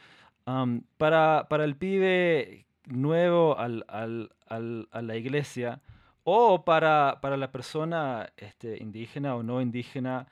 para, 0.97 1.47
para, 1.47 1.63
el 1.63 1.75
pibe 1.75 2.65
nuevo 2.85 3.57
al, 3.57 3.85
al, 3.87 4.31
al, 4.47 4.87
a 4.91 5.01
la 5.01 5.15
iglesia 5.15 5.79
o 6.23 6.65
para, 6.65 7.19
para 7.21 7.37
la 7.37 7.51
persona 7.51 8.31
este, 8.35 8.81
indígena 8.81 9.35
o 9.35 9.43
no 9.43 9.61
indígena 9.61 10.27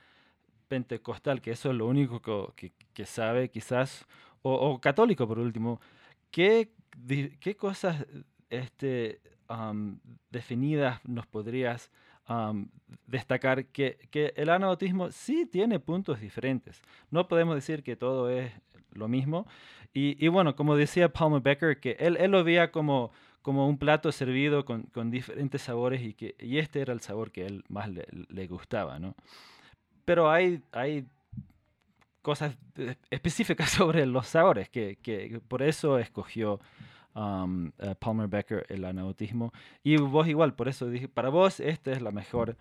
pentecostal, 0.68 1.42
que 1.42 1.52
eso 1.52 1.70
es 1.70 1.76
lo 1.76 1.86
único 1.86 2.22
que, 2.56 2.74
que, 2.94 3.06
sabe 3.06 3.50
quizás, 3.50 4.06
o, 4.42 4.80
católico 4.80 5.28
por 5.28 5.40
último, 5.40 5.80
¿qué, 6.32 6.72
qué 7.40 7.56
cosas 7.56 8.06
este, 8.50 9.22
definidas 10.30 11.00
nos 11.06 11.26
podrías 11.28 11.92
destacar 13.06 13.66
que, 13.68 13.98
que, 14.12 14.34
el 14.36 14.50
anabautismo 14.50 15.12
sí 15.12 15.46
tiene 15.46 15.80
puntos 15.80 16.20
diferentes. 16.20 16.82
No 17.10 17.28
podemos 17.28 17.56
decir 17.56 17.84
que 17.84 17.96
todo 17.96 18.30
es 18.30 18.52
lo 18.92 19.08
mismo. 19.08 19.48
Y, 19.94 20.24
y 20.24 20.28
bueno, 20.28 20.56
como 20.56 20.76
decía 20.76 21.12
Palmer 21.12 21.42
Becker, 21.42 21.80
que 21.80 21.96
él, 22.00 22.18
él 22.18 22.32
lo 22.32 22.44
veía 22.44 22.72
como, 22.72 23.12
como 23.42 23.68
un 23.68 23.78
plato 23.78 24.12
servido 24.12 24.66
con, 24.66 24.84
con, 24.84 25.10
diferentes 25.10 25.62
sabores 25.62 26.02
y, 26.02 26.14
que, 26.14 26.36
y 26.40 26.58
este 26.58 26.82
era 26.82 26.94
el 26.94 27.02
sabor 27.02 27.32
que 27.32 27.46
él 27.46 27.64
más 27.70 27.90
le, 27.90 28.06
le 28.12 28.48
gustaba, 28.48 29.00
¿no? 29.00 29.16
Pero 30.06 30.30
hay, 30.30 30.62
hay 30.72 31.06
cosas 32.22 32.58
específicas 33.10 33.70
sobre 33.72 34.06
los 34.06 34.28
sabores, 34.28 34.70
que, 34.70 34.98
que 35.02 35.40
por 35.48 35.62
eso 35.62 35.98
escogió 35.98 36.60
um, 37.18 37.72
Palmer 38.00 38.28
Becker, 38.28 38.66
el 38.70 38.86
anautismo. 38.86 39.52
Y 39.84 39.98
vos 39.98 40.28
igual, 40.28 40.54
por 40.56 40.68
eso 40.68 40.88
dije, 40.88 41.10
para 41.10 41.30
vos 41.30 41.60
esta 41.60 41.92
es 41.92 42.02
la 42.02 42.12
mejor 42.12 42.58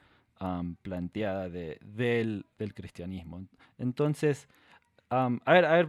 planteada 0.83 1.49
de, 1.49 1.79
del, 1.83 2.45
cristianismo. 2.75 3.47
Entonces, 3.79 4.49
um, 5.11 5.41
a 5.45 5.53
ver, 5.53 5.65
a 5.65 5.73
ver, 5.73 5.89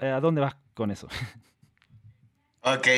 eh, 0.00 0.08
¿a 0.08 0.20
dónde 0.20 0.40
vas 0.40 0.56
con 0.74 0.90
eso? 0.90 1.08
Ok, 2.66 2.88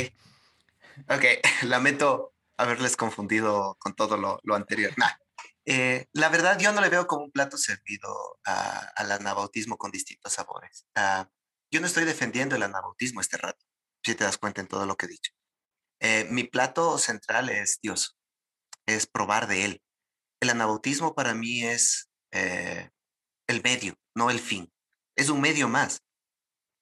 ok, 1.08 1.24
lamento 1.64 2.32
haberles 2.56 2.96
confundido 2.96 3.76
con 3.80 3.96
todo 3.96 4.16
lo, 4.16 4.54
anterior. 4.54 4.92
Eh, 5.64 6.06
la 6.12 6.28
verdad, 6.28 6.56
yo 6.60 6.70
no 6.70 6.80
le 6.80 6.88
veo 6.88 7.08
como 7.08 7.24
un 7.24 7.32
plato 7.32 7.58
servido 7.58 8.38
al 8.44 9.10
anabautismo 9.10 9.76
con 9.76 9.90
distintos 9.90 10.34
sabores. 10.34 10.86
Uh, 10.96 11.24
yo 11.72 11.80
no 11.80 11.88
estoy 11.88 12.04
defendiendo 12.04 12.54
el 12.54 12.62
anabautismo 12.62 13.20
este 13.20 13.38
rato 13.38 13.65
si 14.06 14.14
te 14.14 14.24
das 14.24 14.38
cuenta 14.38 14.60
en 14.60 14.68
todo 14.68 14.86
lo 14.86 14.96
que 14.96 15.06
he 15.06 15.08
dicho. 15.08 15.32
Eh, 16.00 16.26
mi 16.30 16.44
plato 16.44 16.98
central 16.98 17.48
es 17.48 17.80
Dios, 17.82 18.16
es 18.86 19.06
probar 19.06 19.48
de 19.48 19.64
Él. 19.64 19.82
El 20.40 20.50
anabautismo 20.50 21.14
para 21.14 21.34
mí 21.34 21.64
es 21.64 22.08
eh, 22.32 22.90
el 23.48 23.62
medio, 23.62 23.96
no 24.14 24.30
el 24.30 24.38
fin. 24.38 24.72
Es 25.16 25.28
un 25.28 25.40
medio 25.40 25.68
más. 25.68 26.02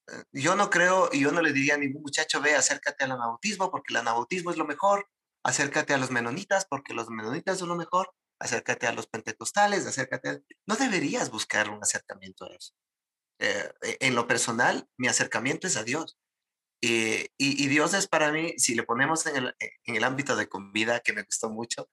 Eh, 0.08 0.24
yo 0.32 0.54
no 0.54 0.68
creo, 0.68 1.08
y 1.12 1.20
yo 1.20 1.32
no 1.32 1.40
le 1.40 1.52
diría 1.52 1.74
a 1.74 1.78
ningún 1.78 2.02
muchacho, 2.02 2.42
ve, 2.42 2.54
acércate 2.54 3.04
al 3.04 3.12
anabautismo 3.12 3.70
porque 3.70 3.94
el 3.94 3.98
anabautismo 3.98 4.50
es 4.50 4.58
lo 4.58 4.66
mejor, 4.66 5.08
acércate 5.44 5.94
a 5.94 5.98
los 5.98 6.10
menonitas 6.10 6.66
porque 6.66 6.92
los 6.92 7.08
menonitas 7.08 7.58
son 7.58 7.68
lo 7.68 7.76
mejor, 7.76 8.12
acércate 8.38 8.86
a 8.86 8.92
los 8.92 9.06
pentecostales, 9.06 9.86
acércate 9.86 10.28
a... 10.28 10.40
No 10.66 10.76
deberías 10.76 11.30
buscar 11.30 11.70
un 11.70 11.82
acercamiento 11.82 12.44
a 12.44 12.54
eso. 12.54 12.74
en 13.38 14.14
lo 14.14 14.26
personal, 14.26 14.88
mi 14.98 15.08
acercamiento 15.08 15.66
es 15.66 15.76
a 15.76 15.84
Dios. 15.84 16.18
Eh, 16.86 17.30
y, 17.38 17.66
Dios 17.68 17.94
es 17.94 18.06
para 18.06 18.30
mí, 18.30 18.52
si 18.58 18.74
le 18.74 18.82
ponemos 18.82 19.24
en 19.24 19.36
el, 19.36 19.56
en 19.84 19.96
el 19.96 20.04
ámbito 20.04 20.36
de 20.36 20.50
comida, 20.50 21.00
que 21.00 21.14
me 21.14 21.22
gustó 21.22 21.48
mucho, 21.48 21.88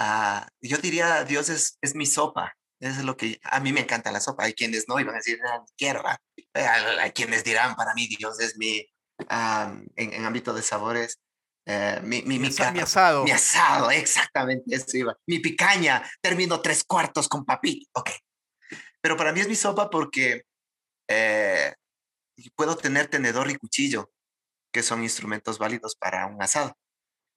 uh, 0.00 0.44
yo 0.60 0.78
diría 0.78 1.22
Dios 1.22 1.48
es, 1.48 1.78
es 1.80 1.94
mi 1.94 2.04
sopa. 2.04 2.56
Eso 2.80 2.98
es 2.98 3.04
lo 3.04 3.16
que 3.16 3.38
a 3.44 3.60
mí 3.60 3.72
me 3.72 3.80
encanta 3.80 4.10
la 4.10 4.20
sopa. 4.20 4.44
Hay 4.44 4.54
quienes 4.54 4.88
no 4.88 4.98
y 4.98 5.04
van 5.04 5.14
a 5.14 5.18
decir, 5.18 5.38
ah, 5.48 5.64
quiero. 5.76 6.02
Hay 6.52 7.12
quienes 7.12 7.44
dirán, 7.44 7.76
para 7.76 7.94
mí 7.94 8.08
Dios 8.08 8.40
es 8.40 8.56
mi, 8.56 8.84
en, 9.30 9.88
en, 9.94 10.24
ámbito 10.24 10.52
de 10.52 10.62
sabores, 10.62 11.20
uh, 11.68 12.02
mi, 12.02 12.22
mi, 12.22 12.40
mi, 12.40 12.50
mi, 12.50 12.80
asado. 12.80 13.22
Mi 13.22 13.30
asado, 13.30 13.92
exactamente, 13.92 14.74
eso 14.74 14.96
iba. 14.96 15.16
Mi 15.28 15.38
picaña, 15.38 16.02
termino 16.20 16.60
tres 16.60 16.82
cuartos 16.82 17.28
con 17.28 17.44
papito. 17.44 17.88
Ok. 17.92 18.10
Pero 19.00 19.16
para 19.16 19.32
mí 19.32 19.40
es 19.40 19.48
mi 19.48 19.54
sopa 19.54 19.90
porque 19.90 20.42
eh, 21.08 21.72
puedo 22.56 22.76
tener 22.76 23.06
tenedor 23.06 23.48
y 23.48 23.54
cuchillo 23.54 24.10
que 24.74 24.82
son 24.82 25.04
instrumentos 25.04 25.58
válidos 25.58 25.94
para 25.94 26.26
un 26.26 26.42
asado. 26.42 26.76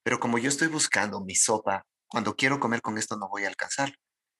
Pero 0.03 0.19
como 0.19 0.39
yo 0.39 0.49
estoy 0.49 0.69
buscando 0.69 1.21
mi 1.21 1.35
sopa, 1.35 1.85
cuando 2.07 2.35
quiero 2.35 2.59
comer 2.59 2.81
con 2.81 2.97
esto 2.97 3.15
no 3.15 3.29
voy 3.29 3.45
a 3.45 3.47
alcanzar. 3.47 3.93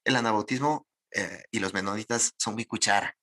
El 0.04 0.16
anabautismo 0.16 0.88
eh, 1.12 1.44
y 1.52 1.60
los 1.60 1.76
menonitas 1.76 2.34
son 2.40 2.56
mi 2.56 2.66
cuchara. 2.66 3.16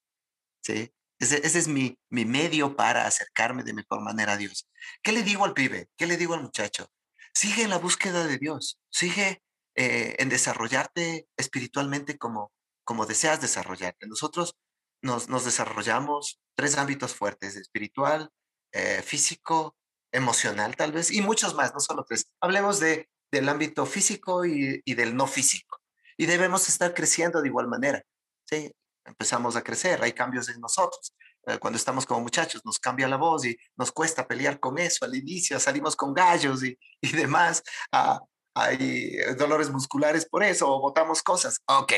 ¿sí? 0.63 0.95
Ese, 1.19 1.45
es 1.45 1.67
mi, 1.67 1.99
mi 2.09 2.25
medio 2.25 2.77
para 2.77 3.07
acercarme 3.07 3.65
de 3.65 3.73
mejor 3.73 4.01
manera 4.01 4.35
a 4.35 4.37
Dios. 4.37 4.69
¿Qué 5.03 5.11
le 5.11 5.25
digo 5.25 5.45
al 5.45 5.55
pibe? 5.55 5.89
¿Qué 5.97 6.07
le 6.07 6.17
digo 6.17 6.35
al 6.35 6.43
muchacho? 6.43 6.87
Sigue 7.35 7.65
en 7.65 7.71
la 7.71 7.79
búsqueda 7.79 8.29
de 8.29 8.39
Dios. 8.39 8.79
Sigue 8.91 9.43
eh, 9.75 10.15
en 10.21 10.29
desarrollarte 10.29 11.27
espiritualmente 11.37 12.17
como, 12.17 12.53
como 12.85 13.07
deseas 13.07 13.41
desarrollarte. 13.41 14.07
Nosotros 14.07 14.55
nos, 15.03 15.29
nos 15.29 15.45
desarrollamos 15.45 16.41
tres 16.55 16.79
ámbitos 16.79 17.13
fuertes, 17.17 17.57
espiritual, 17.57 18.31
eh, 18.77 19.03
físico, 19.03 19.77
emocional 20.11 20.75
tal 20.75 20.91
vez, 20.91 21.13
y 21.13 21.23
muchos 21.23 21.55
más, 21.55 21.73
no 21.73 21.79
solo 21.79 22.05
tres. 22.05 22.27
Hablemos 22.41 22.81
de, 22.81 23.09
del 23.31 23.49
ámbito 23.49 23.87
físico 23.87 24.45
y, 24.45 24.83
del 24.85 25.15
no 25.15 25.29
físico. 25.29 25.81
Y 26.17 26.27
debemos 26.27 26.69
estar 26.69 26.93
creciendo 26.93 27.41
de 27.41 27.49
igual 27.49 27.69
manera. 27.69 28.03
¿sí? 28.45 28.75
Empezamos 29.05 29.55
a 29.55 29.63
crecer, 29.63 30.03
hay 30.03 30.13
cambios 30.13 30.49
en 30.49 30.61
nosotros. 30.61 31.15
Eh, 31.47 31.59
cuando 31.59 31.77
estamos 31.77 32.05
como 32.05 32.21
muchachos, 32.23 32.63
nos 32.65 32.81
cambia 32.81 33.07
la 33.07 33.17
voz 33.17 33.45
y 33.45 33.57
nos 33.77 33.93
cuesta 33.93 34.27
pelear 34.27 34.59
con 34.59 34.77
eso 34.79 35.05
al 35.05 35.15
inicio, 35.15 35.61
salimos 35.61 35.95
con 35.95 36.13
gallos 36.13 36.65
y, 36.65 36.77
y 37.01 37.13
demás. 37.13 37.63
Ah, 37.93 38.21
hay 38.57 39.19
dolores 39.39 39.71
musculares 39.71 40.27
por 40.27 40.43
eso, 40.43 40.69
o 40.69 40.81
botamos 40.81 41.23
cosas. 41.23 41.61
Ok, 41.67 41.93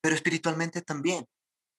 pero 0.00 0.14
espiritualmente 0.14 0.82
también. 0.82 1.26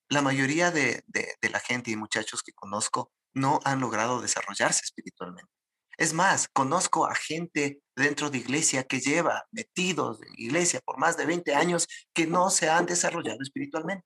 La 0.09 0.21
mayoría 0.21 0.71
de, 0.71 1.03
de 1.07 1.49
la 1.49 1.59
gente 1.61 1.91
y 1.91 1.95
muchachos 1.95 2.43
que 2.43 2.51
conozco 2.53 3.11
no 3.37 3.59
han 3.63 3.79
logrado 3.79 4.21
desarrollarse 4.21 4.81
espiritualmente. 4.83 5.51
Es 5.97 6.13
más, 6.13 6.47
conozco 6.49 7.07
a 7.07 7.15
gente 7.15 7.81
dentro 7.95 8.29
de 8.29 8.37
iglesia 8.37 8.83
que 8.83 8.99
lleva 8.99 9.47
metidos 9.51 10.21
en 10.21 10.33
iglesia 10.37 10.79
por 10.85 10.99
más 10.99 11.17
de 11.17 11.25
20 11.25 11.55
años 11.55 11.87
que 12.13 12.27
no 12.27 12.51
se 12.51 12.69
han 12.69 12.85
desarrollado 12.85 13.39
espiritualmente. 13.41 14.05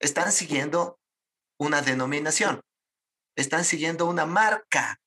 Están 0.00 0.32
siguiendo 0.32 0.98
una 1.56 1.82
denominación, 1.82 2.60
están 3.36 3.64
siguiendo 3.64 4.06
una 4.06 4.26
marca 4.26 5.00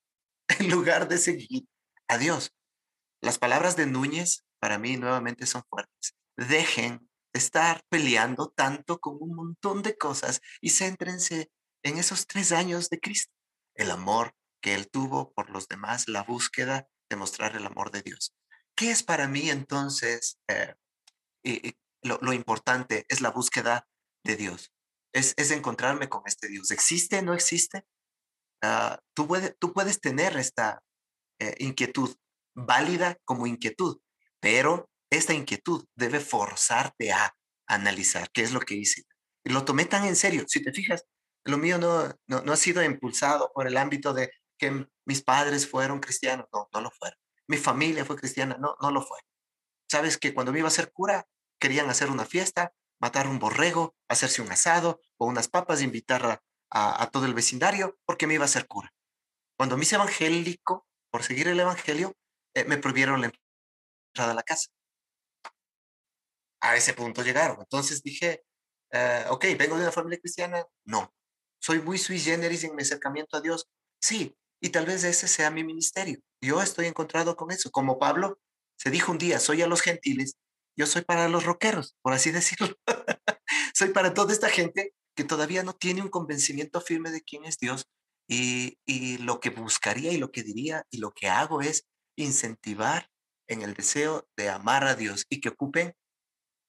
en 0.60 0.70
lugar 0.70 1.10
de 1.10 1.18
seguir 1.18 1.66
a 2.08 2.18
Dios. 2.18 2.52
Las 3.22 3.38
palabras 3.38 3.76
de 3.76 3.86
Núñez 3.86 4.46
para 4.60 4.78
mí 4.78 4.96
nuevamente 4.96 5.46
son 5.46 5.64
fuertes. 5.70 6.16
Dejen 6.38 7.00
de 7.34 7.40
estar 7.40 7.82
peleando 7.90 8.48
tanto 8.48 9.00
con 9.00 9.18
un 9.20 9.36
montón 9.36 9.84
de 9.84 9.98
cosas 9.98 10.40
y 10.62 10.70
céntrense 10.70 11.52
en 11.84 11.98
esos 11.98 12.28
tres 12.28 12.54
años 12.54 12.90
de 12.90 13.00
Cristo 13.00 13.37
el 13.78 13.92
amor 13.92 14.34
que 14.62 14.74
él 14.74 14.90
tuvo 14.90 15.34
por 15.34 15.50
los 15.50 15.68
demás, 15.68 16.08
la 16.08 16.24
búsqueda 16.24 16.88
de 17.10 17.16
mostrar 17.16 17.56
el 17.56 17.66
amor 17.66 17.92
de 17.92 18.02
Dios. 18.02 18.36
¿Qué 18.76 18.92
es 18.92 19.04
para 19.04 19.28
mí 19.28 19.50
entonces 19.50 20.40
eh, 20.48 20.76
lo, 22.02 22.34
importante? 22.34 23.06
Es 23.10 23.22
la 23.22 23.32
búsqueda 23.32 23.88
de 24.24 24.36
Dios. 24.36 24.74
Es, 25.14 25.34
encontrarme 25.52 26.10
con 26.10 26.24
este 26.26 26.48
Dios. 26.48 26.72
¿Existe? 26.72 27.22
¿No 27.22 27.34
existe? 27.34 27.86
Uh, 28.64 28.98
tú, 29.14 29.28
tú 29.60 29.74
puedes 29.74 30.02
tener 30.02 30.36
esta, 30.38 30.84
eh, 31.40 31.56
inquietud, 31.60 32.16
válida 32.56 33.18
como 33.24 33.46
inquietud, 33.46 34.00
pero 34.40 34.90
esta 35.12 35.36
inquietud 35.36 35.86
debe 35.96 36.20
forzarte 36.20 37.12
a 37.12 37.36
analizar 37.68 38.32
qué 38.32 38.42
es 38.42 38.54
lo 38.54 38.60
que 38.60 38.76
hice. 38.76 39.04
Lo 39.44 39.64
tomé 39.64 39.86
tan 39.86 40.06
en 40.06 40.16
serio. 40.16 40.46
Si 40.48 40.64
te 40.64 40.74
fijas, 40.74 41.06
lo 41.48 41.58
mío 41.58 41.78
no, 41.78 42.14
no, 42.28 42.42
no 42.42 42.54
ha 42.54 42.58
sido 42.58 42.84
impulsado 42.84 43.52
por 43.54 43.68
el 43.68 43.78
ámbito 43.78 44.14
de 44.14 44.32
que 44.58 44.88
mis 45.06 45.24
padres 45.24 45.70
fueron 45.70 46.00
cristianos. 46.00 46.48
No, 46.52 46.68
no 46.74 46.82
lo 46.82 46.92
fueron. 46.92 47.18
Mi 47.48 47.58
familia 47.58 48.06
fue 48.06 48.16
cristiana. 48.16 48.58
No, 48.60 48.76
no 48.82 48.92
lo 48.92 49.02
fue. 49.02 49.20
Sabes 49.90 50.18
que 50.18 50.34
cuando 50.34 50.52
me 50.52 50.60
iba 50.60 50.68
a 50.68 50.72
ser 50.72 50.92
cura, 50.92 51.28
querían 51.60 51.90
hacer 51.90 52.10
una 52.10 52.26
fiesta, 52.26 52.74
matar 53.00 53.28
un 53.28 53.40
borrego, 53.40 53.96
hacerse 54.08 54.42
un 54.42 54.52
asado 54.52 55.00
o 55.18 55.26
unas 55.26 55.48
papas, 55.48 55.82
invitar 55.82 56.26
a, 56.26 57.04
a, 57.04 57.10
todo 57.12 57.26
el 57.26 57.34
vecindario, 57.34 57.98
porque 58.06 58.28
me 58.28 58.34
iba 58.34 58.46
a 58.46 58.50
ser 58.50 58.68
cura. 58.68 58.94
Cuando 59.58 59.78
me 59.78 59.84
hice 59.84 59.96
evangélico, 59.96 60.88
por 61.10 61.24
seguir 61.24 61.48
el 61.48 61.60
evangelio, 61.60 62.16
eh, 62.54 62.66
me 62.66 62.78
prohibieron 62.78 63.22
la 63.22 63.28
entrada 63.28 64.32
a 64.32 64.36
la 64.36 64.44
casa. 64.44 64.70
A 66.60 66.76
ese 66.76 66.94
punto 66.94 67.24
llegaron. 67.24 67.58
Entonces 67.60 68.04
dije, 68.04 68.44
uh, 68.94 69.32
ok, 69.34 69.46
vengo 69.58 69.78
de 69.78 69.84
una 69.84 69.92
familia 69.92 70.20
cristiana. 70.20 70.66
No. 70.86 71.14
Soy 71.60 71.82
muy 71.82 71.98
sui 71.98 72.20
generis 72.20 72.64
en 72.64 72.76
mi 72.76 72.84
acercamiento 72.84 73.38
a 73.38 73.42
Dios. 73.42 73.68
Sí, 74.02 74.36
y 74.62 74.70
tal 74.70 74.86
vez 74.86 75.04
ese 75.04 75.28
sea 75.28 75.52
mi 75.52 75.64
ministerio. 75.64 76.20
Yo 76.42 76.62
estoy 76.62 76.88
encontrado 76.88 77.36
con 77.36 77.52
eso. 77.52 77.72
Como 77.72 78.00
Pablo 78.00 78.40
se 78.78 78.90
dijo 78.92 79.12
un 79.12 79.18
día, 79.18 79.40
soy 79.40 79.62
a 79.62 79.68
los 79.68 79.82
gentiles, 79.82 80.36
yo 80.78 80.86
soy 80.86 81.02
para 81.04 81.28
los 81.30 81.46
rockeros, 81.46 81.96
por 82.02 82.14
así 82.14 82.32
decirlo. 82.32 82.76
soy 83.74 83.90
para 83.90 84.14
toda 84.14 84.34
esta 84.34 84.50
gente 84.50 84.94
que 85.16 85.24
todavía 85.24 85.64
no 85.64 85.74
tiene 85.74 86.02
un 86.02 86.10
convencimiento 86.10 86.80
firme 86.82 87.12
de 87.12 87.22
quién 87.22 87.46
es 87.46 87.58
Dios. 87.58 87.88
Y, 88.30 88.78
y 88.86 89.18
lo 89.20 89.40
que 89.40 89.50
buscaría 89.50 90.12
y 90.12 90.18
lo 90.18 90.32
que 90.32 90.44
diría 90.44 90.86
y 90.92 90.98
lo 90.98 91.12
que 91.12 91.30
hago 91.30 91.62
es 91.62 91.88
incentivar 92.18 93.10
en 93.48 93.62
el 93.62 93.74
deseo 93.74 94.28
de 94.36 94.50
amar 94.50 94.84
a 94.84 94.96
Dios 94.96 95.26
y 95.30 95.40
que 95.40 95.50
ocupen, 95.50 95.94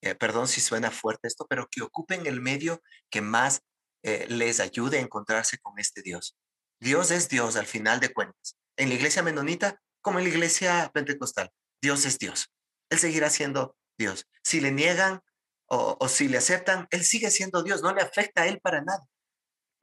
eh, 0.03 0.15
perdón 0.15 0.47
si 0.47 0.61
suena 0.61 0.91
fuerte 0.93 1.27
esto, 1.27 1.47
pero 1.49 1.69
que 1.69 1.83
ocupen 1.83 2.27
el 2.27 2.41
medio 2.41 2.81
que 3.11 3.21
más 3.21 3.63
eh, 4.03 4.27
les 4.29 4.61
ayude 4.61 4.99
a 4.99 5.03
encontrarse 5.03 5.59
con 5.59 5.79
este 5.79 6.03
Dios. 6.03 6.37
Dios 6.81 7.11
es 7.11 7.29
Dios 7.29 7.57
al 7.57 7.67
final 7.67 8.01
de 8.01 8.13
cuentas. 8.13 8.57
En 8.77 8.89
la 8.89 8.95
iglesia 8.95 9.23
menonita 9.23 9.81
como 10.01 10.19
en 10.19 10.25
la 10.25 10.31
iglesia 10.31 10.91
pentecostal, 10.95 11.51
Dios 11.83 12.05
es 12.07 12.19
Dios. 12.19 12.51
Él 12.91 12.99
seguirá 12.99 13.31
siendo 13.31 13.77
Dios. 13.99 14.27
Si 14.43 14.61
le 14.61 14.71
niegan 14.71 15.21
o, 15.67 16.09
si 16.09 16.29
le 16.29 16.39
aceptan, 16.39 16.87
Él 16.91 17.05
sigue 17.05 17.31
siendo 17.31 17.63
Dios, 17.63 17.83
no 17.83 17.93
le 17.93 18.01
afecta 18.01 18.43
a 18.43 18.47
Él 18.47 18.59
para 18.61 18.81
nada. 18.81 19.05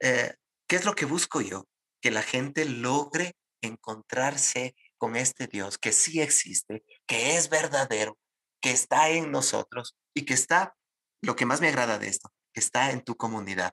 Eh, 0.00 0.34
¿Qué 0.66 0.76
es 0.76 0.84
lo 0.84 0.94
que 0.94 1.04
busco 1.04 1.40
yo? 1.40 1.68
Que 2.00 2.10
la 2.10 2.22
gente 2.22 2.64
logre 2.64 3.36
encontrarse 3.62 4.74
con 4.98 5.14
este 5.14 5.46
Dios 5.46 5.78
que 5.78 5.92
sí 5.92 6.20
existe, 6.20 6.84
que 7.06 7.36
es 7.36 7.48
verdadero, 7.48 8.18
que 8.60 8.70
está 8.70 9.10
en 9.10 9.30
nosotros 9.30 9.96
y 10.14 10.24
que 10.24 10.34
está, 10.34 10.74
lo 11.22 11.36
que 11.36 11.46
más 11.46 11.60
me 11.60 11.68
agrada 11.68 11.98
de 11.98 12.08
esto, 12.08 12.32
que 12.52 12.60
está 12.60 12.90
en 12.90 13.02
tu 13.02 13.16
comunidad, 13.16 13.72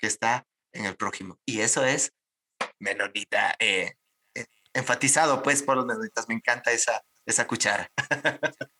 que 0.00 0.06
está 0.06 0.46
en 0.72 0.86
el 0.86 0.96
prójimo. 0.96 1.38
Y 1.44 1.60
eso 1.60 1.84
es 1.84 2.12
menonita, 2.78 3.54
eh, 3.58 3.92
eh, 4.34 4.46
enfatizado 4.72 5.42
pues 5.42 5.62
por 5.62 5.76
los 5.76 5.86
menonitas. 5.86 6.28
Me 6.28 6.34
encanta 6.34 6.72
esa, 6.72 7.02
esa 7.26 7.46
cuchara. 7.46 7.90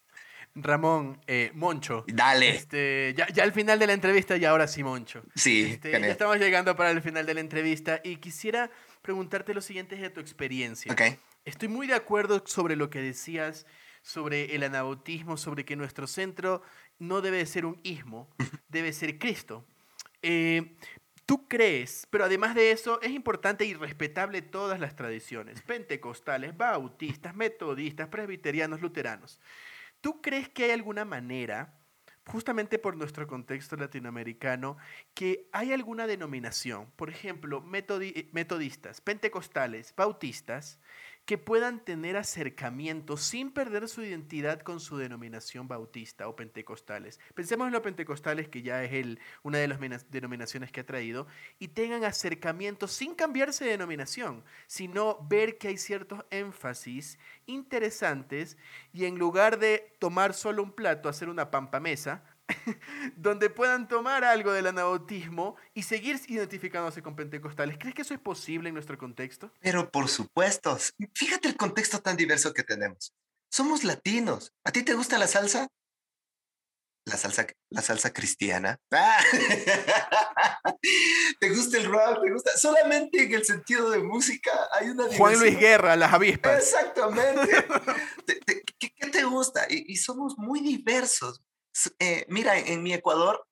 Ramón, 0.55 1.21
eh, 1.29 1.53
Moncho. 1.55 2.05
Dale. 2.09 2.51
Este, 2.51 3.15
ya, 3.17 3.29
ya 3.29 3.45
al 3.45 3.53
final 3.53 3.79
de 3.79 3.87
la 3.87 3.93
entrevista 3.93 4.37
y 4.37 4.45
ahora 4.45 4.67
sí, 4.67 4.83
Moncho. 4.83 5.23
Sí, 5.37 5.73
Este, 5.75 5.93
ya 5.93 5.99
estamos 6.09 6.39
llegando 6.39 6.75
para 6.75 6.91
el 6.91 7.03
final 7.03 7.25
de 7.25 7.35
la 7.35 7.41
entrevista 7.41 8.01
y 8.03 8.17
quisiera 8.17 8.71
preguntarte 9.03 9.55
lo 9.55 9.61
siguiente 9.61 9.97
de 9.97 10.11
tu 10.11 10.21
experiencia. 10.21 10.93
Ok. 10.93 11.03
Estoy 11.45 11.69
muy 11.69 11.87
de 11.87 11.95
acuerdo 11.95 12.43
sobre 12.47 12.75
lo 12.75 12.91
que 12.91 13.01
decías 13.01 13.65
sobre 14.03 14.55
el 14.55 14.63
anabautismo, 14.63 15.37
sobre 15.37 15.65
que 15.65 15.77
nuestro 15.77 16.07
centro 16.07 16.63
no 16.99 17.21
debe 17.21 17.45
ser 17.47 17.67
un 17.67 17.81
ismo, 17.83 18.31
debe 18.69 18.93
ser 18.93 19.19
Cristo. 19.19 19.67
Eh, 20.23 20.77
¿Tú 21.31 21.47
crees? 21.47 22.09
Pero 22.11 22.25
además 22.25 22.57
de 22.57 22.73
eso, 22.73 23.01
es 23.03 23.13
importante 23.13 23.65
y 23.65 23.75
respetable 23.75 24.43
todas 24.43 24.81
las 24.81 24.97
tradiciones, 24.97 25.63
pentecostales, 25.63 26.57
bautistas, 26.57 27.37
metodistas, 27.37 28.09
presbiterianos, 28.09 28.81
luteranos. 28.81 29.39
¿Tú 30.01 30.21
crees 30.21 30.49
que 30.49 30.65
hay 30.65 30.71
alguna 30.73 31.05
manera, 31.05 31.79
justamente 32.27 32.81
por 32.81 32.97
nuestro 32.97 33.29
contexto 33.29 33.77
latinoamericano, 33.77 34.77
que 35.15 35.49
hay 35.53 35.73
alguna 35.73 36.09
denominación, 36.09 36.91
por 36.97 37.11
ejemplo, 37.11 37.61
metodi 37.61 38.29
metodistas, 38.33 39.01
pentecostales, 39.01 39.95
bautistas, 39.95 40.81
que 41.25 41.39
puedan 41.39 41.85
tener 41.85 42.17
acercamiento 42.17 43.17
sin 43.17 43.53
perder 43.53 43.89
su 43.89 44.03
identidad 44.03 44.61
con 44.61 44.81
su 44.81 44.97
denominación 44.97 45.69
bautista 45.69 46.29
o 46.29 46.35
pentecostales. 46.35 47.21
Pensemos 47.35 47.67
en 47.67 47.73
los 47.73 47.83
pentecostales, 47.83 48.49
que 48.49 48.63
ya 48.63 48.83
es 48.83 48.93
el, 48.93 49.21
una 49.43 49.59
de 49.59 49.69
las 49.69 49.79
denominaciones 50.11 50.73
que 50.73 50.81
ha 50.81 50.87
traído, 50.87 51.27
y 51.59 51.69
tengan 51.69 52.05
acercamiento 52.05 52.89
sin 52.89 53.15
cambiarse 53.15 53.65
de 53.65 53.73
denominación, 53.73 54.45
sino 54.67 55.19
ver 55.29 55.59
que 55.59 55.69
hay 55.69 55.79
ciertos 55.79 56.25
énfasis 56.31 57.19
interesantes 57.47 58.57
y 58.93 59.05
en 59.05 59.19
lugar 59.19 59.59
de 59.59 59.95
tomar 59.99 60.35
solo 60.35 60.63
un 60.63 60.73
plato, 60.73 61.09
hacer 61.09 61.29
una 61.29 61.51
pampamesa, 61.51 62.25
donde 63.17 63.51
puedan 63.51 63.89
tomar 63.89 64.25
algo 64.25 64.53
del 64.53 64.67
anabautismo 64.67 65.57
y 65.75 65.83
seguir 65.83 66.21
identificándose 66.29 67.03
con 67.03 67.17
pentecostales. 67.17 67.77
¿Crees 67.79 67.95
que 67.95 68.03
eso 68.03 68.15
es 68.15 68.21
posible 68.21 68.69
en 68.69 68.75
nuestro 68.75 68.99
contexto? 68.99 69.53
Pero 69.61 69.91
por 69.91 70.09
supuesto, 70.09 70.79
fíjate 71.15 71.49
el 71.49 71.57
contexto 71.57 72.01
tan 72.01 72.17
diverso 72.17 72.53
que 72.53 72.63
tenemos. 72.63 73.13
Somos 73.51 73.85
latinos. 73.85 74.53
¿A 74.65 74.71
ti 74.71 74.83
te 74.83 74.95
gusta 74.95 75.19
la 75.19 75.27
salsa? 75.27 75.69
La 77.07 77.17
salsa, 77.17 77.47
la 77.71 77.83
salsa 77.83 78.13
cristiana. 78.13 78.79
¡Ah! 78.93 79.19
¿Te 81.41 81.49
gusta 81.49 81.79
el 81.79 81.87
rock? 81.87 82.23
¿Te 82.23 82.31
gusta? 82.31 82.57
Solamente 82.57 83.25
en 83.25 83.35
el 83.35 83.45
sentido 83.45 83.91
de 83.91 83.99
música 84.01 84.53
hay 84.73 84.91
una 84.91 85.07
Juan 85.17 85.41
Luis 85.41 85.59
Guerra, 85.59 85.97
las 85.97 86.13
avispas. 86.13 86.59
Exactamente. 86.59 87.65
¿Te, 88.27 88.35
te, 88.41 88.63
qué, 88.79 88.93
qué, 88.95 89.09
te 89.09 89.25
gusta? 89.25 89.67
Y, 89.69 89.93
y 89.93 89.97
somos 89.97 90.37
muy 90.37 90.61
diversos 90.61 91.43
eh, 91.99 92.27
mira, 92.29 92.59
en 92.59 92.83
mi 92.83 92.93
Ecuador, 92.93 93.47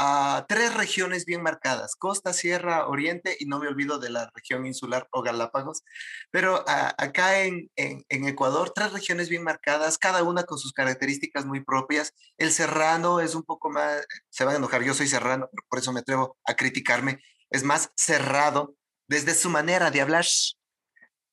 uh, 0.00 0.44
tres 0.48 0.74
regiones 0.74 1.24
bien 1.24 1.42
marcadas, 1.42 1.94
costa, 1.96 2.32
sierra, 2.32 2.88
oriente, 2.88 3.36
y 3.38 3.46
no 3.46 3.58
me 3.58 3.68
olvido 3.68 3.98
de 3.98 4.10
la 4.10 4.30
región 4.34 4.66
insular 4.66 5.06
o 5.12 5.22
Galápagos, 5.22 5.82
pero 6.30 6.64
acá 6.66 7.42
en, 7.42 7.70
en, 7.76 8.28
Ecuador, 8.28 8.72
tres 8.74 8.92
regiones 8.92 9.28
bien 9.28 9.44
marcadas, 9.44 9.98
cada 9.98 10.22
una 10.22 10.44
con 10.44 10.58
sus 10.58 10.72
características 10.72 11.44
muy 11.44 11.62
propias. 11.62 12.14
El 12.38 12.52
serrano 12.52 13.20
es 13.20 13.34
un 13.34 13.42
poco 13.42 13.70
más, 13.70 14.06
se 14.30 14.44
van 14.44 14.54
a 14.54 14.58
enojar, 14.58 14.82
yo 14.82 14.94
soy 14.94 15.08
serrano, 15.08 15.48
por 15.68 15.78
eso 15.78 15.92
me 15.92 16.00
atrevo 16.00 16.38
a 16.44 16.54
criticarme, 16.54 17.20
es 17.50 17.62
más 17.62 17.90
cerrado 17.96 18.74
desde 19.08 19.34
su 19.34 19.50
manera 19.50 19.90
de 19.90 20.00
hablar. 20.00 20.24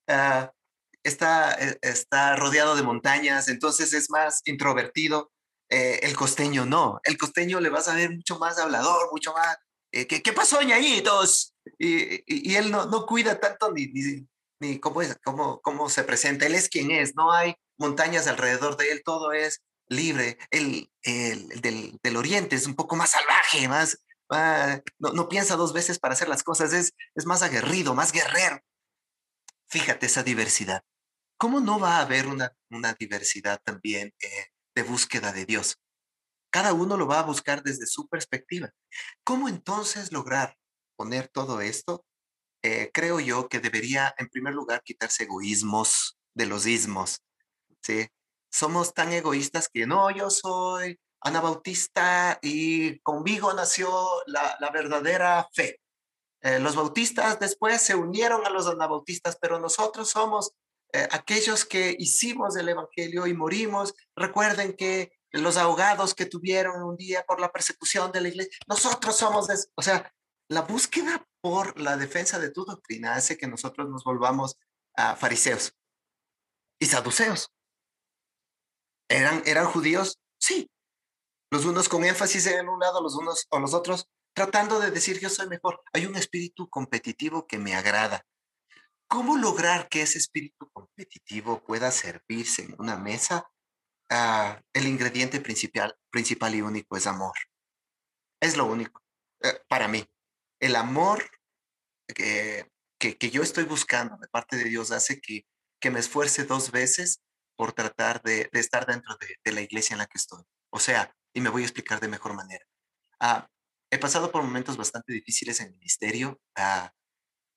Uh, 0.10 0.48
está, 1.04 1.54
e, 1.54 1.78
está 1.82 2.36
rodeado 2.36 2.76
de 2.76 2.84
montañas, 2.84 3.48
entonces 3.48 3.94
es 3.94 4.10
más 4.10 4.42
introvertido, 4.46 5.32
eh, 5.70 6.00
el 6.04 6.16
costeño 6.16 6.66
no. 6.66 7.00
El 7.04 7.18
costeño 7.18 7.60
le 7.60 7.70
vas 7.70 7.88
a 7.88 7.96
ver 7.96 8.12
mucho 8.12 8.40
más 8.40 8.58
hablador, 8.58 9.10
mucho 9.12 9.34
más. 9.34 9.58
Eh, 9.92 10.08
¿qué, 10.08 10.22
¿qué, 10.22 10.34
pasó, 10.34 10.62
ñañitos? 10.62 11.54
Y, 11.78 12.16
y, 12.16 12.52
y, 12.52 12.56
él 12.56 12.72
no, 12.72 12.86
no 12.86 13.06
cuida 13.06 13.40
tanto 13.40 13.72
ni, 13.72 13.88
ni, 13.88 14.28
ni 14.60 14.80
cómo, 14.80 15.02
es, 15.02 15.18
cómo, 15.24 15.62
cómo 15.62 15.90
se 15.90 16.04
presenta. 16.04 16.46
Él 16.46 16.56
es 16.56 16.70
quien 16.70 16.92
es. 16.92 17.16
No 17.16 17.32
hay 17.32 17.56
montañas 17.78 18.28
alrededor 18.28 18.78
de 18.78 18.92
él. 18.92 19.02
Todo 19.04 19.32
es 19.34 19.62
libre. 19.88 20.38
El, 20.52 20.90
el, 21.04 21.50
el 21.52 21.62
del, 21.62 22.00
del, 22.02 22.18
oriente 22.18 22.56
es 22.56 22.66
un 22.66 22.76
poco 22.76 22.96
más 22.96 23.12
salvaje, 23.12 23.68
más. 23.68 24.00
más 24.30 24.82
no, 25.00 25.12
no, 25.14 25.28
piensa 25.28 25.56
dos 25.56 25.74
veces 25.74 26.00
para 26.00 26.14
hacer 26.14 26.30
las 26.30 26.44
cosas. 26.44 26.74
Es, 26.74 26.94
es 27.16 27.26
más 27.26 27.42
aguerrido, 27.42 27.94
más 27.94 28.12
guerrero. 28.12 28.62
Fíjate 29.70 30.06
esa 30.06 30.24
diversidad. 30.24 30.84
¿Cómo 31.38 31.60
no 31.60 31.80
va 31.80 31.98
a 31.98 32.02
haber 32.02 32.28
una, 32.28 32.56
una 32.70 32.94
diversidad 32.94 33.62
también? 33.64 34.14
Eh, 34.20 34.48
de 34.78 34.84
búsqueda 34.84 35.34
de 35.34 35.46
Dios. 35.46 35.80
Cada 36.52 36.72
uno 36.72 36.98
lo 36.98 37.08
va 37.08 37.20
a 37.20 37.24
buscar 37.24 37.64
desde 37.64 37.88
su 37.88 38.08
perspectiva. 38.08 38.70
¿Cómo 39.24 39.50
entonces 39.50 40.12
lograr 40.12 40.56
poner 40.96 41.28
todo 41.30 41.62
esto? 41.62 42.06
Eh, 42.62 42.92
creo 42.94 43.20
yo 43.20 43.50
que 43.50 43.60
debería, 43.60 44.14
en 44.20 44.30
primer 44.30 44.54
lugar, 44.54 44.84
quitarse 44.84 45.24
egoísmos 45.24 46.20
de 46.36 46.46
los 46.46 46.68
ismos. 46.68 47.24
¿sí? 47.82 48.08
Somos 48.52 48.94
tan 48.94 49.12
egoístas 49.14 49.68
que 49.68 49.88
no, 49.88 50.12
yo 50.12 50.30
soy 50.30 51.00
anabautista 51.22 52.38
y 52.44 53.00
conmigo 53.00 53.52
nació 53.54 53.90
la, 54.28 54.58
verdadera 54.72 55.48
fe. 55.54 55.82
Eh, 56.42 56.60
los 56.60 56.76
bautistas 56.76 57.40
después 57.40 57.82
se 57.82 57.96
unieron 57.96 58.46
a 58.46 58.52
los 58.52 58.68
anabautistas, 58.68 59.38
pero 59.42 59.60
nosotros 59.60 60.12
somos 60.12 60.52
eh, 60.94 61.08
aquellos 61.12 61.66
que 61.66 61.96
hicimos 61.98 62.56
el 62.56 62.70
Evangelio 62.70 63.28
y 63.28 63.34
morimos, 63.34 63.94
recuerden 64.16 64.76
que 64.76 65.12
los 65.32 65.58
ahogados 65.58 66.16
que 66.16 66.26
tuvieron 66.26 66.82
un 66.84 66.96
día 66.96 67.24
por 67.26 67.40
la 67.40 67.52
persecución 67.52 68.12
de 68.12 68.22
la 68.22 68.30
iglesia, 68.30 68.58
nosotros 68.68 69.16
somos, 69.16 69.48
de, 69.48 69.56
o 69.76 69.82
sea, 69.82 70.14
la 70.50 70.62
búsqueda 70.62 71.28
por 71.42 71.80
la 71.80 71.98
defensa 71.98 72.40
de 72.40 72.52
tu 72.52 72.66
doctrina 72.66 73.16
hace 73.16 73.38
que 73.38 73.48
nosotros 73.48 73.90
nos 73.90 74.04
volvamos 74.04 74.58
uh, 74.98 75.16
fariseos. 75.16 75.74
y 76.80 76.86
saduceos. 76.86 77.52
¿Eran, 79.10 79.44
¿Eran 79.46 79.66
judíos? 79.66 80.20
Sí. 80.40 80.70
Los 81.52 81.66
unos 81.66 81.90
con 81.90 82.04
énfasis 82.04 82.46
en 82.48 82.70
un 82.70 82.80
lado, 82.80 83.02
los 83.02 83.16
unos 83.16 83.48
o 83.50 83.60
los 83.60 83.74
otros 83.74 84.08
tratando 84.38 84.80
de 84.80 84.92
decir 84.92 85.20
yo 85.20 85.30
soy 85.30 85.48
mejor. 85.48 85.82
Hay 85.94 86.06
un 86.06 86.16
espíritu 86.16 86.70
competitivo 86.70 87.48
que 87.48 87.58
me 87.58 87.74
agrada. 87.74 88.24
¿Cómo 89.08 89.38
lograr 89.38 89.88
que 89.90 90.02
ese 90.02 90.18
espíritu 90.18 90.70
competitivo 90.72 91.64
pueda 91.64 91.92
servirse 91.92 92.64
en 92.64 92.76
una 92.78 92.98
mesa? 92.98 93.50
Ah, 94.10 94.62
el 94.74 94.88
ingrediente 94.88 95.40
principal, 95.40 95.96
principal 96.10 96.56
y 96.56 96.62
único 96.62 96.98
es 96.98 97.08
amor. 97.08 97.36
Es 98.42 98.58
lo 98.58 98.66
único. 98.66 99.02
Eh, 99.42 99.60
para 99.70 99.88
mí, 99.88 100.06
el 100.60 100.76
amor 100.76 101.30
que, 102.08 102.70
que, 103.00 103.30
yo 103.30 103.44
estoy 103.44 103.66
buscando 103.66 104.18
de 104.18 104.28
parte 104.28 104.58
de 104.58 104.66
Dios 104.66 104.92
hace 104.92 105.20
que, 105.22 105.46
que 105.80 105.92
me 105.92 106.00
esfuerce 106.00 106.44
dos 106.46 106.72
veces 106.72 107.22
por 107.56 107.74
tratar 107.74 108.22
de, 108.24 108.50
de 108.52 108.60
estar 108.60 108.86
dentro 108.86 109.16
de, 109.20 109.36
de, 109.44 109.52
la 109.52 109.62
iglesia 109.62 109.94
en 109.94 110.00
la 110.00 110.08
que 110.08 110.18
estoy. 110.18 110.44
O 110.70 110.80
sea, 110.80 111.16
y 111.34 111.42
me 111.42 111.50
voy 111.50 111.64
a 111.64 111.66
explicar 111.66 112.00
de 112.00 112.08
mejor 112.08 112.34
manera. 112.34 112.66
Ah, 113.20 113.48
he 113.92 113.98
pasado 113.98 114.32
por 114.32 114.44
momentos 114.44 114.78
bastante 114.78 115.14
difíciles 115.14 115.60
en 115.60 115.68
el 115.68 115.74
ministerio. 115.74 116.40
Ah, 116.56 116.92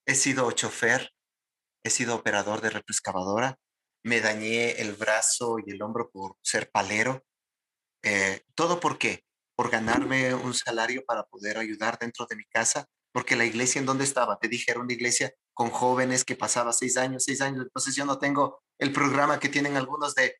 he 0.06 0.14
sido 0.14 0.50
chofer, 0.52 1.12
he 1.82 1.90
sido 1.90 2.14
operador 2.14 2.60
de 2.60 2.70
retroexcavadora, 2.70 3.58
me 4.02 4.20
dañé 4.20 4.80
el 4.80 4.92
brazo 4.94 5.56
y 5.64 5.70
el 5.70 5.82
hombro 5.82 6.10
por 6.10 6.36
ser 6.42 6.70
palero. 6.70 7.24
Eh, 8.02 8.42
¿Todo 8.54 8.80
por 8.80 8.98
qué? 8.98 9.24
Por 9.54 9.70
ganarme 9.70 10.34
un 10.34 10.54
salario 10.54 11.04
para 11.04 11.24
poder 11.24 11.58
ayudar 11.58 11.98
dentro 11.98 12.26
de 12.26 12.36
mi 12.36 12.44
casa, 12.44 12.86
porque 13.12 13.36
la 13.36 13.44
iglesia 13.44 13.78
en 13.78 13.86
donde 13.86 14.04
estaba, 14.04 14.38
te 14.38 14.48
dije, 14.48 14.70
era 14.70 14.80
una 14.80 14.92
iglesia 14.92 15.34
con 15.52 15.70
jóvenes 15.70 16.24
que 16.24 16.36
pasaba 16.36 16.72
seis 16.72 16.96
años, 16.96 17.24
seis 17.24 17.40
años, 17.40 17.64
entonces 17.64 17.94
yo 17.94 18.04
no 18.04 18.18
tengo 18.18 18.62
el 18.78 18.92
programa 18.92 19.38
que 19.38 19.48
tienen 19.48 19.76
algunos 19.76 20.14
de, 20.14 20.36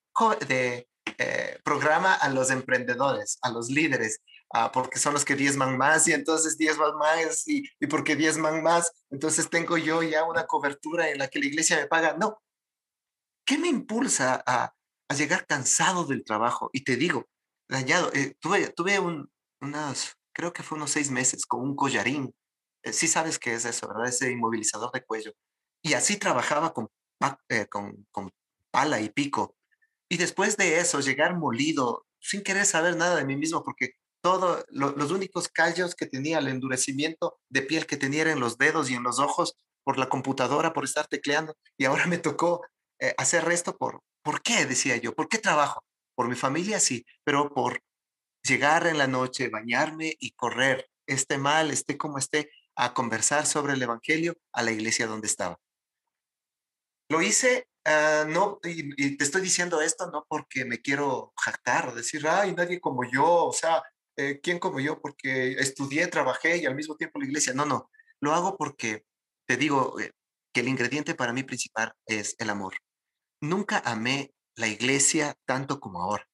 eh, 1.19 1.59
programa 1.63 2.15
a 2.15 2.29
los 2.31 2.51
emprendedores, 2.51 3.39
a 3.43 3.51
los 3.51 3.69
líderes, 3.69 4.21
ah, 4.53 4.71
porque 4.73 4.99
son 4.99 5.15
los 5.15 5.25
que 5.25 5.37
diezman 5.37 5.77
más 5.79 6.07
y 6.09 6.13
entonces 6.13 6.57
diezman 6.57 6.97
más 6.97 7.47
y, 7.49 7.65
y 7.79 7.87
porque 7.87 8.17
diezman 8.17 8.63
más, 8.63 8.93
entonces 9.11 9.49
tengo 9.51 9.79
yo 9.79 10.03
ya 10.03 10.25
una 10.25 10.47
cobertura 10.47 11.11
en 11.11 11.19
la 11.19 11.29
que 11.29 11.41
la 11.41 11.47
iglesia 11.47 11.77
me 11.77 11.87
paga. 11.87 12.17
No. 12.19 12.43
¿Qué 13.45 13.59
me 13.59 13.69
impulsa 13.69 14.43
a, 14.47 14.75
a 15.09 15.15
llegar 15.15 15.47
cansado 15.47 16.05
del 16.05 16.25
trabajo? 16.25 16.71
Y 16.73 16.85
te 16.85 16.97
digo, 16.97 17.29
dañado, 17.69 18.11
eh, 18.13 18.35
tuve, 18.41 18.69
tuve 18.69 18.99
un, 18.99 19.31
unas, 19.61 20.17
creo 20.33 20.53
que 20.53 20.63
fue 20.63 20.77
unos 20.77 20.91
seis 20.93 21.11
meses 21.11 21.47
con 21.47 21.61
un 21.63 21.75
collarín. 21.77 22.35
Eh, 22.83 22.93
sí 22.93 23.09
sabes 23.09 23.39
qué 23.39 23.55
es 23.55 23.65
eso, 23.65 23.89
¿verdad? 23.89 24.09
Ese 24.09 24.31
inmovilizador 24.31 24.93
de 24.93 25.05
cuello. 25.05 25.33
Y 25.83 25.95
así 25.95 26.17
trabajaba 26.17 26.73
con, 26.73 26.89
con, 27.69 28.07
con 28.11 28.31
pala 28.71 29.01
y 29.01 29.09
pico 29.11 29.57
y 30.13 30.17
después 30.17 30.57
de 30.57 30.81
eso, 30.81 30.99
llegar 30.99 31.39
molido, 31.39 32.05
sin 32.19 32.43
querer 32.43 32.67
saber 32.67 32.97
nada 32.97 33.15
de 33.17 33.25
mí 33.25 33.37
mismo, 33.37 33.63
porque 33.63 33.93
todos 34.21 34.65
los 34.69 35.11
únicos 35.11 35.49
callos 35.49 35.95
que 35.95 36.07
tenía, 36.07 36.39
el 36.39 36.49
endurecimiento 36.49 37.39
de 37.49 37.63
piel 37.63 37.87
que 37.87 37.97
tenía 37.97 38.31
en 38.31 38.41
los 38.41 38.59
dedos 38.59 38.91
y 38.91 38.95
en 38.95 39.03
los 39.03 39.19
ojos 39.19 39.57
por 39.85 39.99
la 39.99 40.09
computadora, 40.09 40.73
por 40.73 40.85
estar 40.85 41.07
tecleando. 41.07 41.57
Y 41.77 41.85
ahora 41.85 42.07
me 42.07 42.19
tocó 42.19 42.65
eh, 42.99 43.15
hacer 43.19 43.51
esto 43.51 43.77
por, 43.77 44.03
¿por 44.23 44.43
qué? 44.43 44.67
Decía 44.67 44.97
yo, 44.97 45.15
¿por 45.15 45.29
qué 45.29 45.39
trabajo? 45.39 45.85
Por 46.15 46.29
mi 46.29 46.37
familia, 46.37 46.81
sí, 46.81 47.07
pero 47.25 47.53
por 47.55 47.83
llegar 48.43 48.87
en 48.87 48.99
la 48.99 49.07
noche, 49.07 49.49
bañarme 49.49 50.17
y 50.19 50.33
correr, 50.33 50.91
esté 51.07 51.39
mal, 51.39 51.71
esté 51.71 51.97
como 51.97 52.19
esté, 52.19 52.51
a 52.77 52.95
conversar 52.95 53.47
sobre 53.47 53.75
el 53.75 53.83
Evangelio 53.83 54.37
a 54.53 54.63
la 54.63 54.71
iglesia 54.71 55.07
donde 55.07 55.27
estaba. 55.27 55.59
Lo 57.09 57.21
hice 57.21 57.67
Ah, 57.85 58.25
no, 58.29 58.61
y, 58.63 59.17
te 59.17 59.25
estoy 59.25 59.41
diciendo 59.41 59.81
esto 59.81 60.11
no 60.11 60.27
porque 60.29 60.65
me 60.65 60.81
quiero 60.81 61.33
jactar 61.37 61.89
o 61.89 61.95
decir, 61.95 62.27
ay, 62.29 62.55
nadie 62.55 62.81
como 62.81 63.05
yo, 63.11 63.47
o 63.47 63.53
sea, 63.53 63.83
eh, 64.21 64.41
¿quién 64.43 64.59
como 64.59 64.81
yo? 64.81 65.01
Porque 65.01 65.53
estudié, 65.53 66.07
trabajé 66.09 66.59
y 66.59 66.67
al 66.67 66.75
mismo 66.75 66.97
tiempo 66.97 67.19
la 67.19 67.27
iglesia. 67.27 67.55
No, 67.55 67.65
no, 67.67 67.91
lo 68.21 68.33
hago 68.35 68.57
porque 68.57 69.05
te 69.47 69.57
digo 69.57 69.99
eh, 70.01 70.13
que 70.53 70.61
el 70.61 70.69
ingrediente 70.69 71.15
para 71.15 71.33
mí 71.33 71.43
principal 71.43 71.95
es 72.07 72.37
el 72.39 72.51
amor. 72.51 72.75
Nunca 73.41 73.79
amé 73.85 74.33
la 74.57 74.69
iglesia 74.69 75.35
tanto 75.47 75.81
como 75.81 76.03
ahora. 76.03 76.27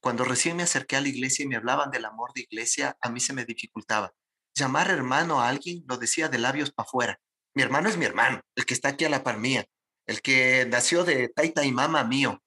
Cuando 0.00 0.24
recién 0.24 0.56
me 0.56 0.62
acerqué 0.62 0.96
a 0.96 1.00
la 1.00 1.08
iglesia 1.08 1.44
y 1.44 1.48
me 1.48 1.56
hablaban 1.56 1.90
del 1.90 2.04
amor 2.04 2.32
de 2.34 2.42
iglesia, 2.42 2.96
a 3.00 3.10
mí 3.10 3.20
se 3.20 3.32
me 3.32 3.44
dificultaba. 3.44 4.12
Llamar 4.54 4.90
hermano 4.90 5.40
a 5.40 5.48
alguien 5.48 5.84
lo 5.88 5.98
decía 5.98 6.28
de 6.28 6.38
labios 6.38 6.72
para 6.72 6.86
afuera. 6.86 7.20
Mi 7.54 7.62
hermano 7.62 7.88
es 7.88 7.96
mi 7.96 8.04
hermano, 8.04 8.40
el 8.54 8.66
que 8.66 8.74
está 8.74 8.90
aquí 8.90 9.04
a 9.04 9.10
la 9.10 9.22
par 9.22 9.38
mía 9.38 9.66
el 10.06 10.22
que 10.22 10.66
nació 10.66 11.04
de 11.04 11.28
taita 11.28 11.64
y 11.64 11.72
mama 11.72 12.04
mío. 12.04 12.42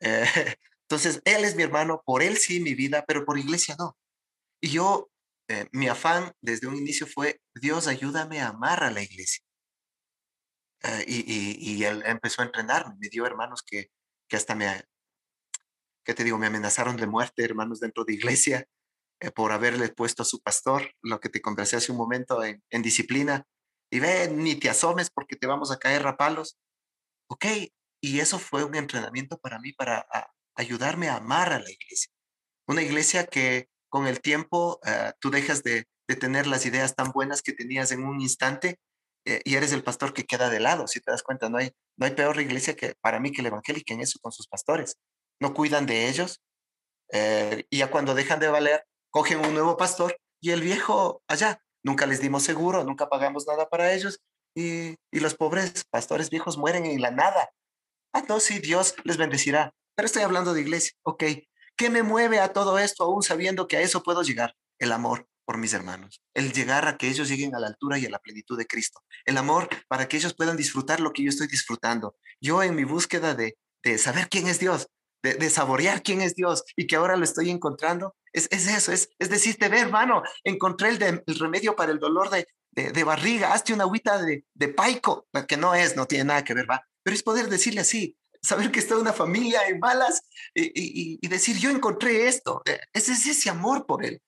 Eh, 0.00 0.24
entonces, 0.92 1.22
él 1.24 1.42
es 1.46 1.56
mi 1.56 1.62
hermano, 1.62 2.02
por 2.04 2.22
él 2.22 2.36
sí 2.36 2.60
mi 2.60 2.74
vida, 2.74 3.02
pero 3.08 3.24
por 3.24 3.38
iglesia 3.38 3.74
no. 3.78 3.96
Y 4.60 4.68
yo, 4.68 5.10
eh, 5.48 5.66
mi 5.72 5.88
afán 5.88 6.34
desde 6.42 6.66
un 6.66 6.76
inicio 6.76 7.06
fue, 7.06 7.40
Dios, 7.54 7.86
ayúdame 7.86 8.42
a 8.42 8.48
amar 8.48 8.84
a 8.84 8.90
la 8.90 9.02
iglesia. 9.02 9.42
Eh, 10.82 11.04
y, 11.08 11.76
y, 11.76 11.84
él 11.84 12.02
empezó 12.04 12.42
a 12.42 12.44
entrenarme, 12.44 12.94
me 12.98 13.08
dio 13.08 13.24
hermanos 13.24 13.62
que, 13.62 13.90
que 14.28 14.36
hasta 14.36 14.54
me, 14.54 14.84
¿qué 16.04 16.12
te 16.12 16.24
digo? 16.24 16.36
Me 16.36 16.48
amenazaron 16.48 16.98
de 16.98 17.06
muerte, 17.06 17.42
hermanos 17.42 17.80
dentro 17.80 18.04
de 18.04 18.12
iglesia, 18.12 18.68
por 19.34 19.52
haberle 19.52 19.88
puesto 19.88 20.24
a 20.24 20.26
su 20.26 20.42
pastor, 20.42 20.92
lo 21.00 21.20
que 21.20 21.30
te 21.30 21.40
conversé 21.40 21.76
hace 21.76 21.90
un 21.90 21.96
momento 21.96 22.44
en, 22.44 22.82
disciplina. 22.82 23.46
Y 23.90 24.00
ve, 24.00 24.28
ni 24.28 24.56
te 24.56 24.68
asomes 24.68 25.08
porque 25.08 25.36
te 25.36 25.46
vamos 25.46 25.72
a 25.72 25.78
caer 25.78 26.06
a 26.06 26.18
palos. 26.18 26.58
Ok, 27.28 27.46
y 28.02 28.20
eso 28.20 28.38
fue 28.38 28.62
un 28.64 28.74
entrenamiento 28.74 29.38
para 29.38 29.58
mí, 29.58 29.72
para 29.72 30.06
ayudarme 30.54 31.08
a 31.08 31.16
amar 31.16 31.52
a 31.52 31.58
la 31.58 31.70
iglesia. 31.70 32.12
Una 32.66 32.82
iglesia 32.82 33.26
que 33.26 33.68
con 33.88 34.06
el 34.06 34.20
tiempo 34.20 34.80
eh, 34.86 35.12
tú 35.20 35.30
dejas 35.30 35.62
de, 35.62 35.86
tener 36.20 36.46
las 36.46 36.66
ideas 36.66 36.94
tan 36.94 37.10
buenas 37.10 37.40
que 37.40 37.54
tenías 37.54 37.90
en 37.90 38.04
un 38.04 38.20
instante 38.20 38.78
eh, 39.24 39.40
y 39.46 39.54
eres 39.54 39.72
el 39.72 39.82
pastor 39.82 40.12
que 40.12 40.24
queda 40.24 40.50
de 40.50 40.60
lado. 40.60 40.86
Si 40.86 41.00
te 41.00 41.10
das 41.10 41.22
cuenta, 41.22 41.48
no 41.48 41.56
hay, 41.56 41.72
no 41.96 42.04
hay 42.04 42.12
peor 42.12 42.38
iglesia 42.38 42.76
que 42.76 42.94
para 43.00 43.18
mí 43.18 43.32
que 43.32 43.40
el 43.40 43.46
evangélico 43.46 43.94
en 43.94 44.02
eso 44.02 44.18
con 44.20 44.30
sus 44.30 44.46
pastores. 44.46 44.98
No 45.40 45.54
cuidan 45.54 45.86
de 45.86 46.10
ellos 46.10 46.42
eh, 47.12 47.64
y 47.70 47.78
ya 47.78 47.90
cuando 47.90 48.14
dejan 48.14 48.40
de 48.40 48.48
valer, 48.48 48.84
cogen 49.10 49.38
un 49.38 49.54
nuevo 49.54 49.78
pastor 49.78 50.14
y 50.38 50.50
el 50.50 50.60
viejo 50.60 51.22
allá. 51.28 51.62
Nunca 51.82 52.04
les 52.04 52.20
dimos 52.20 52.42
seguro, 52.42 52.84
nunca 52.84 53.08
pagamos 53.08 53.46
nada 53.46 53.70
para 53.70 53.94
ellos 53.94 54.20
y, 54.54 54.96
los 55.10 55.34
pobres 55.34 55.84
pastores 55.90 56.30
viejos 56.30 56.58
mueren 56.58 56.86
en 56.86 57.00
la 57.00 57.10
nada. 57.10 57.50
Ah, 58.12 58.24
no, 58.28 58.40
sí, 58.40 58.58
Dios 58.58 58.94
les 59.04 59.16
bendecirá. 59.16 59.72
Pero 59.94 60.06
estoy 60.06 60.22
hablando 60.22 60.54
de 60.54 60.60
iglesia. 60.60 60.92
Ok. 61.02 61.24
¿Qué 61.76 61.90
me 61.90 62.02
mueve 62.02 62.38
a 62.38 62.52
todo 62.52 62.78
esto 62.78 63.04
aún 63.04 63.22
sabiendo 63.22 63.66
que 63.66 63.76
a 63.76 63.80
eso 63.80 64.02
puedo 64.02 64.22
llegar? 64.22 64.54
El 64.78 64.92
amor 64.92 65.28
por 65.44 65.58
mis 65.58 65.72
hermanos. 65.72 66.22
El 66.34 66.52
llegar 66.52 66.86
a 66.86 66.96
que 66.96 67.08
ellos 67.08 67.28
lleguen 67.28 67.54
a 67.54 67.60
la 67.60 67.66
altura 67.66 67.98
y 67.98 68.06
a 68.06 68.10
la 68.10 68.18
plenitud 68.18 68.56
de 68.56 68.66
Cristo. 68.66 69.02
El 69.24 69.36
amor 69.36 69.68
para 69.88 70.08
que 70.08 70.16
ellos 70.16 70.34
puedan 70.34 70.56
disfrutar 70.56 71.00
lo 71.00 71.12
que 71.12 71.22
yo 71.22 71.28
estoy 71.28 71.46
disfrutando. 71.46 72.16
Yo 72.40 72.62
en 72.62 72.74
mi 72.74 72.84
búsqueda 72.84 73.34
de, 73.34 73.56
de 73.82 73.98
saber 73.98 74.28
quién 74.28 74.48
es 74.48 74.58
Dios, 74.58 74.88
de, 75.22 75.34
de, 75.34 75.50
saborear 75.50 76.02
quién 76.02 76.20
es 76.20 76.34
Dios 76.34 76.64
y 76.76 76.86
que 76.86 76.96
ahora 76.96 77.16
lo 77.16 77.24
estoy 77.24 77.50
encontrando, 77.50 78.16
es, 78.32 78.48
es 78.50 78.66
eso, 78.66 78.92
es, 78.92 79.10
es 79.18 79.30
decirte, 79.30 79.68
ve 79.68 79.80
hermano, 79.80 80.22
encontré 80.42 80.88
el, 80.88 81.22
el 81.26 81.38
remedio 81.38 81.76
para 81.76 81.92
el 81.92 81.98
dolor 81.98 82.30
de, 82.30 82.46
de, 82.72 83.04
barriga, 83.04 83.52
hazte 83.52 83.72
una 83.72 83.84
agüita 83.84 84.20
de, 84.20 84.44
de 84.54 84.68
paico, 84.68 85.28
que 85.46 85.56
no 85.56 85.74
es, 85.74 85.96
no 85.96 86.06
tiene 86.06 86.24
nada 86.24 86.44
que 86.44 86.54
ver, 86.54 86.68
va, 86.68 86.86
pero 87.02 87.14
es 87.14 87.22
poder 87.22 87.48
decirle 87.48 87.82
así, 87.82 88.16
saber 88.42 88.70
que 88.70 88.80
está 88.80 88.96
una 88.96 89.12
familia 89.12 89.66
en 89.68 89.78
malas 89.78 90.22
y, 90.54 91.26
decir, 91.28 91.58
yo 91.58 91.70
encontré 91.70 92.28
esto, 92.28 92.62
eh, 92.64 92.80
ese 92.92 93.12
es 93.12 93.26
ese 93.26 93.50
amor 93.50 93.86
por 93.86 94.04
él. 94.04 94.20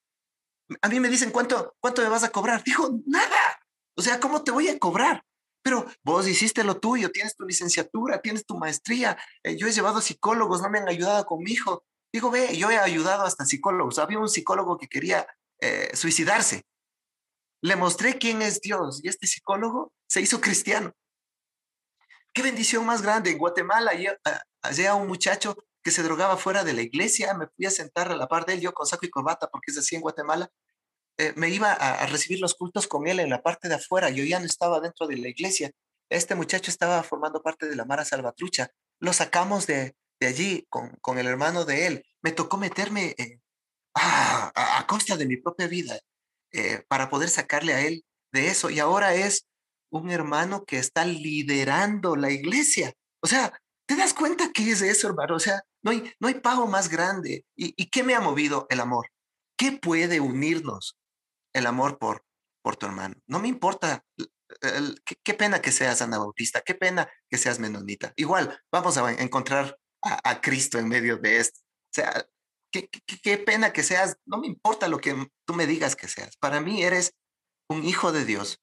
A 0.81 0.89
mí 0.89 1.01
me 1.01 1.09
dicen, 1.09 1.31
¿cuánto, 1.31 1.75
¿cuánto 1.81 2.03
me 2.03 2.09
vas 2.09 2.25
a 2.25 2.31
cobrar? 2.31 2.63
Digo, 2.65 3.01
nada. 3.07 3.61
O 3.97 4.03
sea, 4.03 4.19
¿cómo 4.19 4.43
te 4.43 4.51
voy 4.51 4.69
a 4.69 4.79
cobrar? 4.79 5.23
Pero 5.63 5.87
vos 6.03 6.29
hiciste 6.29 6.65
lo 6.65 6.79
tuyo, 6.79 7.11
tienes 7.11 7.37
tu 7.37 7.45
licenciatura, 7.45 8.21
tienes 8.21 8.47
tu 8.47 8.57
maestría. 8.57 9.19
Eh, 9.43 9.57
yo 9.57 9.67
he 9.67 9.73
llevado 9.73 10.01
psicólogos, 10.01 10.63
no 10.63 10.71
me 10.71 10.79
han 10.79 10.89
ayudado 10.89 11.25
con 11.27 11.43
mi 11.43 11.53
hijo. 11.53 11.85
Digo, 12.13 12.31
ve, 12.31 12.57
yo 12.57 12.71
he 12.71 12.79
ayudado 12.79 13.25
hasta 13.25 13.45
psicólogos. 13.45 13.99
Había 13.99 14.19
un 14.19 14.29
psicólogo 14.29 14.79
que 14.79 14.89
quería 14.89 15.27
eh, 15.61 15.91
suicidarse 15.95 16.65
le 17.65 17.77
mostré 17.77 18.19
quién 18.19 18.43
es 18.43 18.61
Dios 18.61 19.01
y 19.03 19.09
este 19.09 19.27
psicólogo 19.27 19.91
se 20.07 20.21
hizo 20.21 20.39
cristiano. 20.39 20.93
Qué 22.35 22.43
bendición 22.43 22.85
más 22.85 23.01
grande. 23.01 23.31
En 23.31 23.39
Guatemala 23.39 23.93
había 24.63 24.95
un 24.97 25.07
muchacho 25.07 25.57
que 25.85 25.93
se 25.93 26.03
drogaba 26.03 26.37
fuera 26.37 26.65
de 26.65 26.73
la 26.73 26.83
iglesia. 26.83 27.33
Me 27.35 27.47
fui 27.47 27.67
a 27.67 27.71
sentar 27.71 28.11
a 28.11 28.17
la 28.17 28.27
par 28.27 28.45
de 28.45 28.55
él, 28.55 28.61
yo 28.61 28.75
con 28.75 28.87
saco 28.87 29.07
y 29.07 29.11
corbata, 29.11 29.49
porque 29.51 29.71
es 29.71 29.79
así 29.79 29.95
en 29.95 30.01
Guatemala. 30.01 30.51
Eh, 31.17 31.33
me 31.37 31.49
iba 31.51 31.73
a, 31.73 32.05
recibir 32.07 32.41
los 32.41 32.55
cultos 32.55 32.89
con 32.89 33.07
él 33.07 33.21
en 33.21 33.31
la 33.31 33.41
parte 33.41 33.69
de 33.69 33.77
afuera. 33.77 34.11
Yo 34.11 34.25
ya 34.25 34.41
no 34.41 34.47
estaba 34.47 34.81
dentro 34.81 35.07
de 35.07 35.17
la 35.17 35.29
iglesia. 35.29 35.71
Este 36.11 36.35
muchacho 36.35 36.73
estaba 36.73 37.05
formando 37.05 37.41
parte 37.41 37.67
de 37.69 37.77
la 37.77 37.85
Mara 37.85 38.05
Salvatrucha. 38.05 38.69
Lo 38.99 39.13
sacamos 39.13 39.69
de, 39.69 39.95
allí 40.21 40.67
con, 40.71 41.19
el 41.19 41.27
hermano 41.29 41.65
de 41.65 41.87
él. 41.87 42.05
Me 42.21 42.33
tocó 42.33 42.57
meterme 42.57 43.15
eh, 43.17 43.39
a 43.95 44.85
costa 44.89 45.17
de 45.17 45.27
mi 45.27 45.37
propia 45.37 45.69
vida 45.69 46.01
eh, 46.51 46.83
para 46.89 47.11
poder 47.11 47.29
sacarle 47.29 47.75
a 47.75 47.81
él 47.87 48.05
de 48.33 48.49
eso. 48.49 48.71
Y 48.71 48.81
ahora 48.81 49.15
es 49.15 49.47
un 49.99 50.11
hermano 50.11 50.65
que 50.65 50.79
está 50.79 51.05
liderando 51.05 52.17
la 52.17 52.31
iglesia. 52.31 52.93
O 53.23 53.27
sea, 53.27 53.53
¿Te 53.87 53.97
das 53.97 54.15
cuenta 54.15 54.51
qué 54.53 54.71
es 54.71 54.81
eso, 54.81 55.09
hermano? 55.09 55.37
O 55.37 55.39
sea, 55.39 55.63
no 55.83 55.91
hay, 55.91 56.11
no 56.19 56.29
hay 56.29 56.35
pago 56.35 56.67
más 56.67 56.89
grande. 56.89 57.45
¿Y, 57.55 57.75
¿Y 57.77 57.91
qué 57.91 58.03
me 58.03 58.15
ha 58.15 58.21
movido 58.21 58.67
el 58.71 58.81
amor? 58.81 59.11
¿Qué 59.59 59.73
puede 59.73 60.21
unirnos? 60.21 60.97
El 61.53 61.67
amor 61.67 61.99
por, 61.99 62.25
por 62.63 62.77
tu 62.77 62.87
hermano. 62.87 63.15
No 63.27 63.41
me 63.41 63.49
importa 63.49 64.03
qué, 65.23 65.35
pena 65.35 65.61
que 65.61 65.71
seas 65.71 66.01
anabautista, 66.03 66.63
qué 66.63 66.75
pena 66.75 67.09
que 67.31 67.39
seas 67.39 67.59
menonita. 67.59 68.13
Igual, 68.17 68.59
vamos 68.73 68.97
a 68.97 69.13
encontrar 69.13 69.79
a, 70.03 70.41
Cristo 70.41 70.79
en 70.79 70.89
medio 70.89 71.19
de 71.19 71.39
esto. 71.39 71.61
O 71.61 71.95
sea, 71.95 72.27
qué, 72.73 72.89
qué, 73.23 73.39
pena 73.39 73.73
que 73.73 73.83
seas, 73.83 74.17
no 74.25 74.39
me 74.39 74.47
importa 74.47 74.89
lo 74.89 74.99
que 74.99 75.15
tú 75.47 75.55
me 75.55 75.67
digas 75.67 75.95
que 75.95 76.09
seas. 76.09 76.37
Para 76.39 76.61
mí 76.61 76.83
eres 76.83 77.13
un 77.69 77.85
hijo 77.85 78.13
de 78.13 78.25
Dios, 78.25 78.61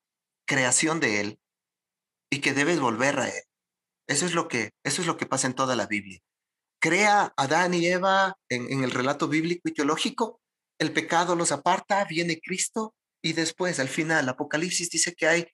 creación 0.51 0.99
de 0.99 1.21
Él, 1.21 1.39
y 2.29 2.41
que 2.41 2.53
debes 2.53 2.81
volver 2.81 3.17
a 3.19 3.29
Él. 3.29 3.43
Eso 4.07 4.25
es 4.25 4.33
lo 4.33 4.49
que, 4.49 4.71
eso 4.83 5.01
es 5.01 5.07
lo 5.07 5.15
que 5.15 5.25
pasa 5.25 5.47
en 5.47 5.53
toda 5.53 5.77
la 5.77 5.87
Biblia. 5.87 6.19
Crea 6.81 7.33
Adán 7.37 7.73
y 7.73 7.85
Eva 7.85 8.35
en, 8.49 8.69
en 8.69 8.83
el 8.83 8.91
relato 8.91 9.29
bíblico 9.29 9.69
y 9.69 9.73
teológico, 9.73 10.41
el 10.77 10.91
pecado 10.91 11.37
los 11.37 11.53
aparta, 11.53 12.03
viene 12.03 12.41
Cristo, 12.41 12.93
y 13.21 13.31
después, 13.31 13.79
al 13.79 13.87
final, 13.87 14.27
Apocalipsis 14.27 14.89
dice 14.89 15.13
que 15.13 15.27
hay 15.27 15.47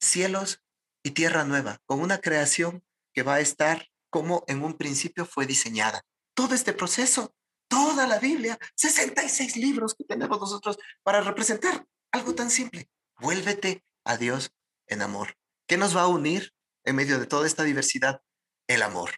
cielos 0.00 0.60
y 1.02 1.10
tierra 1.10 1.42
nueva, 1.42 1.80
con 1.84 2.00
una 2.00 2.18
creación 2.18 2.84
que 3.12 3.24
va 3.24 3.34
a 3.34 3.40
estar 3.40 3.88
como 4.08 4.44
en 4.46 4.62
un 4.62 4.74
principio 4.74 5.26
fue 5.26 5.46
diseñada. 5.46 6.02
Todo 6.34 6.54
este 6.54 6.74
proceso, 6.74 7.34
toda 7.66 8.06
la 8.06 8.20
Biblia, 8.20 8.56
66 8.76 9.56
libros 9.56 9.94
que 9.94 10.04
tenemos 10.04 10.38
nosotros 10.38 10.78
para 11.02 11.22
representar 11.22 11.84
algo 12.12 12.36
tan 12.36 12.50
simple. 12.50 12.88
Vuélvete 13.18 13.82
a 14.04 14.16
Dios 14.16 14.52
en 14.86 15.02
amor. 15.02 15.36
¿Qué 15.66 15.76
nos 15.76 15.96
va 15.96 16.02
a 16.02 16.08
unir 16.08 16.52
en 16.84 16.96
medio 16.96 17.18
de 17.18 17.26
toda 17.26 17.46
esta 17.46 17.64
diversidad? 17.64 18.22
El 18.66 18.82
amor. 18.82 19.10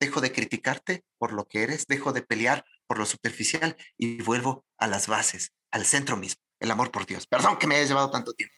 Dejo 0.00 0.20
de 0.20 0.32
criticarte 0.32 1.04
por 1.18 1.32
lo 1.32 1.46
que 1.46 1.62
eres, 1.62 1.86
dejo 1.86 2.12
de 2.12 2.22
pelear 2.22 2.64
por 2.86 2.98
lo 2.98 3.06
superficial 3.06 3.76
y 3.96 4.20
vuelvo 4.22 4.64
a 4.78 4.86
las 4.86 5.06
bases, 5.06 5.52
al 5.70 5.86
centro 5.86 6.16
mismo, 6.16 6.42
el 6.60 6.70
amor 6.70 6.90
por 6.90 7.06
Dios. 7.06 7.26
Perdón 7.26 7.58
que 7.58 7.66
me 7.66 7.76
haya 7.76 7.86
llevado 7.86 8.10
tanto 8.10 8.32
tiempo. 8.32 8.54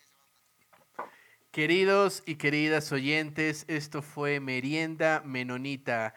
Queridos 1.51 2.23
y 2.27 2.35
queridas 2.35 2.91
oyentes, 2.91 3.65
esto 3.69 4.03
fue 4.03 4.41
Merienda 4.41 5.23
Menonita. 5.25 6.15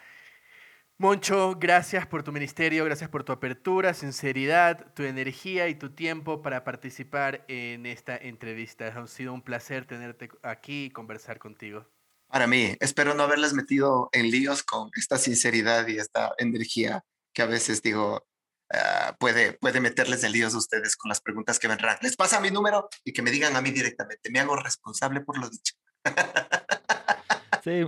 Moncho, 0.99 1.55
gracias 1.59 2.07
por 2.07 2.23
tu 2.23 2.31
ministerio, 2.31 2.83
gracias 2.85 3.09
por 3.09 3.23
tu 3.23 3.31
apertura, 3.31 3.93
sinceridad, 3.93 4.93
tu 4.93 5.03
energía 5.03 5.67
y 5.67 5.75
tu 5.75 5.91
tiempo 5.91 6.41
para 6.41 6.63
participar 6.63 7.45
en 7.47 7.85
esta 7.85 8.17
entrevista. 8.17 8.87
Ha 8.87 9.07
sido 9.07 9.33
un 9.33 9.43
placer 9.43 9.85
tenerte 9.85 10.29
aquí 10.41 10.85
y 10.85 10.89
conversar 10.89 11.37
contigo. 11.37 11.87
Para 12.27 12.47
mí, 12.47 12.75
espero 12.79 13.13
no 13.13 13.23
haberles 13.23 13.53
metido 13.53 14.09
en 14.11 14.31
líos 14.31 14.63
con 14.63 14.89
esta 14.95 15.17
sinceridad 15.17 15.87
y 15.87 15.97
esta 15.97 16.33
energía 16.37 17.03
que 17.31 17.43
a 17.43 17.45
veces 17.45 17.81
digo, 17.81 18.25
Ah, 18.69 19.15
puede, 19.17 19.53
puede 19.53 19.79
meterles 19.79 20.23
en 20.23 20.33
líos 20.33 20.53
a 20.53 20.57
ustedes 20.57 20.97
con 20.97 21.09
las 21.09 21.21
preguntas 21.21 21.57
que 21.57 21.67
vendrán. 21.67 21.97
Les 22.01 22.17
pasa 22.17 22.41
mi 22.41 22.51
número 22.51 22.89
y 23.03 23.13
que 23.13 23.21
me 23.21 23.31
digan 23.31 23.55
a 23.55 23.61
mí 23.61 23.71
directamente. 23.71 24.29
Me 24.29 24.39
hago 24.39 24.55
responsable 24.55 25.21
por 25.21 25.37
lo 25.37 25.49
dicho. 25.49 25.75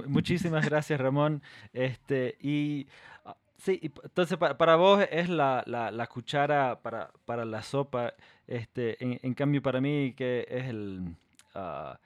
Muchísimas 0.08 0.66
gracias, 0.66 1.00
Ramón. 1.00 1.42
Este, 1.74 2.38
y 2.42 2.88
ah, 3.26 3.36
sí, 3.58 3.80
entonces 3.82 4.38
para, 4.38 4.76
vos 4.76 5.06
es 5.10 5.30
la, 5.30 5.64
la, 5.66 6.08
cuchara 6.08 6.80
para, 6.82 7.12
para, 7.26 7.46
la 7.46 7.64
sopa. 7.64 8.14
Este, 8.48 8.98
en, 9.00 9.34
cambio, 9.34 9.62
para 9.62 9.80
mí, 9.80 10.14
que 10.16 10.46
es 10.50 10.66
el. 10.66 11.16
Ah, 11.56 11.98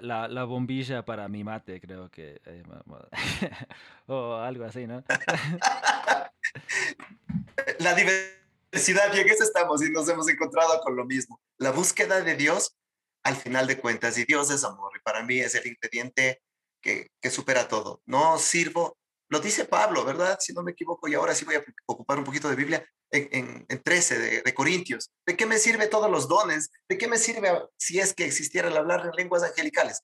la, 0.00 0.28
la, 0.28 0.44
bombilla 0.44 1.04
para 1.04 1.28
mi 1.28 1.44
mate, 1.44 1.80
creo 1.80 2.10
que. 2.10 2.40
O 4.06 4.34
algo 4.34 4.64
así, 4.64 4.86
¿no? 4.86 5.04
la 7.78 7.94
diversidad, 7.94 9.14
y 9.14 9.20
en 9.20 9.28
eso 9.28 9.44
estamos 9.44 9.82
y 9.82 9.90
nos 9.90 10.08
hemos 10.08 10.28
encontrado 10.28 10.80
con 10.80 10.96
lo 10.96 11.04
mismo. 11.04 11.40
La 11.58 11.70
búsqueda 11.70 12.20
de 12.20 12.36
Dios, 12.36 12.74
al 13.22 13.36
final 13.36 13.66
de 13.66 13.78
cuentas, 13.78 14.18
y 14.18 14.24
Dios 14.24 14.50
es 14.50 14.64
amor, 14.64 14.92
y 14.96 15.00
para 15.00 15.22
mí 15.22 15.38
es 15.38 15.54
el 15.54 15.66
ingrediente 15.66 16.42
que, 16.82 17.10
que 17.20 17.30
supera 17.30 17.68
todo. 17.68 18.02
No 18.04 18.38
sirvo, 18.38 18.98
lo 19.28 19.40
dice 19.40 19.64
Pablo, 19.64 20.04
¿verdad? 20.04 20.38
Si 20.40 20.52
no 20.52 20.62
me 20.62 20.72
equivoco, 20.72 21.08
y 21.08 21.14
ahora 21.14 21.34
sí 21.34 21.44
voy 21.44 21.54
a 21.54 21.64
ocupar 21.86 22.18
un 22.18 22.24
poquito 22.24 22.50
de 22.50 22.56
Biblia, 22.56 22.86
en, 23.10 23.66
en, 23.68 23.82
13 23.82 24.18
de, 24.18 24.42
de, 24.42 24.54
Corintios. 24.54 25.10
¿De 25.26 25.36
qué 25.36 25.44
me 25.44 25.58
sirve 25.58 25.86
todos 25.86 26.10
los 26.10 26.28
dones? 26.28 26.70
¿De 26.88 26.96
qué 26.96 27.08
me 27.08 27.18
sirve 27.18 27.50
si 27.76 28.00
es 28.00 28.14
que 28.14 28.24
existiera 28.24 28.68
el 28.68 28.76
hablar 28.76 29.04
en 29.04 29.12
lenguas 29.12 29.42
angelicales? 29.42 30.00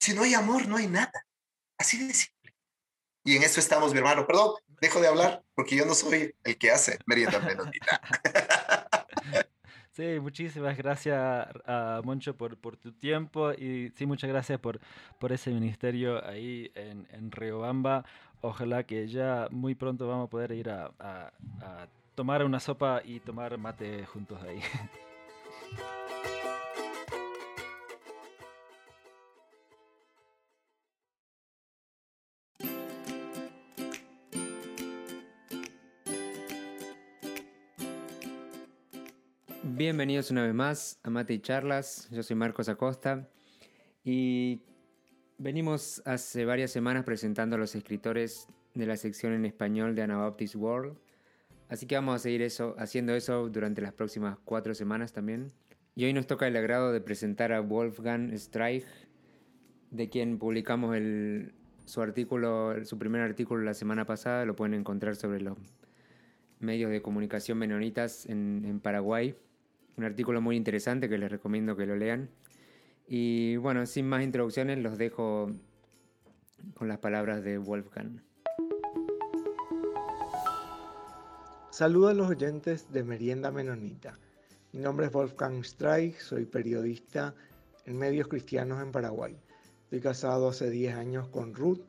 Si 0.00 0.14
no 0.14 0.24
hay 0.24 0.34
amor, 0.34 0.66
no 0.66 0.76
hay 0.76 0.88
nada. 0.88 1.26
Así 1.78 2.04
de 2.04 2.12
simple. 2.12 2.54
Y 3.24 3.36
en 3.36 3.44
eso 3.44 3.60
estamos, 3.60 3.92
mi 3.92 3.98
hermano. 3.98 4.26
Perdón, 4.26 4.54
dejo 4.80 5.00
de 5.00 5.08
hablar 5.08 5.44
porque 5.54 5.76
yo 5.76 5.86
no 5.86 5.94
soy 5.94 6.34
el 6.42 6.58
que 6.58 6.72
hace 6.72 6.98
merienda 7.06 7.38
menonita. 7.38 8.00
Sí, 9.94 10.18
muchísimas 10.20 10.76
gracias 10.76 11.16
a 11.16 12.00
Moncho 12.02 12.36
por, 12.36 12.56
por, 12.56 12.76
tu 12.76 12.90
tiempo 12.90 13.52
y 13.52 13.92
sí, 13.94 14.06
muchas 14.06 14.28
gracias 14.28 14.58
por, 14.58 14.80
ese 15.30 15.52
ministerio 15.52 16.26
ahí 16.26 16.72
en, 16.74 17.06
en 17.12 17.30
Riobamba. 17.30 18.04
Ojalá 18.40 18.82
que 18.82 19.06
ya 19.06 19.46
muy 19.52 19.76
pronto 19.76 20.08
vamos 20.08 20.26
a 20.26 20.30
poder 20.30 20.50
ir 20.50 20.68
a, 20.68 20.90
a 20.98 21.86
tomar 22.16 22.44
una 22.44 22.58
sopa 22.58 23.02
y 23.04 23.20
tomar 23.20 23.56
mate 23.56 24.04
juntos 24.04 24.42
ahí. 24.42 24.60
Bienvenidos 39.76 40.30
una 40.30 40.44
vez 40.44 40.54
más 40.54 41.00
a 41.02 41.10
Mate 41.10 41.34
y 41.34 41.40
Charlas. 41.40 42.08
Yo 42.12 42.22
soy 42.22 42.36
Marcos 42.36 42.68
Acosta 42.68 43.28
y 44.04 44.60
venimos 45.36 46.00
hace 46.04 46.44
varias 46.44 46.70
semanas 46.70 47.02
presentando 47.02 47.56
a 47.56 47.58
los 47.58 47.74
escritores 47.74 48.46
de 48.74 48.86
la 48.86 48.96
sección 48.96 49.32
en 49.32 49.44
español 49.44 49.96
de 49.96 50.02
Anabaptist 50.02 50.54
World. 50.54 50.96
Así 51.68 51.86
que 51.86 51.96
vamos 51.96 52.14
a 52.14 52.18
seguir 52.20 52.42
eso, 52.42 52.76
haciendo 52.78 53.16
eso 53.16 53.48
durante 53.48 53.82
las 53.82 53.92
próximas 53.92 54.38
cuatro 54.44 54.76
semanas 54.76 55.12
también. 55.12 55.50
Y 55.96 56.04
hoy 56.04 56.12
nos 56.12 56.28
toca 56.28 56.46
el 56.46 56.56
agrado 56.56 56.92
de 56.92 57.00
presentar 57.00 57.52
a 57.52 57.58
Wolfgang 57.58 58.32
Streich, 58.38 58.86
de 59.90 60.08
quien 60.08 60.38
publicamos 60.38 60.94
el, 60.94 61.52
su 61.84 62.00
artículo, 62.00 62.84
su 62.84 62.96
primer 62.96 63.22
artículo 63.22 63.64
la 63.64 63.74
semana 63.74 64.06
pasada. 64.06 64.44
Lo 64.44 64.54
pueden 64.54 64.74
encontrar 64.74 65.16
sobre 65.16 65.40
los 65.40 65.58
medios 66.60 66.92
de 66.92 67.02
comunicación 67.02 67.58
menonitas 67.58 68.24
en, 68.26 68.64
en 68.66 68.78
Paraguay. 68.78 69.34
Un 69.96 70.04
artículo 70.04 70.40
muy 70.40 70.56
interesante 70.56 71.08
que 71.08 71.18
les 71.18 71.30
recomiendo 71.30 71.76
que 71.76 71.86
lo 71.86 71.96
lean. 71.96 72.28
Y 73.06 73.56
bueno, 73.56 73.86
sin 73.86 74.08
más 74.08 74.22
introducciones, 74.22 74.78
los 74.78 74.98
dejo 74.98 75.50
con 76.74 76.88
las 76.88 76.98
palabras 76.98 77.44
de 77.44 77.58
Wolfgang. 77.58 78.22
Saludos 81.70 82.12
a 82.12 82.14
los 82.14 82.30
oyentes 82.30 82.92
de 82.92 83.02
Merienda 83.02 83.50
Menonita. 83.50 84.18
Mi 84.72 84.80
nombre 84.80 85.06
es 85.06 85.12
Wolfgang 85.12 85.64
Streich, 85.64 86.18
soy 86.18 86.46
periodista 86.46 87.34
en 87.84 87.98
medios 87.98 88.28
cristianos 88.28 88.82
en 88.82 88.90
Paraguay. 88.90 89.36
Estoy 89.84 90.00
casado 90.00 90.48
hace 90.48 90.70
10 90.70 90.96
años 90.96 91.28
con 91.28 91.54
Ruth. 91.54 91.80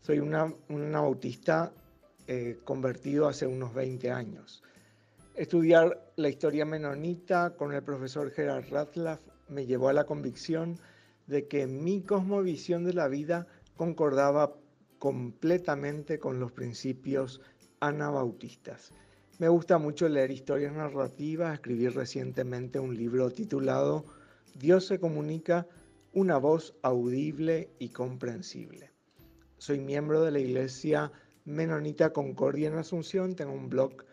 Soy 0.00 0.18
una, 0.18 0.52
una 0.68 1.00
bautista 1.00 1.72
eh, 2.26 2.58
convertido 2.64 3.26
hace 3.26 3.46
unos 3.46 3.74
20 3.74 4.10
años. 4.10 4.62
Estudiar 5.34 6.12
la 6.14 6.28
historia 6.28 6.64
menonita 6.64 7.56
con 7.56 7.74
el 7.74 7.82
profesor 7.82 8.30
Gerard 8.30 8.70
Ratlaff 8.70 9.20
me 9.48 9.66
llevó 9.66 9.88
a 9.88 9.92
la 9.92 10.04
convicción 10.04 10.78
de 11.26 11.48
que 11.48 11.66
mi 11.66 12.02
cosmovisión 12.02 12.84
de 12.84 12.92
la 12.92 13.08
vida 13.08 13.48
concordaba 13.76 14.54
completamente 15.00 16.20
con 16.20 16.38
los 16.38 16.52
principios 16.52 17.40
anabautistas. 17.80 18.92
Me 19.40 19.48
gusta 19.48 19.76
mucho 19.78 20.08
leer 20.08 20.30
historias 20.30 20.72
narrativas, 20.72 21.54
escribí 21.54 21.88
recientemente 21.88 22.78
un 22.78 22.96
libro 22.96 23.28
titulado 23.30 24.04
Dios 24.54 24.86
se 24.86 25.00
comunica, 25.00 25.66
una 26.12 26.36
voz 26.36 26.76
audible 26.82 27.70
y 27.80 27.88
comprensible. 27.88 28.92
Soy 29.58 29.80
miembro 29.80 30.22
de 30.22 30.30
la 30.30 30.38
Iglesia 30.38 31.10
Menonita 31.44 32.12
Concordia 32.12 32.68
en 32.68 32.78
Asunción, 32.78 33.34
tengo 33.34 33.52
un 33.52 33.68
blog 33.68 34.04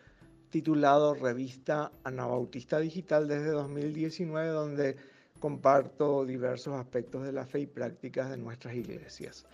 titulado 0.52 1.14
Revista 1.14 1.90
Anabautista 2.04 2.78
Digital 2.78 3.26
desde 3.26 3.52
2019, 3.52 4.48
donde 4.48 4.96
comparto 5.40 6.26
diversos 6.26 6.78
aspectos 6.78 7.24
de 7.24 7.32
la 7.32 7.46
fe 7.46 7.60
y 7.60 7.66
prácticas 7.66 8.28
de 8.28 8.36
nuestras 8.36 8.74
iglesias. 8.74 9.46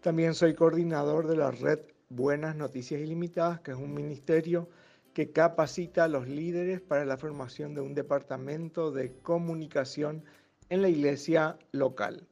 También 0.00 0.34
soy 0.34 0.54
coordinador 0.54 1.28
de 1.28 1.36
la 1.36 1.52
red 1.52 1.78
Buenas 2.08 2.56
Noticias 2.56 3.00
Ilimitadas, 3.00 3.60
que 3.60 3.70
es 3.70 3.76
un 3.76 3.94
ministerio 3.94 4.68
que 5.14 5.30
capacita 5.30 6.02
a 6.04 6.08
los 6.08 6.26
líderes 6.26 6.80
para 6.80 7.04
la 7.04 7.16
formación 7.16 7.72
de 7.72 7.82
un 7.82 7.94
departamento 7.94 8.90
de 8.90 9.12
comunicación 9.22 10.24
en 10.68 10.82
la 10.82 10.88
iglesia 10.88 11.58
local. 11.70 12.26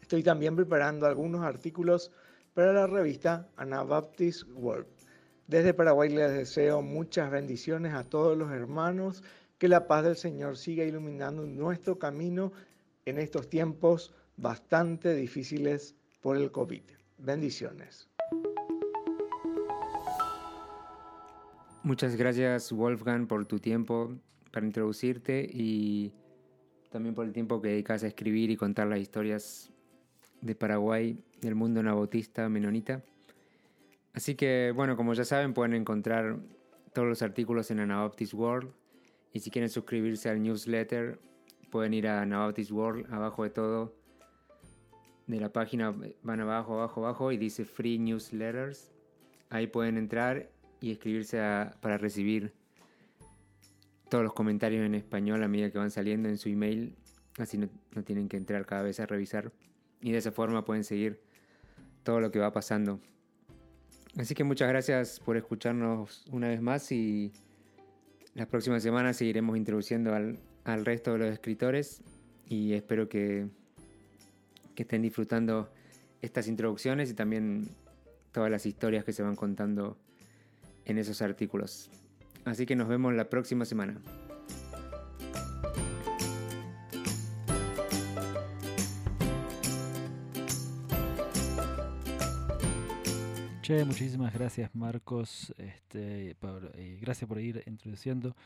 Estoy 0.00 0.22
también 0.22 0.56
preparando 0.56 1.06
algunos 1.06 1.42
artículos 1.42 2.10
para 2.54 2.72
la 2.72 2.86
revista 2.86 3.46
Anabaptist 3.56 4.44
World. 4.54 4.93
Desde 5.46 5.74
Paraguay 5.74 6.08
les 6.08 6.32
deseo 6.32 6.80
muchas 6.80 7.30
bendiciones 7.30 7.92
a 7.92 8.04
todos 8.04 8.36
los 8.36 8.50
hermanos, 8.50 9.22
que 9.58 9.68
la 9.68 9.86
paz 9.86 10.04
del 10.04 10.16
Señor 10.16 10.56
siga 10.56 10.84
iluminando 10.84 11.44
nuestro 11.44 11.98
camino 11.98 12.52
en 13.04 13.18
estos 13.18 13.50
tiempos 13.50 14.14
bastante 14.38 15.14
difíciles 15.14 15.94
por 16.22 16.38
el 16.38 16.50
COVID. 16.50 16.82
Bendiciones. 17.18 18.08
Muchas 21.82 22.16
gracias 22.16 22.72
Wolfgang 22.72 23.26
por 23.26 23.44
tu 23.44 23.58
tiempo 23.58 24.14
para 24.50 24.64
introducirte 24.64 25.46
y 25.52 26.10
también 26.90 27.14
por 27.14 27.26
el 27.26 27.34
tiempo 27.34 27.60
que 27.60 27.68
dedicas 27.68 28.02
a 28.02 28.06
escribir 28.06 28.50
y 28.50 28.56
contar 28.56 28.86
las 28.86 29.00
historias 29.00 29.70
de 30.40 30.54
Paraguay, 30.54 31.18
del 31.42 31.54
mundo 31.54 31.82
nabautista, 31.82 32.48
menonita. 32.48 33.02
Así 34.14 34.36
que, 34.36 34.72
bueno, 34.74 34.96
como 34.96 35.12
ya 35.12 35.24
saben, 35.24 35.54
pueden 35.54 35.74
encontrar 35.74 36.38
todos 36.92 37.08
los 37.08 37.20
artículos 37.20 37.70
en 37.72 37.80
Anabaptist 37.80 38.32
World. 38.32 38.72
Y 39.32 39.40
si 39.40 39.50
quieren 39.50 39.68
suscribirse 39.68 40.30
al 40.30 40.40
newsletter, 40.40 41.18
pueden 41.70 41.92
ir 41.92 42.06
a 42.06 42.22
Anabaptist 42.22 42.70
World, 42.70 43.12
abajo 43.12 43.42
de 43.42 43.50
todo. 43.50 43.96
De 45.26 45.40
la 45.40 45.52
página 45.52 45.92
van 46.22 46.40
abajo, 46.40 46.74
abajo, 46.74 47.04
abajo 47.04 47.32
y 47.32 47.38
dice 47.38 47.64
Free 47.64 47.98
Newsletters. 47.98 48.92
Ahí 49.50 49.66
pueden 49.66 49.98
entrar 49.98 50.48
y 50.80 50.92
escribirse 50.92 51.38
para 51.80 51.98
recibir 51.98 52.54
todos 54.08 54.22
los 54.22 54.32
comentarios 54.32 54.86
en 54.86 54.94
español 54.94 55.42
a 55.42 55.48
medida 55.48 55.70
que 55.70 55.78
van 55.78 55.90
saliendo 55.90 56.28
en 56.28 56.38
su 56.38 56.48
email. 56.48 56.94
Así 57.38 57.58
no, 57.58 57.68
no 57.96 58.04
tienen 58.04 58.28
que 58.28 58.36
entrar 58.36 58.64
cada 58.64 58.82
vez 58.82 59.00
a 59.00 59.06
revisar. 59.06 59.50
Y 60.00 60.12
de 60.12 60.18
esa 60.18 60.30
forma 60.30 60.64
pueden 60.64 60.84
seguir 60.84 61.20
todo 62.04 62.20
lo 62.20 62.30
que 62.30 62.38
va 62.38 62.52
pasando 62.52 63.00
Así 64.18 64.34
que 64.34 64.44
muchas 64.44 64.68
gracias 64.68 65.20
por 65.20 65.36
escucharnos 65.36 66.24
una 66.30 66.48
vez 66.48 66.60
más 66.60 66.92
y 66.92 67.32
las 68.34 68.46
próximas 68.46 68.82
semanas 68.82 69.16
seguiremos 69.16 69.56
introduciendo 69.56 70.14
al, 70.14 70.38
resto 70.84 71.12
de 71.12 71.18
los 71.18 71.32
escritores 71.32 72.00
y 72.46 72.74
espero 72.74 73.08
que, 73.08 73.48
que 74.74 74.82
estén 74.84 75.02
disfrutando 75.02 75.72
estas 76.22 76.46
introducciones 76.46 77.10
y 77.10 77.14
también 77.14 77.68
todas 78.32 78.50
las 78.50 78.66
historias 78.66 79.04
que 79.04 79.12
se 79.12 79.22
van 79.22 79.36
contando 79.36 79.96
en 80.84 80.98
esos 80.98 81.20
artículos. 81.20 81.90
Así 82.44 82.66
que 82.66 82.76
nos 82.76 82.88
vemos 82.88 83.14
la 83.14 83.28
próxima 83.28 83.64
semana. 83.64 84.00
Muchísimas 93.66 94.34
gracias 94.34 94.74
Marcos, 94.74 95.54
este, 95.56 96.36
y 96.76 96.96
gracias 96.96 97.26
por 97.26 97.40
ir 97.40 97.62
introduciendo 97.66 98.36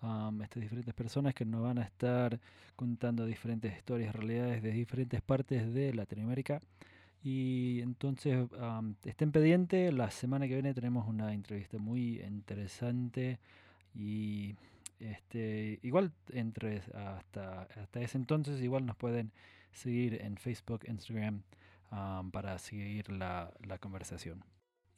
a 0.00 0.30
estas 0.44 0.62
diferentes 0.62 0.94
personas 0.94 1.34
que 1.34 1.44
nos 1.44 1.62
van 1.62 1.78
a 1.78 1.82
estar 1.82 2.38
contando 2.76 3.26
diferentes 3.26 3.76
historias, 3.76 4.14
realidades 4.14 4.62
de 4.62 4.70
diferentes 4.70 5.20
partes 5.22 5.74
de 5.74 5.92
Latinoamérica. 5.92 6.60
Y 7.24 7.80
entonces 7.80 8.48
estén 9.04 9.32
pendientes, 9.32 9.92
la 9.92 10.08
semana 10.12 10.46
que 10.46 10.54
viene 10.54 10.72
tenemos 10.72 11.08
una 11.08 11.34
entrevista 11.34 11.78
muy 11.78 12.20
interesante 12.20 13.40
y 13.92 14.54
este, 15.00 15.80
igual 15.82 16.12
entre 16.32 16.80
hasta, 16.94 17.62
hasta 17.62 18.00
ese 18.00 18.18
entonces 18.18 18.62
igual 18.62 18.86
nos 18.86 18.94
pueden 18.94 19.32
seguir 19.72 20.22
en 20.22 20.36
Facebook, 20.36 20.82
Instagram 20.86 21.42
para 22.30 22.56
seguir 22.60 23.10
la 23.10 23.50
conversación. 23.80 24.44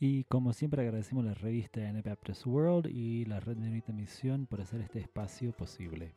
Y 0.05 0.25
como 0.25 0.53
siempre 0.53 0.83
agradecemos 0.83 1.25
a 1.25 1.29
la 1.29 1.35
revista 1.35 1.89
Anabaptist 1.89 2.45
World 2.45 2.89
y 2.89 3.25
la 3.25 3.39
Red 3.39 3.59
de 3.59 3.93
Misión 3.93 4.47
por 4.47 4.61
hacer 4.61 4.81
este 4.81 4.99
espacio 4.99 5.53
posible. 5.53 6.13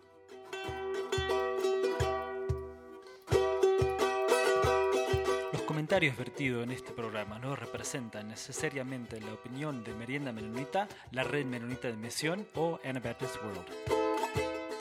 Los 5.53 5.61
comentarios 5.67 6.17
vertidos 6.17 6.63
en 6.63 6.71
este 6.71 6.93
programa 6.93 7.37
no 7.37 7.55
representan 7.55 8.29
necesariamente 8.29 9.21
la 9.21 9.33
opinión 9.33 9.83
de 9.83 9.93
Merienda 9.93 10.31
Menonita, 10.31 10.87
la 11.11 11.23
Red 11.23 11.45
Menonita 11.45 11.87
de 11.87 11.97
Misión 11.97 12.47
o 12.55 12.79
Anabaptist 12.83 13.35
World. 13.43 13.67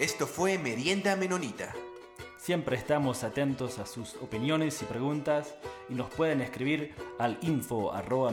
Esto 0.01 0.27
fue 0.27 0.57
Merienda 0.57 1.15
Menonita. 1.15 1.75
Siempre 2.45 2.77
estamos 2.77 3.25
atentos 3.25 3.79
a 3.79 3.87
sus 3.87 4.17
opiniones 4.17 4.83
y 4.83 4.85
preguntas 4.85 5.55
y 5.89 5.95
nos 5.95 6.11
pueden 6.11 6.43
escribir 6.43 6.95
al 7.19 7.39
info 7.41 7.91
arroba. 7.91 8.31